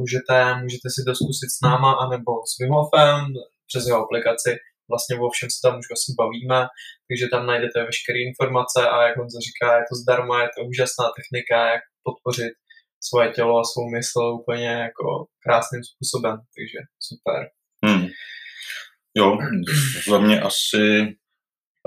můžete, 0.00 0.34
můžete 0.64 0.88
si 0.94 1.00
to 1.06 1.12
zkusit 1.20 1.50
s 1.56 1.58
náma 1.66 1.90
anebo 2.04 2.32
s 2.50 2.52
Vimofem 2.60 3.20
přes 3.68 3.82
jeho 3.86 4.00
aplikaci 4.04 4.50
vlastně 4.90 5.14
o 5.16 5.30
všem 5.34 5.50
se 5.50 5.60
tam 5.64 5.74
už 5.78 5.86
vlastně 5.90 6.14
bavíme, 6.22 6.60
takže 7.08 7.24
tam 7.32 7.42
najdete 7.50 7.78
veškeré 7.88 8.18
informace 8.30 8.78
a 8.94 8.96
jak 9.06 9.16
on 9.18 9.28
říká, 9.48 9.68
je 9.78 9.84
to 9.90 9.94
zdarma, 10.02 10.42
je 10.42 10.50
to 10.54 10.60
úžasná 10.70 11.06
technika, 11.18 11.56
jak 11.74 11.82
podpořit 12.06 12.52
svoje 13.08 13.28
tělo 13.36 13.54
a 13.58 13.68
svou 13.70 13.86
mysl 13.96 14.20
úplně 14.40 14.70
jako 14.88 15.06
krásným 15.44 15.82
způsobem, 15.90 16.36
takže 16.54 16.78
super. 17.08 17.40
Hmm. 17.84 18.06
Jo, 19.16 19.38
za 20.10 20.18
mě 20.18 20.40
asi 20.40 20.84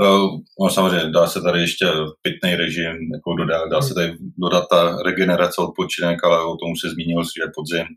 Uh, 0.02 0.40
no 0.62 0.70
samozřejmě 0.70 1.12
dá 1.12 1.28
se 1.28 1.42
tady 1.42 1.62
ještě 1.62 1.86
pitný 2.22 2.56
režim 2.56 2.96
jako 3.14 3.36
dodat, 3.38 3.70
dá 3.70 3.82
se 3.82 3.94
tady 3.94 4.14
dodat 4.38 4.66
ta 4.70 5.04
regenerace, 5.06 5.62
odpočinek, 5.62 6.24
ale 6.24 6.46
o 6.46 6.58
tom 6.58 6.72
už 6.72 6.82
se 6.82 6.90
zmínil, 6.90 7.24
že 7.24 7.44
je 7.44 7.52
podzim, 7.56 7.88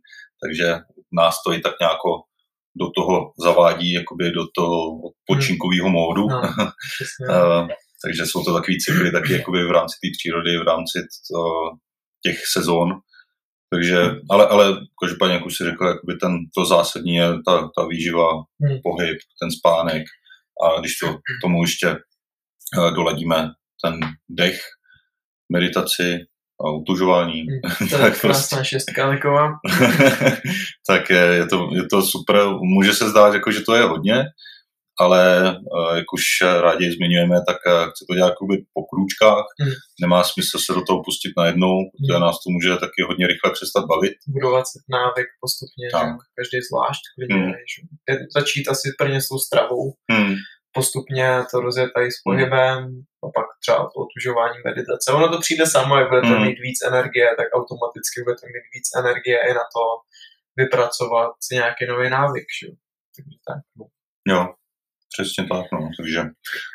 takže 0.42 0.78
nás 1.12 1.42
to 1.46 1.52
i 1.52 1.60
tak 1.60 1.74
nějak 1.80 1.98
do 2.76 2.86
toho 2.96 3.32
zavádí 3.44 3.92
jakoby 3.92 4.30
do 4.30 4.44
toho 4.56 5.00
odpočinkového 5.08 5.88
módu. 5.88 6.26
No, 7.28 7.68
takže 8.04 8.26
jsou 8.26 8.44
to 8.44 8.54
takové 8.54 8.76
cykly 8.84 9.12
taky 9.12 9.32
jakoby 9.32 9.64
v 9.64 9.70
rámci 9.70 9.94
té 10.02 10.08
přírody, 10.18 10.58
v 10.58 10.62
rámci 10.62 10.98
to, 11.32 11.40
těch 12.26 12.38
sezón. 12.52 12.88
Takže, 13.70 13.96
ale, 14.30 14.46
ale 14.46 14.76
každopádně, 15.02 15.34
jak 15.34 15.46
už 15.46 15.56
si 15.56 15.64
řekl, 15.64 15.86
jakoby 15.86 16.14
ten, 16.16 16.38
to 16.56 16.64
zásadní 16.64 17.14
je 17.14 17.28
ta, 17.46 17.70
ta 17.78 17.86
výživa, 17.86 18.28
hmm. 18.34 18.78
pohyb, 18.82 19.18
ten 19.42 19.50
spánek. 19.50 20.02
A 20.64 20.80
když 20.80 20.98
to 20.98 21.18
tomu 21.42 21.62
ještě 21.62 21.88
eh, 21.88 22.90
doladíme 22.94 23.50
ten 23.84 24.00
dech, 24.28 24.60
meditaci, 25.52 26.18
a 26.66 26.70
utužování. 26.70 27.40
Hmm, 27.40 27.88
to 27.90 27.96
je 27.96 28.02
tak 28.02 28.20
prostě... 28.20 28.56
šestka 28.62 29.08
taková. 29.08 29.52
tak 30.88 31.10
je, 31.10 31.16
je, 31.16 31.46
to, 31.46 31.68
je 31.72 31.84
to 31.88 32.02
super. 32.02 32.36
Může 32.62 32.92
se 32.92 33.10
zdát, 33.10 33.34
jako, 33.34 33.52
že 33.52 33.60
to 33.60 33.74
je 33.74 33.82
hodně, 33.82 34.24
ale 35.00 35.50
uh, 35.50 35.96
jak 35.96 36.12
už 36.12 36.24
rádi 36.60 36.92
zmiňujeme, 36.92 37.36
tak 37.48 37.56
uh, 37.66 37.90
chce 37.90 38.04
to 38.08 38.14
dělat 38.14 38.28
jakoby 38.28 38.56
po 38.74 38.82
krůčkách. 38.90 39.46
Hmm. 39.60 39.72
Nemá 40.00 40.24
smysl 40.24 40.58
se 40.58 40.72
do 40.72 40.82
toho 40.88 41.02
pustit 41.02 41.32
najednou, 41.36 41.74
protože 41.92 42.16
hmm. 42.16 42.22
nás 42.26 42.36
to 42.42 42.50
může 42.50 42.70
taky 42.76 43.00
hodně 43.08 43.26
rychle 43.26 43.50
přestat 43.52 43.84
bavit. 43.92 44.14
Budovat 44.28 44.64
se 44.66 44.78
návyk 44.88 45.28
postupně, 45.40 45.86
tak. 45.92 46.08
každý 46.38 46.58
zvlášť. 46.68 47.02
Hmm. 47.30 47.52
Začít 48.36 48.68
asi 48.68 48.86
prvně 48.98 49.20
s 49.20 49.28
tou 49.28 49.38
stravou. 49.38 49.84
Hmm 50.12 50.34
postupně 50.74 51.26
to 51.50 51.60
rozjet 51.60 51.90
tady 51.94 52.08
s 52.12 52.22
pohybem 52.26 52.78
a 53.24 53.26
pak 53.36 53.46
třeba 53.62 53.78
to 53.78 53.96
otužování 54.04 54.58
meditace. 54.64 55.12
Ono 55.12 55.28
to 55.28 55.38
přijde 55.40 55.64
samo, 55.66 55.96
jak 55.96 56.08
budete 56.08 56.34
hmm. 56.34 56.44
mít 56.46 56.58
víc 56.68 56.78
energie, 56.90 57.26
tak 57.38 57.48
automaticky 57.58 58.16
budete 58.24 58.46
mít 58.46 58.66
víc 58.74 58.86
energie 59.02 59.38
i 59.50 59.52
na 59.60 59.64
to 59.74 59.82
vypracovat 60.60 61.30
si 61.46 61.54
nějaký 61.54 61.82
nový 61.86 62.10
návyk. 62.10 62.46
Že? 62.58 62.68
Takže 63.14 63.36
tak. 63.48 63.60
No. 63.78 63.84
Jo, 64.32 64.40
přesně 65.12 65.42
tak. 65.52 65.64
No. 65.72 65.80
Takže, 65.98 66.20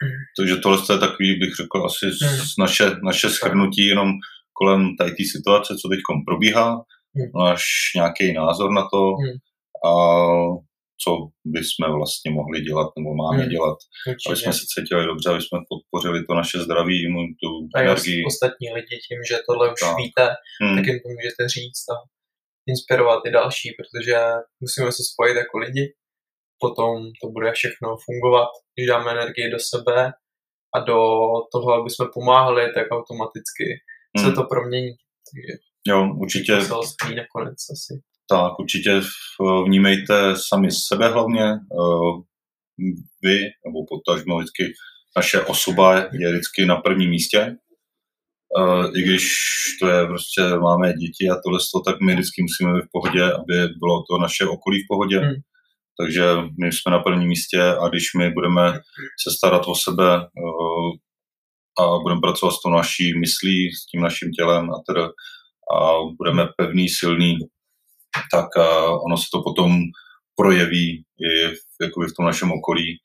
hmm. 0.02 0.20
takže 0.38 0.56
tohle 0.56 0.80
je 0.90 1.00
takový, 1.08 1.30
bych 1.40 1.54
řekl, 1.62 1.78
asi 1.86 2.06
hmm. 2.06 2.40
naše, 2.60 2.86
naše 3.04 3.30
schrnutí 3.30 3.86
jenom 3.86 4.10
kolem 4.54 4.82
tady 4.98 5.12
té 5.12 5.24
situace, 5.36 5.76
co 5.82 5.86
teď 5.90 6.00
probíhá. 6.28 6.70
hmm. 7.16 7.32
náš 7.46 7.64
nějaký 7.96 8.34
názor 8.34 8.72
na 8.72 8.84
to 8.92 9.02
hmm. 9.22 9.38
a 9.90 9.92
co 11.04 11.12
bychom 11.56 11.96
vlastně 12.00 12.32
mohli 12.40 12.58
dělat 12.68 12.90
nebo 12.98 13.10
máme 13.24 13.44
hmm. 13.44 13.54
dělat, 13.54 13.78
Určitě. 14.10 14.30
aby 14.30 14.36
jsme 14.38 14.54
se 14.54 14.66
cítili 14.74 15.06
dobře, 15.12 15.28
aby 15.30 15.42
jsme 15.42 15.60
podpořili 15.72 16.20
to 16.26 16.34
naše 16.42 16.58
zdraví, 16.66 16.96
imunitu, 17.08 17.50
a 17.76 17.80
energii. 17.82 18.24
A 18.24 18.28
ostatní 18.34 18.68
lidi 18.78 18.96
tím, 19.08 19.20
že 19.30 19.46
tohle 19.48 19.66
už 19.74 19.80
tak. 19.80 19.98
víte, 20.04 20.26
hmm. 20.62 20.76
tak 20.76 20.86
jim 20.88 21.00
to 21.04 21.08
můžete 21.16 21.42
říct 21.56 21.86
a 21.94 21.96
inspirovat 22.72 23.20
i 23.28 23.32
další, 23.40 23.70
protože 23.78 24.16
musíme 24.64 24.92
se 24.98 25.04
spojit 25.12 25.36
jako 25.44 25.58
lidi, 25.66 25.86
potom 26.64 26.90
to 27.22 27.26
bude 27.36 27.52
všechno 27.52 27.88
fungovat, 28.06 28.50
když 28.74 28.88
dáme 28.88 29.12
energii 29.12 29.52
do 29.52 29.60
sebe 29.74 29.98
a 30.76 30.80
do 30.80 31.00
toho, 31.54 31.70
aby 31.74 31.90
jsme 31.90 32.06
pomáhali, 32.14 32.62
tak 32.76 32.86
automaticky 32.98 33.66
hmm. 34.18 34.26
se 34.26 34.32
to 34.38 34.44
promění. 34.44 34.94
Takže 35.30 35.54
jo, 35.88 35.98
určitě. 36.24 36.54
nakonec 37.22 37.60
asi. 37.74 37.94
Tak 38.30 38.60
určitě 38.60 39.02
vnímejte 39.66 40.36
sami 40.36 40.72
sebe 40.72 41.08
hlavně. 41.08 41.44
Eh, 41.44 42.12
vy, 43.24 43.40
nebo 43.66 43.86
potažmo 43.90 44.38
vždycky 44.38 44.74
naše 45.18 45.42
osoba 45.42 45.96
je 45.98 46.32
vždycky 46.32 46.66
na 46.66 46.76
prvním 46.76 47.10
místě. 47.10 47.56
Eh, 48.60 48.88
I 49.00 49.02
když 49.04 49.34
to 49.82 49.88
je 49.88 50.08
prostě, 50.08 50.42
máme 50.42 50.94
děti 50.94 51.30
a 51.30 51.36
tohle, 51.44 51.60
tak 51.86 52.02
my 52.02 52.14
vždycky 52.14 52.42
musíme 52.42 52.74
být 52.74 52.86
v 52.86 52.92
pohodě, 52.92 53.24
aby 53.24 53.68
bylo 53.80 54.04
to 54.10 54.18
naše 54.18 54.46
okolí 54.46 54.84
v 54.84 54.88
pohodě. 54.88 55.20
Hmm. 55.20 55.36
Takže 56.00 56.24
my 56.62 56.72
jsme 56.72 56.92
na 56.92 57.00
prvním 57.00 57.28
místě 57.28 57.62
a 57.62 57.90
když 57.90 58.14
my 58.18 58.32
budeme 58.32 58.80
se 59.24 59.32
starat 59.38 59.68
o 59.68 59.76
sebe 59.76 60.16
eh, 60.16 60.92
a 61.82 62.00
budeme 62.04 62.22
pracovat 62.22 62.52
s 62.52 62.62
tou 62.62 62.70
naší 62.70 63.20
myslí, 63.20 63.72
s 63.72 63.86
tím 63.86 64.02
naším 64.02 64.32
tělem 64.32 64.70
a 64.70 64.82
teda 64.88 65.06
a 65.76 65.78
budeme 66.18 66.48
pevný, 66.58 66.90
silný, 66.90 67.38
tak 68.34 68.48
ono 69.06 69.18
se 69.18 69.28
to 69.34 69.42
potom 69.44 69.80
projeví 70.36 71.04
i 71.28 71.48
v, 71.48 71.60
jakoby 71.82 72.06
v 72.08 72.16
tom 72.18 72.26
našem 72.26 72.52
okolí. 72.52 72.98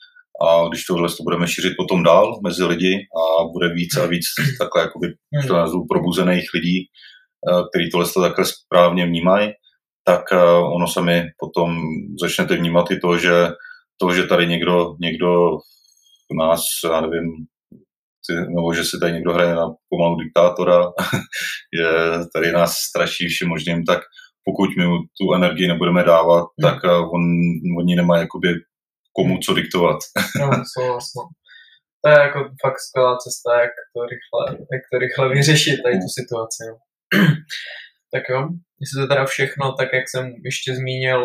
A 0.46 0.68
když 0.68 0.84
tohle 0.84 1.08
to 1.08 1.22
budeme 1.22 1.48
šířit 1.48 1.74
potom 1.76 2.02
dál 2.02 2.40
mezi 2.42 2.64
lidi 2.64 2.94
a 3.20 3.44
bude 3.52 3.68
víc 3.74 3.96
a 3.96 4.06
víc 4.06 4.24
takhle 4.58 4.82
jakoby, 4.82 5.06
to 5.48 5.54
nazvu, 5.54 5.86
probuzených 5.86 6.44
lidí, 6.54 6.78
který 7.70 7.90
tohle 7.90 8.06
to 8.08 8.20
takhle 8.20 8.44
správně 8.44 9.06
vnímají, 9.06 9.52
tak 10.04 10.22
ono 10.76 10.86
sami 10.88 11.22
potom 11.38 11.80
začnete 12.20 12.56
vnímat 12.56 12.90
i 12.90 12.98
to, 12.98 13.18
že 13.18 13.48
to, 14.00 14.14
že 14.14 14.26
tady 14.26 14.46
někdo, 14.46 14.94
někdo 15.00 15.58
nás, 16.38 16.60
já 16.90 17.00
nevím, 17.00 17.30
nebo 18.56 18.74
že 18.74 18.84
si 18.84 18.98
tady 19.00 19.12
někdo 19.12 19.32
hraje 19.32 19.54
na 19.54 19.66
pomalu 19.88 20.16
diktátora, 20.16 20.82
že 21.78 21.88
tady 22.34 22.52
nás 22.52 22.72
straší 22.74 23.28
všem 23.28 23.48
možným, 23.48 23.84
tak 23.84 24.00
pokud 24.44 24.70
my 24.78 24.84
tu 25.18 25.34
energii 25.34 25.68
nebudeme 25.68 26.04
dávat, 26.04 26.44
hmm. 26.44 26.62
tak 26.66 26.84
eh, 26.84 26.88
on, 27.14 27.22
oni 27.78 27.96
nemají 27.96 28.20
jakoby 28.20 28.48
komu 29.16 29.38
co 29.38 29.54
diktovat. 29.54 29.98
no, 30.40 30.50
souhlasno. 30.74 31.22
To 32.04 32.10
je 32.10 32.18
jako 32.18 32.38
fakt 32.62 32.80
skvělá 32.80 33.16
cesta, 33.16 33.60
jak 33.60 33.74
to 33.92 34.00
rychle, 34.12 34.66
jak 34.72 34.82
to 34.92 34.98
rychle 34.98 35.28
vyřešit 35.28 35.82
tady 35.82 35.94
tu 35.94 36.08
situaci. 36.20 36.62
No. 36.68 36.76
tak 38.12 38.22
jo, 38.28 38.48
jestli 38.80 38.96
to 39.00 39.06
teda 39.14 39.24
všechno, 39.24 39.72
tak 39.78 39.88
jak 39.92 40.06
jsem 40.08 40.24
ještě 40.44 40.74
zmínil 40.74 41.22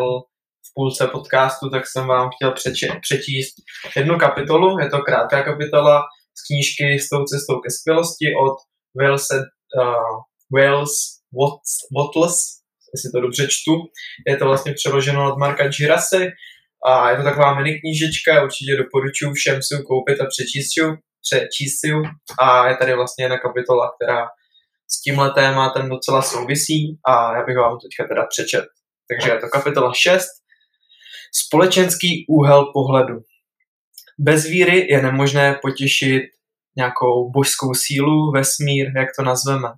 v 0.66 0.70
půlce 0.74 1.06
podcastu, 1.06 1.70
tak 1.70 1.86
jsem 1.86 2.06
vám 2.06 2.30
chtěl 2.34 2.52
přeči- 2.52 3.00
přečíst 3.00 3.54
jednu 3.96 4.18
kapitolu, 4.18 4.78
je 4.78 4.88
to 4.88 4.98
krátká 4.98 5.42
kapitola 5.42 6.02
z 6.38 6.40
knížky 6.46 6.98
S 6.98 7.08
tou 7.08 7.24
cestou 7.24 7.60
ke 7.60 7.70
skvělosti 7.70 8.26
od 8.44 8.56
Wales, 9.00 9.26
uh, 9.30 10.16
Wales 10.56 10.92
Wattles 11.96 12.59
jestli 12.94 13.10
to 13.14 13.20
dobře 13.20 13.46
čtu. 13.50 13.72
Je 14.26 14.36
to 14.36 14.44
vlastně 14.44 14.72
přeloženo 14.72 15.32
od 15.32 15.38
Marka 15.38 15.68
Girasy 15.68 16.30
a 16.86 17.10
je 17.10 17.16
to 17.16 17.22
taková 17.22 17.54
mini 17.54 17.80
knížečka, 17.80 18.44
určitě 18.44 18.76
doporučuji 18.76 19.32
všem 19.32 19.62
si 19.62 19.74
ji 19.74 19.82
koupit 19.82 20.20
a 20.20 20.26
přečíst 20.26 20.68
si, 20.74 20.80
přečíst 21.26 21.80
si 21.80 21.88
a 22.40 22.68
je 22.68 22.76
tady 22.76 22.94
vlastně 22.94 23.24
jedna 23.24 23.38
kapitola, 23.38 23.92
která 23.96 24.28
s 24.92 25.00
tímhle 25.02 25.30
tématem 25.30 25.88
docela 25.88 26.22
souvisí 26.22 26.98
a 27.06 27.36
já 27.36 27.44
bych 27.46 27.56
vám 27.56 27.78
teďka 27.78 28.08
teda 28.08 28.26
přečet. 28.26 28.64
Takže 29.08 29.30
je 29.30 29.38
to 29.40 29.48
kapitola 29.48 29.92
6, 29.94 30.26
společenský 31.32 32.26
úhel 32.28 32.64
pohledu. 32.72 33.14
Bez 34.18 34.44
víry 34.44 34.86
je 34.90 35.02
nemožné 35.02 35.58
potěšit 35.62 36.22
nějakou 36.76 37.30
božskou 37.30 37.74
sílu, 37.74 38.32
vesmír, 38.32 38.86
jak 38.96 39.08
to 39.18 39.24
nazveme. 39.24 39.68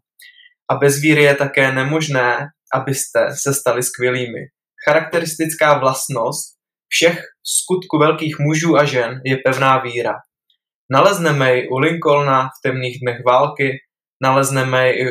A 0.68 0.74
bez 0.74 1.00
víry 1.00 1.22
je 1.22 1.34
také 1.34 1.72
nemožné 1.72 2.48
abyste 2.74 3.26
se 3.42 3.54
stali 3.54 3.82
skvělými. 3.82 4.38
Charakteristická 4.88 5.78
vlastnost 5.78 6.56
všech 6.88 7.22
skutku 7.42 7.98
velkých 7.98 8.38
mužů 8.38 8.76
a 8.76 8.84
žen 8.84 9.20
je 9.24 9.36
pevná 9.36 9.78
víra. 9.78 10.14
Nalezneme 10.90 11.54
ji 11.56 11.68
u 11.68 11.78
Lincolna 11.78 12.48
v 12.48 12.68
temných 12.68 12.98
dnech 13.02 13.24
války, 13.26 13.70
nalezneme 14.22 14.88
ji 14.88 15.06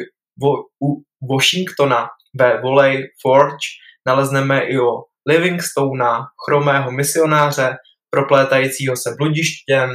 u 0.84 1.04
Washingtona 1.32 2.08
ve 2.40 2.62
Volley 2.62 3.08
Forge, 3.22 3.68
nalezneme 4.08 4.62
i 4.62 4.80
o 4.80 5.04
Livingstona, 5.30 6.26
chromého 6.46 6.92
misionáře, 6.92 7.76
proplétajícího 8.10 8.96
se 8.98 9.16
bludištěm, 9.18 9.90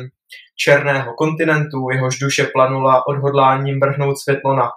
černého 0.58 1.14
kontinentu, 1.14 1.90
jehož 1.92 2.18
duše 2.18 2.44
planula 2.54 3.06
odhodláním 3.06 3.80
vrhnout 3.80 4.18
světlo 4.18 4.56
na 4.56 4.68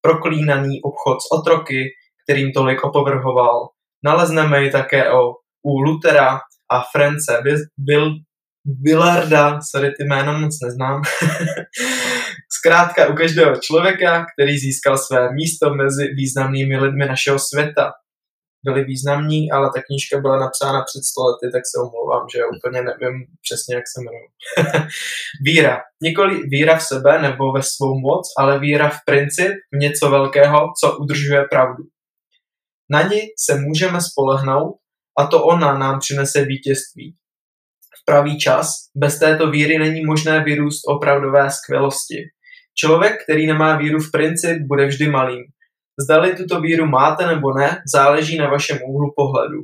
proklínaný 0.00 0.82
obchod 0.82 1.18
s 1.22 1.32
otroky, 1.32 1.84
kterým 2.30 2.52
tolik 2.52 2.84
opovrhoval. 2.84 3.68
Nalezneme 4.04 4.62
ji 4.62 4.70
také 4.70 5.10
o, 5.10 5.30
u 5.62 5.80
Lutera 5.80 6.40
a 6.70 6.82
France 6.92 7.42
byl 7.78 8.14
Villarda, 8.82 9.60
sorry, 9.70 9.88
ty 9.88 10.04
jméno 10.04 10.38
moc 10.38 10.58
neznám. 10.64 11.02
Zkrátka 12.58 13.08
u 13.08 13.14
každého 13.14 13.56
člověka, 13.56 14.26
který 14.34 14.58
získal 14.58 14.98
své 14.98 15.32
místo 15.32 15.74
mezi 15.74 16.04
významnými 16.16 16.76
lidmi 16.78 17.06
našeho 17.06 17.38
světa. 17.38 17.92
Byli 18.64 18.84
významní, 18.84 19.50
ale 19.50 19.70
ta 19.74 19.82
knížka 19.82 20.20
byla 20.20 20.38
napsána 20.40 20.84
před 20.88 21.02
stolety, 21.10 21.44
tak 21.52 21.62
se 21.70 21.76
omlouvám, 21.84 22.26
že 22.34 22.50
úplně 22.56 22.82
nevím 22.82 23.16
přesně, 23.46 23.74
jak 23.74 23.84
se 23.92 24.00
jmenuji. 24.00 24.28
víra. 25.46 25.80
Nikoli 26.02 26.42
víra 26.42 26.76
v 26.76 26.82
sebe 26.82 27.22
nebo 27.22 27.52
ve 27.52 27.62
svou 27.62 28.00
moc, 28.00 28.24
ale 28.38 28.58
víra 28.58 28.88
v 28.88 28.98
princip, 29.06 29.52
v 29.72 29.76
něco 29.78 30.10
velkého, 30.10 30.58
co 30.80 30.98
udržuje 30.98 31.44
pravdu. 31.50 31.84
Na 32.92 33.02
ní 33.02 33.20
se 33.38 33.60
můžeme 33.60 34.00
spolehnout 34.00 34.74
a 35.18 35.26
to 35.26 35.44
ona 35.44 35.78
nám 35.78 35.98
přinese 35.98 36.44
vítězství. 36.44 37.16
V 38.02 38.04
pravý 38.04 38.38
čas 38.38 38.66
bez 38.96 39.18
této 39.18 39.50
víry 39.50 39.78
není 39.78 40.04
možné 40.06 40.44
vyrůst 40.44 40.80
opravdové 40.88 41.50
skvělosti. 41.50 42.16
Člověk, 42.74 43.22
který 43.24 43.46
nemá 43.46 43.76
víru 43.76 44.00
v 44.00 44.10
princip, 44.10 44.58
bude 44.66 44.86
vždy 44.86 45.08
malým. 45.08 45.42
Zdali 46.04 46.36
tuto 46.36 46.60
víru 46.60 46.86
máte 46.86 47.26
nebo 47.26 47.52
ne, 47.58 47.78
záleží 47.94 48.38
na 48.38 48.50
vašem 48.50 48.78
úhlu 48.88 49.12
pohledu. 49.16 49.58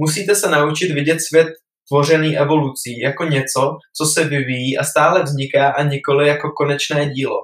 Musíte 0.00 0.34
se 0.34 0.50
naučit 0.50 0.92
vidět 0.92 1.20
svět 1.20 1.48
tvořený 1.88 2.38
evolucí 2.38 3.00
jako 3.00 3.24
něco, 3.24 3.76
co 3.96 4.06
se 4.06 4.24
vyvíjí 4.24 4.78
a 4.78 4.84
stále 4.84 5.22
vzniká 5.22 5.70
a 5.70 5.82
nikoli 5.82 6.28
jako 6.28 6.50
konečné 6.50 7.10
dílo. 7.10 7.38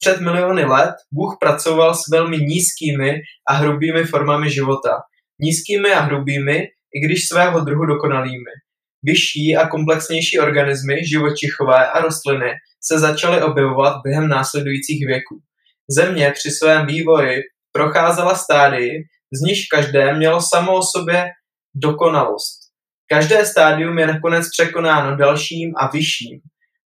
Před 0.00 0.20
miliony 0.20 0.64
let 0.64 0.94
Bůh 1.12 1.36
pracoval 1.40 1.94
s 1.94 2.08
velmi 2.12 2.38
nízkými 2.38 3.20
a 3.48 3.54
hrubými 3.54 4.04
formami 4.04 4.50
života. 4.50 4.98
Nízkými 5.40 5.92
a 5.92 6.00
hrubými, 6.00 6.58
i 6.94 7.00
když 7.04 7.28
svého 7.28 7.60
druhu 7.60 7.86
dokonalými. 7.86 8.52
Vyšší 9.02 9.56
a 9.56 9.68
komplexnější 9.68 10.38
organismy, 10.38 11.04
živočichové 11.04 11.90
a 11.90 12.00
rostliny 12.00 12.50
se 12.84 12.98
začaly 12.98 13.42
objevovat 13.42 13.96
během 14.04 14.28
následujících 14.28 15.06
věků. 15.06 15.40
Země 15.90 16.32
při 16.34 16.50
svém 16.50 16.86
vývoji 16.86 17.40
procházela 17.72 18.34
stádii, 18.34 18.92
z 19.32 19.40
níž 19.40 19.66
každé 19.66 20.14
mělo 20.14 20.40
samo 20.40 20.74
o 20.74 20.82
sobě 20.82 21.26
dokonalost. 21.74 22.58
Každé 23.10 23.46
stádium 23.46 23.98
je 23.98 24.06
nakonec 24.06 24.46
překonáno 24.50 25.16
dalším 25.16 25.72
a 25.76 25.90
vyšším. 25.90 26.40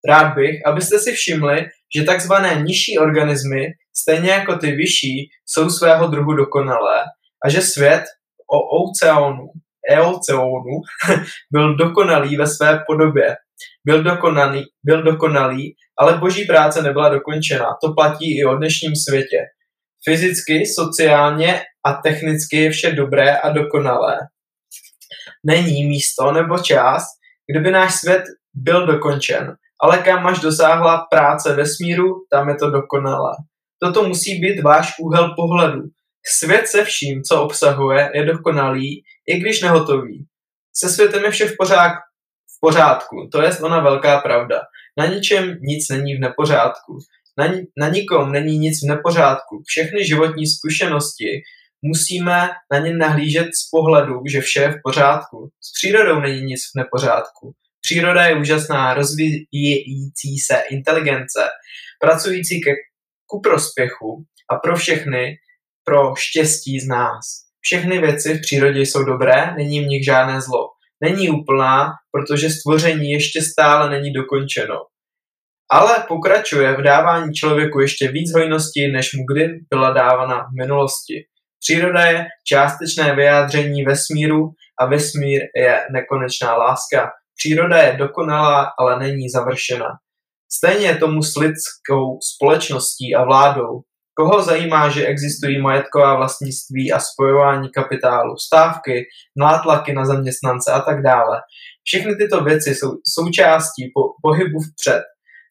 Rád 0.09 0.35
bych, 0.35 0.65
abyste 0.65 0.99
si 0.99 1.11
všimli, 1.11 1.65
že 1.95 2.03
takzvané 2.03 2.61
nižší 2.61 2.97
organismy, 2.97 3.67
stejně 3.95 4.31
jako 4.31 4.55
ty 4.55 4.71
vyšší, 4.71 5.29
jsou 5.45 5.69
svého 5.69 6.07
druhu 6.07 6.33
dokonalé 6.33 7.03
a 7.45 7.49
že 7.49 7.61
svět 7.61 8.03
o 8.51 8.83
oceánu, 8.83 9.47
eoceánu 9.89 10.81
byl 11.51 11.75
dokonalý 11.75 12.37
ve 12.37 12.47
své 12.47 12.83
podobě. 12.87 13.35
Byl 13.85 14.03
dokonalý, 14.03 14.63
byl 14.83 15.03
dokonalý, 15.03 15.75
ale 15.99 16.17
boží 16.17 16.45
práce 16.45 16.81
nebyla 16.81 17.09
dokončena. 17.09 17.65
To 17.83 17.93
platí 17.93 18.39
i 18.39 18.45
o 18.45 18.55
dnešním 18.55 18.95
světě. 18.95 19.37
Fyzicky, 20.05 20.65
sociálně 20.65 21.61
a 21.85 21.93
technicky 21.93 22.57
je 22.57 22.69
vše 22.71 22.91
dobré 22.91 23.37
a 23.37 23.49
dokonalé. 23.49 24.17
Není 25.45 25.85
místo 25.85 26.31
nebo 26.31 26.57
čas, 26.57 27.03
kdyby 27.51 27.71
náš 27.71 27.95
svět 27.95 28.23
byl 28.53 28.87
dokončen 28.87 29.55
ale 29.83 29.97
kam 29.97 30.27
až 30.27 30.39
dosáhla 30.39 31.07
práce 31.09 31.55
vesmíru, 31.55 32.25
tam 32.29 32.49
je 32.49 32.55
to 32.55 32.71
dokonalé. 32.71 33.31
Toto 33.83 34.07
musí 34.07 34.39
být 34.39 34.61
váš 34.61 34.93
úhel 34.99 35.33
pohledu. 35.35 35.81
Svět 36.25 36.67
se 36.67 36.85
vším, 36.85 37.23
co 37.23 37.43
obsahuje, 37.43 38.11
je 38.13 38.25
dokonalý, 38.25 39.03
i 39.27 39.39
když 39.39 39.61
nehotový. 39.61 40.25
Se 40.75 40.89
světem 40.89 41.23
je 41.23 41.31
vše 41.31 41.45
v, 41.47 41.57
pořád, 41.57 41.91
v 42.57 42.59
pořádku, 42.59 43.29
to 43.31 43.41
je 43.41 43.57
ona 43.57 43.79
velká 43.79 44.19
pravda. 44.19 44.61
Na 44.97 45.05
ničem 45.05 45.57
nic 45.61 45.89
není 45.89 46.15
v 46.15 46.19
nepořádku. 46.19 46.97
Na, 47.37 47.47
na 47.77 47.89
nikom 47.89 48.31
není 48.31 48.57
nic 48.57 48.83
v 48.83 48.87
nepořádku. 48.87 49.63
Všechny 49.65 50.05
životní 50.05 50.47
zkušenosti 50.47 51.41
musíme 51.81 52.49
na 52.71 52.79
ně 52.79 52.95
nahlížet 52.97 53.47
z 53.47 53.69
pohledu, 53.69 54.21
že 54.31 54.41
vše 54.41 54.61
je 54.61 54.71
v 54.71 54.79
pořádku. 54.83 55.49
S 55.61 55.71
přírodou 55.71 56.19
není 56.19 56.41
nic 56.41 56.61
v 56.61 56.77
nepořádku. 56.77 57.53
Příroda 57.81 58.25
je 58.25 58.35
úžasná, 58.35 58.93
rozvíjící 58.93 60.39
se 60.45 60.61
inteligence, 60.71 61.49
pracující 61.99 62.61
ke, 62.61 62.71
ku 63.25 63.41
prospěchu 63.41 64.25
a 64.51 64.55
pro 64.55 64.75
všechny, 64.75 65.35
pro 65.83 66.15
štěstí 66.15 66.79
z 66.79 66.87
nás. 66.87 67.25
Všechny 67.61 67.99
věci 67.99 68.33
v 68.33 68.41
přírodě 68.41 68.81
jsou 68.81 69.03
dobré, 69.03 69.53
není 69.55 69.79
v 69.79 69.87
nich 69.87 70.05
žádné 70.05 70.41
zlo. 70.41 70.69
Není 71.01 71.29
úplná, 71.29 71.91
protože 72.11 72.49
stvoření 72.49 73.11
ještě 73.11 73.41
stále 73.41 73.89
není 73.89 74.13
dokončeno. 74.13 74.75
Ale 75.71 76.05
pokračuje 76.07 76.73
v 76.73 76.81
dávání 76.81 77.33
člověku 77.33 77.79
ještě 77.79 78.07
víc 78.11 78.33
hojnosti, 78.33 78.87
než 78.87 79.13
mu 79.13 79.23
kdy 79.33 79.47
byla 79.69 79.93
dávána 79.93 80.43
v 80.43 80.57
minulosti. 80.59 81.25
Příroda 81.59 82.05
je 82.05 82.25
částečné 82.47 83.15
vyjádření 83.15 83.83
vesmíru 83.83 84.49
a 84.79 84.85
vesmír 84.85 85.41
je 85.55 85.83
nekonečná 85.91 86.55
láska. 86.55 87.11
Příroda 87.43 87.77
je 87.77 87.97
dokonalá, 87.97 88.71
ale 88.79 88.99
není 88.99 89.29
završena. 89.29 89.87
Stejně 90.51 90.87
je 90.87 90.97
tomu 90.97 91.23
s 91.23 91.35
lidskou 91.35 92.19
společností 92.35 93.15
a 93.15 93.23
vládou. 93.23 93.81
Koho 94.13 94.43
zajímá, 94.43 94.89
že 94.89 95.05
existují 95.05 95.61
majetková 95.61 96.15
vlastnictví 96.15 96.91
a 96.91 96.99
spojování 96.99 97.69
kapitálu, 97.69 98.37
stávky, 98.37 99.03
nátlaky 99.37 99.93
na 99.93 100.05
zaměstnance 100.05 100.71
a 100.71 100.81
tak 100.81 101.03
dále. 101.03 101.37
Všechny 101.83 102.15
tyto 102.15 102.43
věci 102.43 102.75
jsou 102.75 102.91
součástí 103.13 103.91
po, 103.93 104.01
pohybu 104.21 104.59
vpřed. 104.59 105.03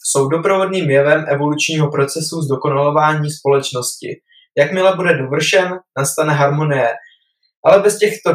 Jsou 0.05 0.29
doprovodným 0.29 0.91
jevem 0.91 1.25
evolučního 1.29 1.91
procesu 1.91 2.43
zdokonalování 2.43 3.31
společnosti. 3.31 4.21
Jakmile 4.59 4.97
bude 4.97 5.19
dovršen, 5.19 5.79
nastane 5.99 6.33
harmonie. 6.35 6.89
Ale 7.65 7.83
bez 7.83 7.99
těchto 7.99 8.31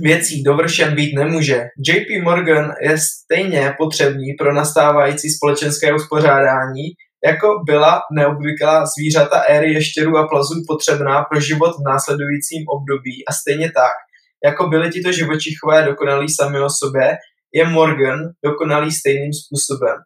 věcí 0.00 0.42
dovršen 0.42 0.94
být 0.94 1.14
nemůže. 1.14 1.64
JP 1.88 2.22
Morgan 2.22 2.72
je 2.82 2.98
stejně 2.98 3.74
potřebný 3.78 4.34
pro 4.38 4.54
nastávající 4.54 5.30
společenské 5.30 5.94
uspořádání, 5.94 6.84
jako 7.26 7.46
byla 7.66 8.00
neobvyklá 8.12 8.84
zvířata 8.86 9.38
éry 9.38 9.72
ještěrů 9.72 10.18
a 10.18 10.28
plazů 10.28 10.54
potřebná 10.68 11.22
pro 11.22 11.40
život 11.40 11.70
v 11.70 11.88
následujícím 11.88 12.64
období 12.68 13.26
a 13.28 13.32
stejně 13.32 13.72
tak, 13.72 13.94
jako 14.44 14.68
byly 14.68 14.90
tito 14.90 15.12
živočichové 15.12 15.82
dokonalí 15.82 16.28
sami 16.28 16.60
o 16.60 16.70
sobě, 16.70 17.16
je 17.54 17.68
Morgan 17.68 18.18
dokonalý 18.44 18.92
stejným 18.92 19.32
způsobem. 19.32 19.96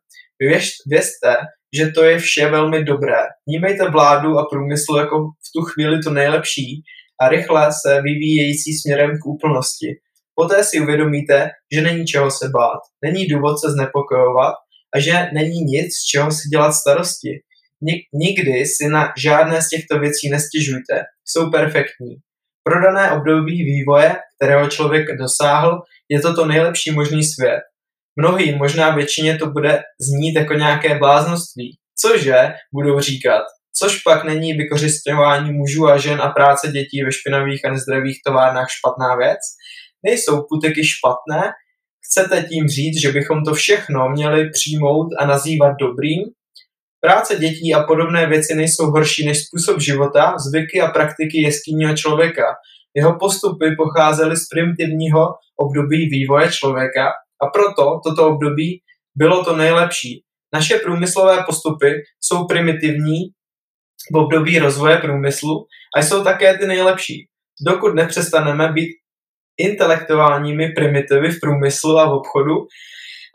Věř, 0.40 0.70
vězte, 0.86 1.36
že 1.78 1.90
to 1.90 2.02
je 2.04 2.18
vše 2.18 2.50
velmi 2.50 2.84
dobré. 2.84 3.20
Vnímejte 3.46 3.90
vládu 3.90 4.38
a 4.38 4.46
průmysl 4.50 4.96
jako 4.96 5.16
v 5.18 5.48
tu 5.56 5.62
chvíli 5.62 5.98
to 6.02 6.10
nejlepší 6.10 6.82
a 7.20 7.28
rychle 7.28 7.68
se 7.82 8.02
vyvíjející 8.02 8.72
směrem 8.72 9.10
k 9.10 9.26
úplnosti. 9.26 9.86
Poté 10.34 10.64
si 10.64 10.80
uvědomíte, 10.80 11.50
že 11.74 11.82
není 11.82 12.06
čeho 12.06 12.30
se 12.30 12.48
bát, 12.48 12.80
není 13.04 13.26
důvod 13.26 13.60
se 13.60 13.72
znepokojovat 13.72 14.54
a 14.94 15.00
že 15.00 15.28
není 15.32 15.60
nic, 15.60 15.94
z 15.94 16.04
čeho 16.04 16.30
si 16.30 16.48
dělat 16.48 16.72
starosti. 16.72 17.40
Nikdy 18.14 18.66
si 18.66 18.88
na 18.88 19.12
žádné 19.18 19.62
z 19.62 19.68
těchto 19.68 19.98
věcí 19.98 20.30
nestěžujte, 20.30 21.02
jsou 21.24 21.50
perfektní. 21.50 22.16
Pro 22.62 22.80
dané 22.82 23.12
období 23.12 23.64
vývoje, 23.64 24.16
kterého 24.36 24.68
člověk 24.68 25.06
dosáhl, 25.18 25.82
je 26.08 26.20
to 26.20 26.34
to 26.34 26.46
nejlepší 26.46 26.90
možný 26.90 27.24
svět. 27.24 27.60
Mnohým, 28.16 28.58
možná 28.58 28.94
většině 28.94 29.38
to 29.38 29.46
bude 29.50 29.82
znít 30.00 30.34
jako 30.36 30.54
nějaké 30.54 30.98
bláznoství. 30.98 31.78
Cože, 32.00 32.54
budou 32.74 33.00
říkat, 33.00 33.42
což 33.82 34.02
pak 34.02 34.24
není 34.24 34.52
vykořišťování 34.52 35.52
mužů 35.52 35.88
a 35.88 35.98
žen 35.98 36.20
a 36.20 36.28
práce 36.28 36.68
dětí 36.68 37.02
ve 37.04 37.12
špinavých 37.12 37.64
a 37.64 37.70
nezdravých 37.70 38.18
továrnách 38.26 38.68
špatná 38.70 39.16
věc? 39.16 39.40
Nejsou 40.02 40.42
puteky 40.48 40.84
špatné? 40.84 41.52
Chcete 42.06 42.42
tím 42.42 42.68
říct, 42.68 43.00
že 43.00 43.12
bychom 43.12 43.44
to 43.44 43.54
všechno 43.54 44.08
měli 44.08 44.50
přijmout 44.50 45.08
a 45.18 45.26
nazývat 45.26 45.72
dobrým? 45.80 46.22
Práce 47.00 47.36
dětí 47.36 47.74
a 47.74 47.82
podobné 47.82 48.26
věci 48.26 48.54
nejsou 48.54 48.90
horší 48.90 49.26
než 49.26 49.38
způsob 49.38 49.80
života, 49.80 50.34
zvyky 50.38 50.80
a 50.80 50.90
praktiky 50.90 51.42
jeskyního 51.42 51.96
člověka. 51.96 52.42
Jeho 52.96 53.18
postupy 53.18 53.66
pocházely 53.76 54.36
z 54.36 54.48
primitivního 54.48 55.20
období 55.56 56.08
vývoje 56.10 56.52
člověka 56.52 57.06
a 57.42 57.46
proto 57.46 58.00
toto 58.04 58.28
období 58.28 58.80
bylo 59.16 59.44
to 59.44 59.56
nejlepší. 59.56 60.22
Naše 60.54 60.76
průmyslové 60.76 61.44
postupy 61.46 61.92
jsou 62.20 62.46
primitivní 62.46 63.18
v 64.12 64.16
období 64.16 64.59
rozvoje 64.59 64.96
průmyslu 64.96 65.66
a 65.96 66.02
jsou 66.02 66.24
také 66.24 66.59
ty 66.59 66.66
nejlepší. 66.66 67.28
Dokud 67.66 67.94
nepřestaneme 67.94 68.72
být 68.72 68.90
intelektuálními 69.59 70.68
primitivy 70.68 71.30
v 71.30 71.40
průmyslu 71.40 71.98
a 71.98 72.09
v 72.09 72.12
obchodu 72.12 72.55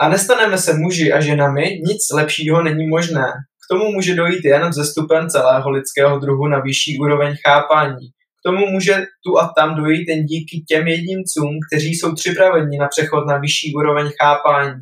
a 0.01 0.09
nestaneme 0.09 0.57
se 0.57 0.73
muži 0.73 1.11
a 1.11 1.21
ženami, 1.21 1.61
nic 1.61 2.01
lepšího 2.13 2.63
není 2.63 2.87
možné. 2.87 3.25
K 3.65 3.73
tomu 3.73 3.91
může 3.91 4.15
dojít 4.15 4.45
jen 4.45 4.69
vzestupem 4.69 5.29
celého 5.29 5.69
lidského 5.69 6.19
druhu 6.19 6.47
na 6.47 6.59
vyšší 6.59 6.97
úroveň 6.99 7.35
chápání. 7.47 8.07
K 8.09 8.41
tomu 8.49 8.65
může 8.65 8.93
tu 9.25 9.39
a 9.39 9.53
tam 9.57 9.75
dojít 9.75 10.09
jen 10.09 10.25
díky 10.25 10.63
těm 10.67 10.87
jedincům, 10.87 11.49
kteří 11.69 11.89
jsou 11.89 12.15
připraveni 12.15 12.77
na 12.77 12.87
přechod 12.87 13.25
na 13.27 13.37
vyšší 13.37 13.73
úroveň 13.75 14.09
chápání. 14.21 14.81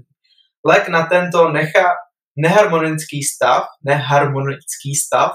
Lek 0.66 0.90
na 0.90 1.06
tento 1.06 1.52
necha, 1.52 1.86
neharmonický 2.38 3.24
stav, 3.24 3.64
neharmonický 3.86 4.96
stav 4.96 5.32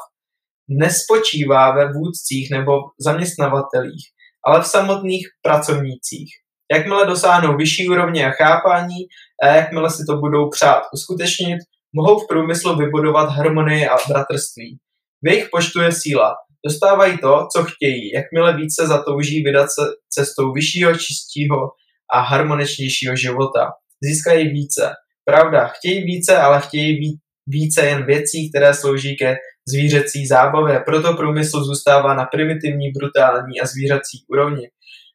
nespočívá 0.78 1.74
ve 1.74 1.92
vůdcích 1.92 2.50
nebo 2.50 2.72
zaměstnavatelích, 3.00 4.04
ale 4.46 4.62
v 4.62 4.66
samotných 4.66 5.26
pracovnících. 5.42 6.30
Jakmile 6.72 7.06
dosáhnou 7.06 7.56
vyšší 7.56 7.88
úrovně 7.88 8.26
a 8.26 8.30
chápání 8.30 8.96
a 9.42 9.46
jakmile 9.46 9.90
si 9.90 10.02
to 10.08 10.16
budou 10.16 10.50
přát 10.50 10.82
uskutečnit, 10.94 11.58
mohou 11.94 12.20
v 12.20 12.28
průmyslu 12.28 12.76
vybudovat 12.76 13.24
harmonii 13.24 13.88
a 13.88 13.96
bratrství. 14.08 14.78
V 15.22 15.28
jejich 15.28 15.48
počtu 15.52 15.80
je 15.80 15.92
síla. 15.92 16.34
Dostávají 16.66 17.18
to, 17.18 17.46
co 17.56 17.64
chtějí, 17.64 18.12
jakmile 18.12 18.56
více 18.56 18.86
zatouží 18.86 19.42
vydat 19.42 19.66
se 19.66 19.82
cestou 20.10 20.52
vyššího, 20.52 20.94
čistího 20.94 21.70
a 22.14 22.20
harmoničnějšího 22.20 23.16
života. 23.16 23.72
Získají 24.04 24.48
více. 24.48 24.92
Pravda, 25.24 25.66
chtějí 25.66 26.04
více, 26.04 26.36
ale 26.36 26.60
chtějí 26.60 27.00
více 27.46 27.86
jen 27.86 28.06
věcí, 28.06 28.50
které 28.50 28.74
slouží 28.74 29.16
ke 29.16 29.36
zvířecí 29.68 30.26
zábavě, 30.26 30.80
proto 30.86 31.14
průmysl 31.14 31.64
zůstává 31.64 32.14
na 32.14 32.24
primitivní, 32.24 32.90
brutální 32.90 33.60
a 33.60 33.66
zvířecí 33.66 34.24
úrovni. 34.28 34.68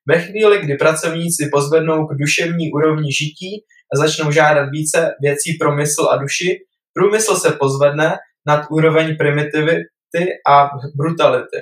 Ve 0.09 0.21
chvíli, 0.21 0.61
kdy 0.61 0.75
pracovníci 0.75 1.49
pozvednou 1.51 2.07
k 2.07 2.17
duševní 2.19 2.71
úrovni 2.71 3.11
žití 3.13 3.63
a 3.93 3.97
začnou 3.97 4.31
žádat 4.31 4.69
více 4.71 5.09
věcí 5.21 5.57
pro 5.59 5.75
mysl 5.75 6.07
a 6.11 6.17
duši, 6.17 6.57
průmysl 6.93 7.35
se 7.35 7.51
pozvedne 7.51 8.15
nad 8.47 8.65
úroveň 8.71 9.17
primitivity 9.17 10.25
a 10.47 10.69
brutality. 10.95 11.57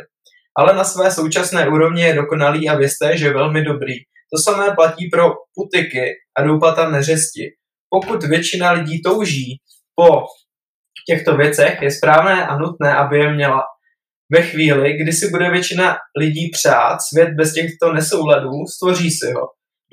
Ale 0.57 0.75
na 0.75 0.83
své 0.83 1.11
současné 1.11 1.69
úrovni 1.69 2.01
je 2.01 2.13
dokonalý 2.13 2.69
a 2.69 2.77
vězte, 2.77 3.17
že 3.17 3.25
je 3.25 3.33
velmi 3.33 3.63
dobrý. 3.63 3.93
To 4.33 4.41
samé 4.41 4.75
platí 4.75 5.09
pro 5.09 5.29
putiky 5.55 6.05
a 6.37 6.43
doupata 6.43 6.89
neřesti. 6.89 7.43
Pokud 7.89 8.23
většina 8.23 8.71
lidí 8.71 9.01
touží 9.01 9.57
po 9.95 10.23
těchto 11.05 11.37
věcech 11.37 11.81
je 11.81 11.91
správné 11.91 12.47
a 12.47 12.57
nutné, 12.57 12.95
aby 12.95 13.19
je 13.19 13.33
měla. 13.33 13.63
Ve 14.31 14.41
chvíli, 14.41 14.93
kdy 14.93 15.13
si 15.13 15.29
bude 15.29 15.49
většina 15.49 15.97
lidí 16.19 16.49
přát 16.53 16.97
svět 17.01 17.29
bez 17.37 17.53
těchto 17.53 17.93
nesouladů, 17.93 18.51
stvoří 18.75 19.11
si 19.11 19.31
ho. 19.31 19.41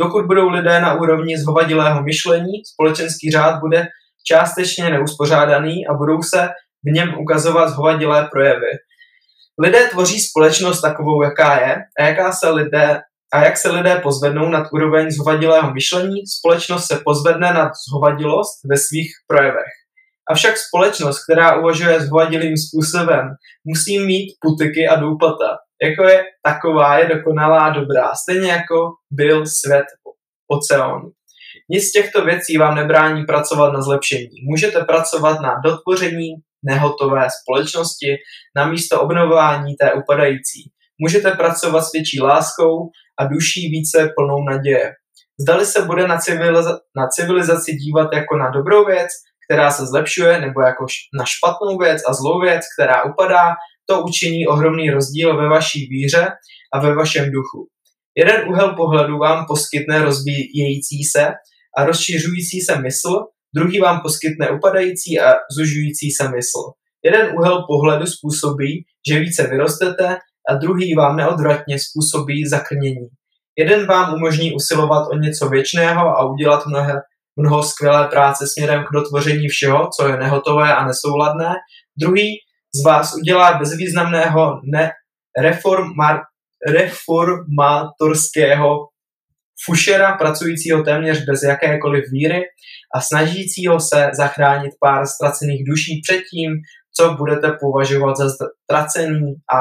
Dokud 0.00 0.26
budou 0.26 0.48
lidé 0.48 0.80
na 0.80 0.94
úrovni 0.94 1.38
zhovadilého 1.38 2.02
myšlení, 2.02 2.52
společenský 2.72 3.30
řád 3.30 3.60
bude 3.60 3.86
částečně 4.26 4.90
neuspořádaný 4.90 5.86
a 5.86 5.94
budou 5.94 6.22
se 6.22 6.48
v 6.84 6.92
něm 6.92 7.14
ukazovat 7.18 7.68
zhovadilé 7.68 8.28
projevy. 8.32 8.70
Lidé 9.62 9.88
tvoří 9.88 10.20
společnost 10.20 10.80
takovou, 10.80 11.22
jaká 11.22 11.60
je 11.60 11.76
a, 11.98 12.02
jaká 12.02 12.32
se 12.32 12.50
lidé, 12.50 13.00
a 13.32 13.44
jak 13.44 13.56
se 13.56 13.70
lidé 13.70 14.00
pozvednou 14.02 14.48
nad 14.48 14.68
úroveň 14.72 15.10
zhovadilého 15.10 15.74
myšlení, 15.74 16.26
společnost 16.38 16.86
se 16.86 17.00
pozvedne 17.04 17.52
nad 17.52 17.72
zhovadilost 17.88 18.64
ve 18.70 18.76
svých 18.76 19.10
projevech. 19.26 19.81
Avšak 20.32 20.54
společnost, 20.56 21.18
která 21.24 21.60
uvažuje 21.60 22.00
zhovadilým 22.00 22.56
způsobem, 22.56 23.24
musí 23.64 23.98
mít 23.98 24.36
putiky 24.40 24.88
a 24.88 24.96
doupata. 24.96 25.48
Jako 25.82 26.02
je 26.02 26.24
taková, 26.42 26.98
je 26.98 27.06
dokonalá 27.16 27.70
dobrá, 27.70 28.14
stejně 28.22 28.50
jako 28.50 28.76
byl 29.10 29.46
svět 29.46 29.84
oceánu. 30.48 31.10
Nic 31.70 31.84
z 31.84 31.92
těchto 31.92 32.24
věcí 32.24 32.56
vám 32.56 32.74
nebrání 32.74 33.24
pracovat 33.24 33.72
na 33.72 33.82
zlepšení. 33.82 34.36
Můžete 34.50 34.84
pracovat 34.84 35.40
na 35.40 35.52
dotvoření 35.64 36.28
nehotové 36.64 37.28
společnosti 37.40 38.16
na 38.56 38.66
místo 38.66 39.00
obnovování 39.00 39.74
té 39.80 39.92
upadající. 39.92 40.60
můžete 40.98 41.30
pracovat 41.30 41.82
s 41.82 41.92
větší 41.92 42.20
láskou 42.20 42.90
a 43.20 43.24
duší 43.24 43.68
více 43.68 44.12
plnou 44.16 44.44
naděje. 44.50 44.92
Zdali 45.40 45.66
se 45.66 45.82
bude 45.82 46.08
na, 46.08 46.18
civiliza- 46.18 46.78
na 46.96 47.08
civilizaci 47.08 47.72
dívat 47.72 48.08
jako 48.12 48.36
na 48.36 48.50
dobrou 48.50 48.84
věc, 48.84 49.08
která 49.48 49.70
se 49.70 49.86
zlepšuje, 49.86 50.40
nebo 50.40 50.60
jako 50.60 50.86
na 51.18 51.24
špatnou 51.24 51.78
věc 51.78 52.02
a 52.08 52.12
zlou 52.12 52.40
věc, 52.40 52.62
která 52.78 53.04
upadá, 53.04 53.54
to 53.88 54.02
učiní 54.02 54.46
ohromný 54.46 54.90
rozdíl 54.90 55.36
ve 55.36 55.48
vaší 55.48 55.86
víře 55.86 56.28
a 56.74 56.80
ve 56.80 56.94
vašem 56.94 57.30
duchu. 57.30 57.68
Jeden 58.16 58.48
úhel 58.48 58.74
pohledu 58.76 59.18
vám 59.18 59.46
poskytne 59.48 60.02
rozvíjející 60.02 61.04
se 61.04 61.26
a 61.78 61.84
rozšiřující 61.84 62.60
se 62.60 62.78
mysl, 62.78 63.20
druhý 63.54 63.80
vám 63.80 64.00
poskytne 64.00 64.50
upadající 64.50 65.20
a 65.20 65.32
zužující 65.56 66.10
se 66.10 66.28
mysl. 66.28 66.62
Jeden 67.04 67.32
úhel 67.38 67.64
pohledu 67.68 68.06
způsobí, 68.06 68.84
že 69.08 69.18
více 69.18 69.46
vyrostete 69.46 70.18
a 70.48 70.54
druhý 70.54 70.94
vám 70.94 71.16
neodvratně 71.16 71.76
způsobí 71.78 72.46
zakrnění. 72.48 73.08
Jeden 73.58 73.86
vám 73.86 74.14
umožní 74.14 74.52
usilovat 74.54 75.08
o 75.12 75.16
něco 75.16 75.48
věčného 75.48 76.08
a 76.08 76.30
udělat 76.32 76.66
mnohé, 76.66 76.94
mnoho 77.36 77.62
skvělé 77.62 78.08
práce 78.08 78.46
směrem 78.46 78.84
k 78.84 78.92
dotvoření 78.92 79.48
všeho, 79.48 79.88
co 79.96 80.08
je 80.08 80.16
nehotové 80.16 80.74
a 80.74 80.86
nesouladné. 80.86 81.54
Druhý 82.00 82.36
z 82.74 82.84
vás 82.84 83.14
udělá 83.14 83.58
bezvýznamného 83.58 84.60
ne 84.64 84.90
reformar, 85.38 86.20
fušera, 89.64 90.16
pracujícího 90.16 90.82
téměř 90.82 91.24
bez 91.24 91.42
jakékoliv 91.42 92.04
víry 92.12 92.42
a 92.94 93.00
snažícího 93.00 93.80
se 93.80 94.10
zachránit 94.14 94.70
pár 94.80 95.06
ztracených 95.06 95.64
duší 95.68 96.00
před 96.08 96.22
tím, 96.34 96.52
co 96.96 97.14
budete 97.14 97.52
považovat 97.60 98.16
za 98.16 98.28
ztracený 98.28 99.34
a 99.54 99.58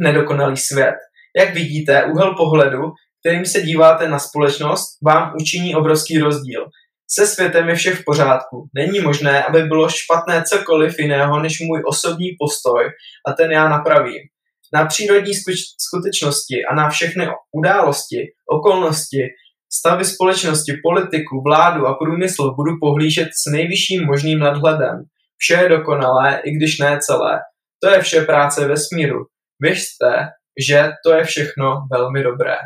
nedokonalý 0.00 0.56
svět. 0.56 0.94
Jak 1.36 1.54
vidíte, 1.54 2.04
úhel 2.04 2.34
pohledu, 2.34 2.82
kterým 3.20 3.46
se 3.46 3.62
díváte 3.62 4.08
na 4.08 4.18
společnost, 4.18 4.98
vám 5.04 5.32
učiní 5.40 5.74
obrovský 5.74 6.18
rozdíl. 6.18 6.66
Se 7.10 7.26
světem 7.26 7.68
je 7.68 7.74
vše 7.74 7.94
v 7.94 8.04
pořádku. 8.04 8.68
Není 8.74 9.00
možné, 9.00 9.44
aby 9.44 9.62
bylo 9.62 9.88
špatné 9.88 10.42
cokoliv 10.42 10.98
jiného 10.98 11.40
než 11.40 11.60
můj 11.60 11.82
osobní 11.86 12.28
postoj 12.38 12.84
a 13.28 13.32
ten 13.32 13.52
já 13.52 13.68
napravím. 13.68 14.20
Na 14.74 14.86
přírodní 14.86 15.32
skutečnosti 15.78 16.64
a 16.70 16.74
na 16.74 16.90
všechny 16.90 17.28
události, 17.52 18.16
okolnosti, 18.46 19.22
stavy 19.72 20.04
společnosti, 20.04 20.72
politiku, 20.82 21.42
vládu 21.42 21.86
a 21.86 21.94
průmysl 21.94 22.54
budu 22.54 22.72
pohlížet 22.80 23.28
s 23.28 23.50
nejvyšším 23.50 24.06
možným 24.06 24.38
nadhledem. 24.38 25.04
Vše 25.36 25.54
je 25.54 25.68
dokonalé, 25.68 26.40
i 26.44 26.50
když 26.50 26.78
ne 26.78 26.98
celé. 27.00 27.40
To 27.82 27.90
je 27.90 28.02
vše 28.02 28.20
práce 28.20 28.68
vesmíru. 28.68 29.18
Věřte, 29.60 30.28
že 30.66 30.88
to 31.06 31.12
je 31.12 31.24
všechno 31.24 31.86
velmi 31.92 32.22
dobré. 32.22 32.56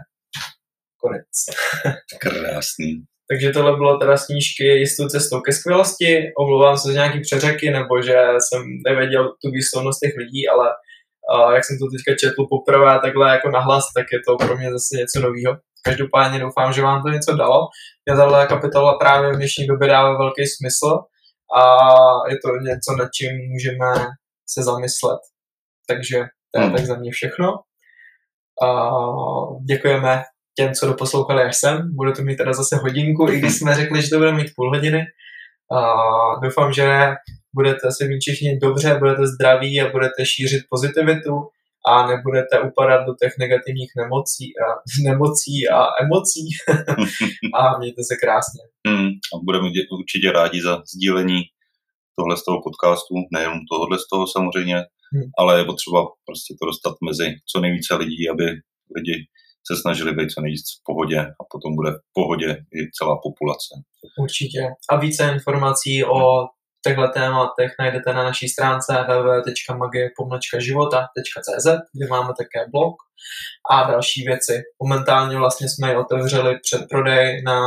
Konec. 1.04 1.36
Krásný. 2.20 3.04
Takže 3.30 3.50
tohle 3.50 3.76
bylo 3.76 3.98
teda 3.98 4.16
snížky 4.16 4.64
jistou 4.64 5.08
cestou 5.08 5.40
ke 5.40 5.52
skvělosti. 5.52 6.32
Omlouvám 6.38 6.76
se 6.78 6.88
za 6.88 6.94
nějaký 6.94 7.20
přeřeky, 7.20 7.70
nebo 7.70 8.02
že 8.02 8.16
jsem 8.38 8.62
nevěděl 8.86 9.24
tu 9.42 9.50
výslovnost 9.50 10.00
těch 10.00 10.14
lidí, 10.16 10.48
ale 10.48 10.66
uh, 11.34 11.52
jak 11.54 11.64
jsem 11.64 11.76
to 11.78 11.86
teďka 11.94 12.18
četl 12.20 12.46
poprvé 12.54 12.98
takhle 13.02 13.30
jako 13.30 13.48
nahlas, 13.50 13.84
tak 13.96 14.06
je 14.12 14.20
to 14.26 14.36
pro 14.36 14.56
mě 14.56 14.70
zase 14.70 14.96
něco 14.96 15.20
nového. 15.20 15.52
Každopádně 15.84 16.38
doufám, 16.38 16.72
že 16.72 16.82
vám 16.82 17.02
to 17.02 17.08
něco 17.08 17.36
dalo. 17.36 17.68
Mě 18.04 18.16
tahle 18.16 18.46
kapitola 18.46 18.98
právě 18.98 19.32
v 19.32 19.36
dnešní 19.36 19.66
době 19.66 19.88
dává 19.88 20.18
velký 20.18 20.46
smysl 20.46 20.90
a 21.60 21.62
je 22.30 22.36
to 22.44 22.48
něco, 22.68 22.90
nad 22.98 23.08
čím 23.16 23.32
můžeme 23.52 23.90
se 24.48 24.62
zamyslet. 24.62 25.20
Takže 25.88 26.18
to 26.50 26.60
je 26.60 26.66
hmm. 26.66 26.76
tak 26.76 26.86
za 26.86 26.96
mě 26.96 27.10
všechno. 27.12 27.52
Uh, 28.62 29.64
děkujeme 29.68 30.22
těm, 30.56 30.72
co 30.74 30.86
doposlouchali 30.86 31.42
až 31.42 31.56
sem. 31.56 31.96
Bude 31.96 32.12
to 32.12 32.22
mít 32.22 32.36
teda 32.36 32.52
zase 32.52 32.76
hodinku, 32.76 33.28
i 33.28 33.38
když 33.38 33.54
jsme 33.54 33.74
řekli, 33.74 34.02
že 34.02 34.10
to 34.10 34.18
bude 34.18 34.32
mít 34.32 34.52
půl 34.56 34.70
hodiny. 34.70 35.06
Uh, 35.72 36.42
doufám, 36.42 36.72
že 36.72 37.14
budete 37.54 37.92
se 37.92 38.04
mít 38.04 38.20
všichni 38.20 38.58
dobře, 38.58 38.98
budete 38.98 39.26
zdraví 39.26 39.80
a 39.80 39.90
budete 39.90 40.26
šířit 40.26 40.62
pozitivitu 40.70 41.34
a 41.86 42.06
nebudete 42.06 42.60
upadat 42.60 43.06
do 43.06 43.14
těch 43.22 43.32
negativních 43.38 43.92
nemocí 43.96 44.46
a, 44.64 44.66
nemocí 45.10 45.68
a 45.68 45.78
emocí 46.02 46.44
a 47.58 47.78
mějte 47.78 48.02
se 48.04 48.14
krásně. 48.22 48.62
Hmm, 48.88 49.10
a 49.32 49.34
budeme 49.44 49.68
určitě 50.00 50.32
rádi 50.32 50.62
za 50.62 50.82
sdílení 50.94 51.40
tohle 52.18 52.36
z 52.36 52.44
toho 52.44 52.58
podcastu, 52.66 53.14
nejenom 53.32 53.58
tohle 53.70 53.98
z 53.98 54.06
toho 54.12 54.26
samozřejmě, 54.26 54.76
hmm. 55.12 55.28
ale 55.38 55.58
je 55.58 55.64
potřeba 55.64 56.00
prostě 56.26 56.54
to 56.60 56.66
dostat 56.66 56.94
mezi 57.08 57.26
co 57.50 57.60
nejvíce 57.60 57.94
lidí, 57.94 58.28
aby 58.28 58.44
lidi 58.96 59.16
se 59.66 59.76
snažili 59.80 60.12
být 60.12 60.30
co 60.30 60.40
nejvíc 60.40 60.62
v 60.80 60.82
pohodě 60.84 61.20
a 61.20 61.44
potom 61.52 61.76
bude 61.76 61.90
v 61.90 62.00
pohodě 62.12 62.52
i 62.52 62.90
celá 62.98 63.18
populace. 63.22 63.74
Určitě. 64.18 64.68
A 64.90 64.96
více 64.96 65.32
informací 65.32 66.04
o 66.04 66.46
těchto 66.86 67.08
tématech 67.08 67.72
najdete 67.80 68.12
na 68.12 68.24
naší 68.24 68.48
stránce 68.48 69.06
www.magie.života.cz, 69.08 71.66
kde 71.92 72.06
máme 72.10 72.32
také 72.38 72.66
blog 72.72 72.94
a 73.70 73.90
další 73.90 74.22
věci. 74.22 74.62
Momentálně 74.82 75.36
vlastně 75.36 75.68
jsme 75.68 75.90
ji 75.90 75.96
otevřeli 75.96 76.58
předprodej 76.62 77.42
na 77.42 77.60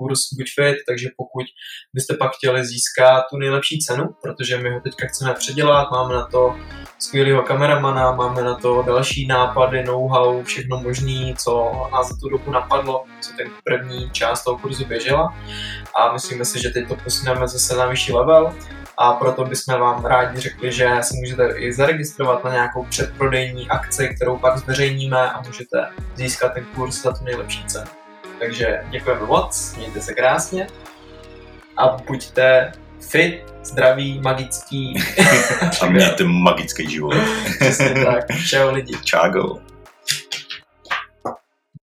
kurz 0.00 0.20
Fit, 0.54 0.76
takže 0.88 1.08
pokud 1.16 1.46
byste 1.94 2.16
pak 2.16 2.30
chtěli 2.36 2.66
získat 2.66 3.22
tu 3.30 3.36
nejlepší 3.36 3.78
cenu, 3.78 4.04
protože 4.22 4.58
my 4.58 4.70
ho 4.70 4.80
teďka 4.80 5.06
chceme 5.06 5.34
předělat, 5.34 5.90
máme 5.90 6.14
na 6.14 6.26
to 6.26 6.56
skvělého 6.98 7.42
kameramana, 7.42 8.12
máme 8.12 8.42
na 8.42 8.54
to 8.54 8.82
další 8.82 9.26
nápady, 9.26 9.84
know-how, 9.84 10.42
všechno 10.42 10.80
možné, 10.80 11.34
co 11.38 11.72
nás 11.92 12.08
za 12.08 12.16
tu 12.20 12.28
dobu 12.28 12.50
napadlo, 12.50 13.04
co 13.20 13.30
ten 13.36 13.46
první 13.64 14.10
část 14.10 14.44
toho 14.44 14.58
kurzu 14.58 14.84
běžela 14.84 15.34
a 15.96 16.12
myslíme 16.12 16.44
si, 16.44 16.62
že 16.62 16.70
teď 16.70 16.88
to 16.88 16.96
posuneme 16.96 17.48
zase 17.48 17.76
na 17.76 17.86
vyšší 17.86 18.12
level 18.12 18.54
a 18.98 19.12
proto 19.12 19.44
bychom 19.44 19.80
vám 19.80 20.04
rádi 20.04 20.40
řekli, 20.40 20.72
že 20.72 20.90
se 21.00 21.14
můžete 21.14 21.54
i 21.56 21.72
zaregistrovat 21.72 22.44
na 22.44 22.52
nějakou 22.52 22.84
předprodejní 22.84 23.68
akci, 23.68 24.08
kterou 24.16 24.38
pak 24.38 24.58
zveřejníme 24.58 25.30
a 25.30 25.42
můžete 25.42 25.86
získat 26.14 26.54
ten 26.54 26.64
kurz 26.64 27.02
za 27.02 27.12
tu 27.12 27.24
nejlepší 27.24 27.64
cenu. 27.64 27.99
Takže 28.40 28.80
děkujeme 28.90 29.26
moc, 29.26 29.74
mějte 29.76 30.00
se 30.00 30.14
krásně 30.14 30.66
a 31.76 31.96
buďte 32.06 32.72
fit, 33.10 33.44
zdraví, 33.64 34.20
magický. 34.20 34.94
a 35.80 35.86
mějte 35.86 36.24
magický 36.24 36.90
život. 36.90 37.14
Přesně 37.60 38.04
tak. 38.04 38.24
Čau 38.48 38.70
lidi. 38.70 38.94
Čágo. 39.04 39.69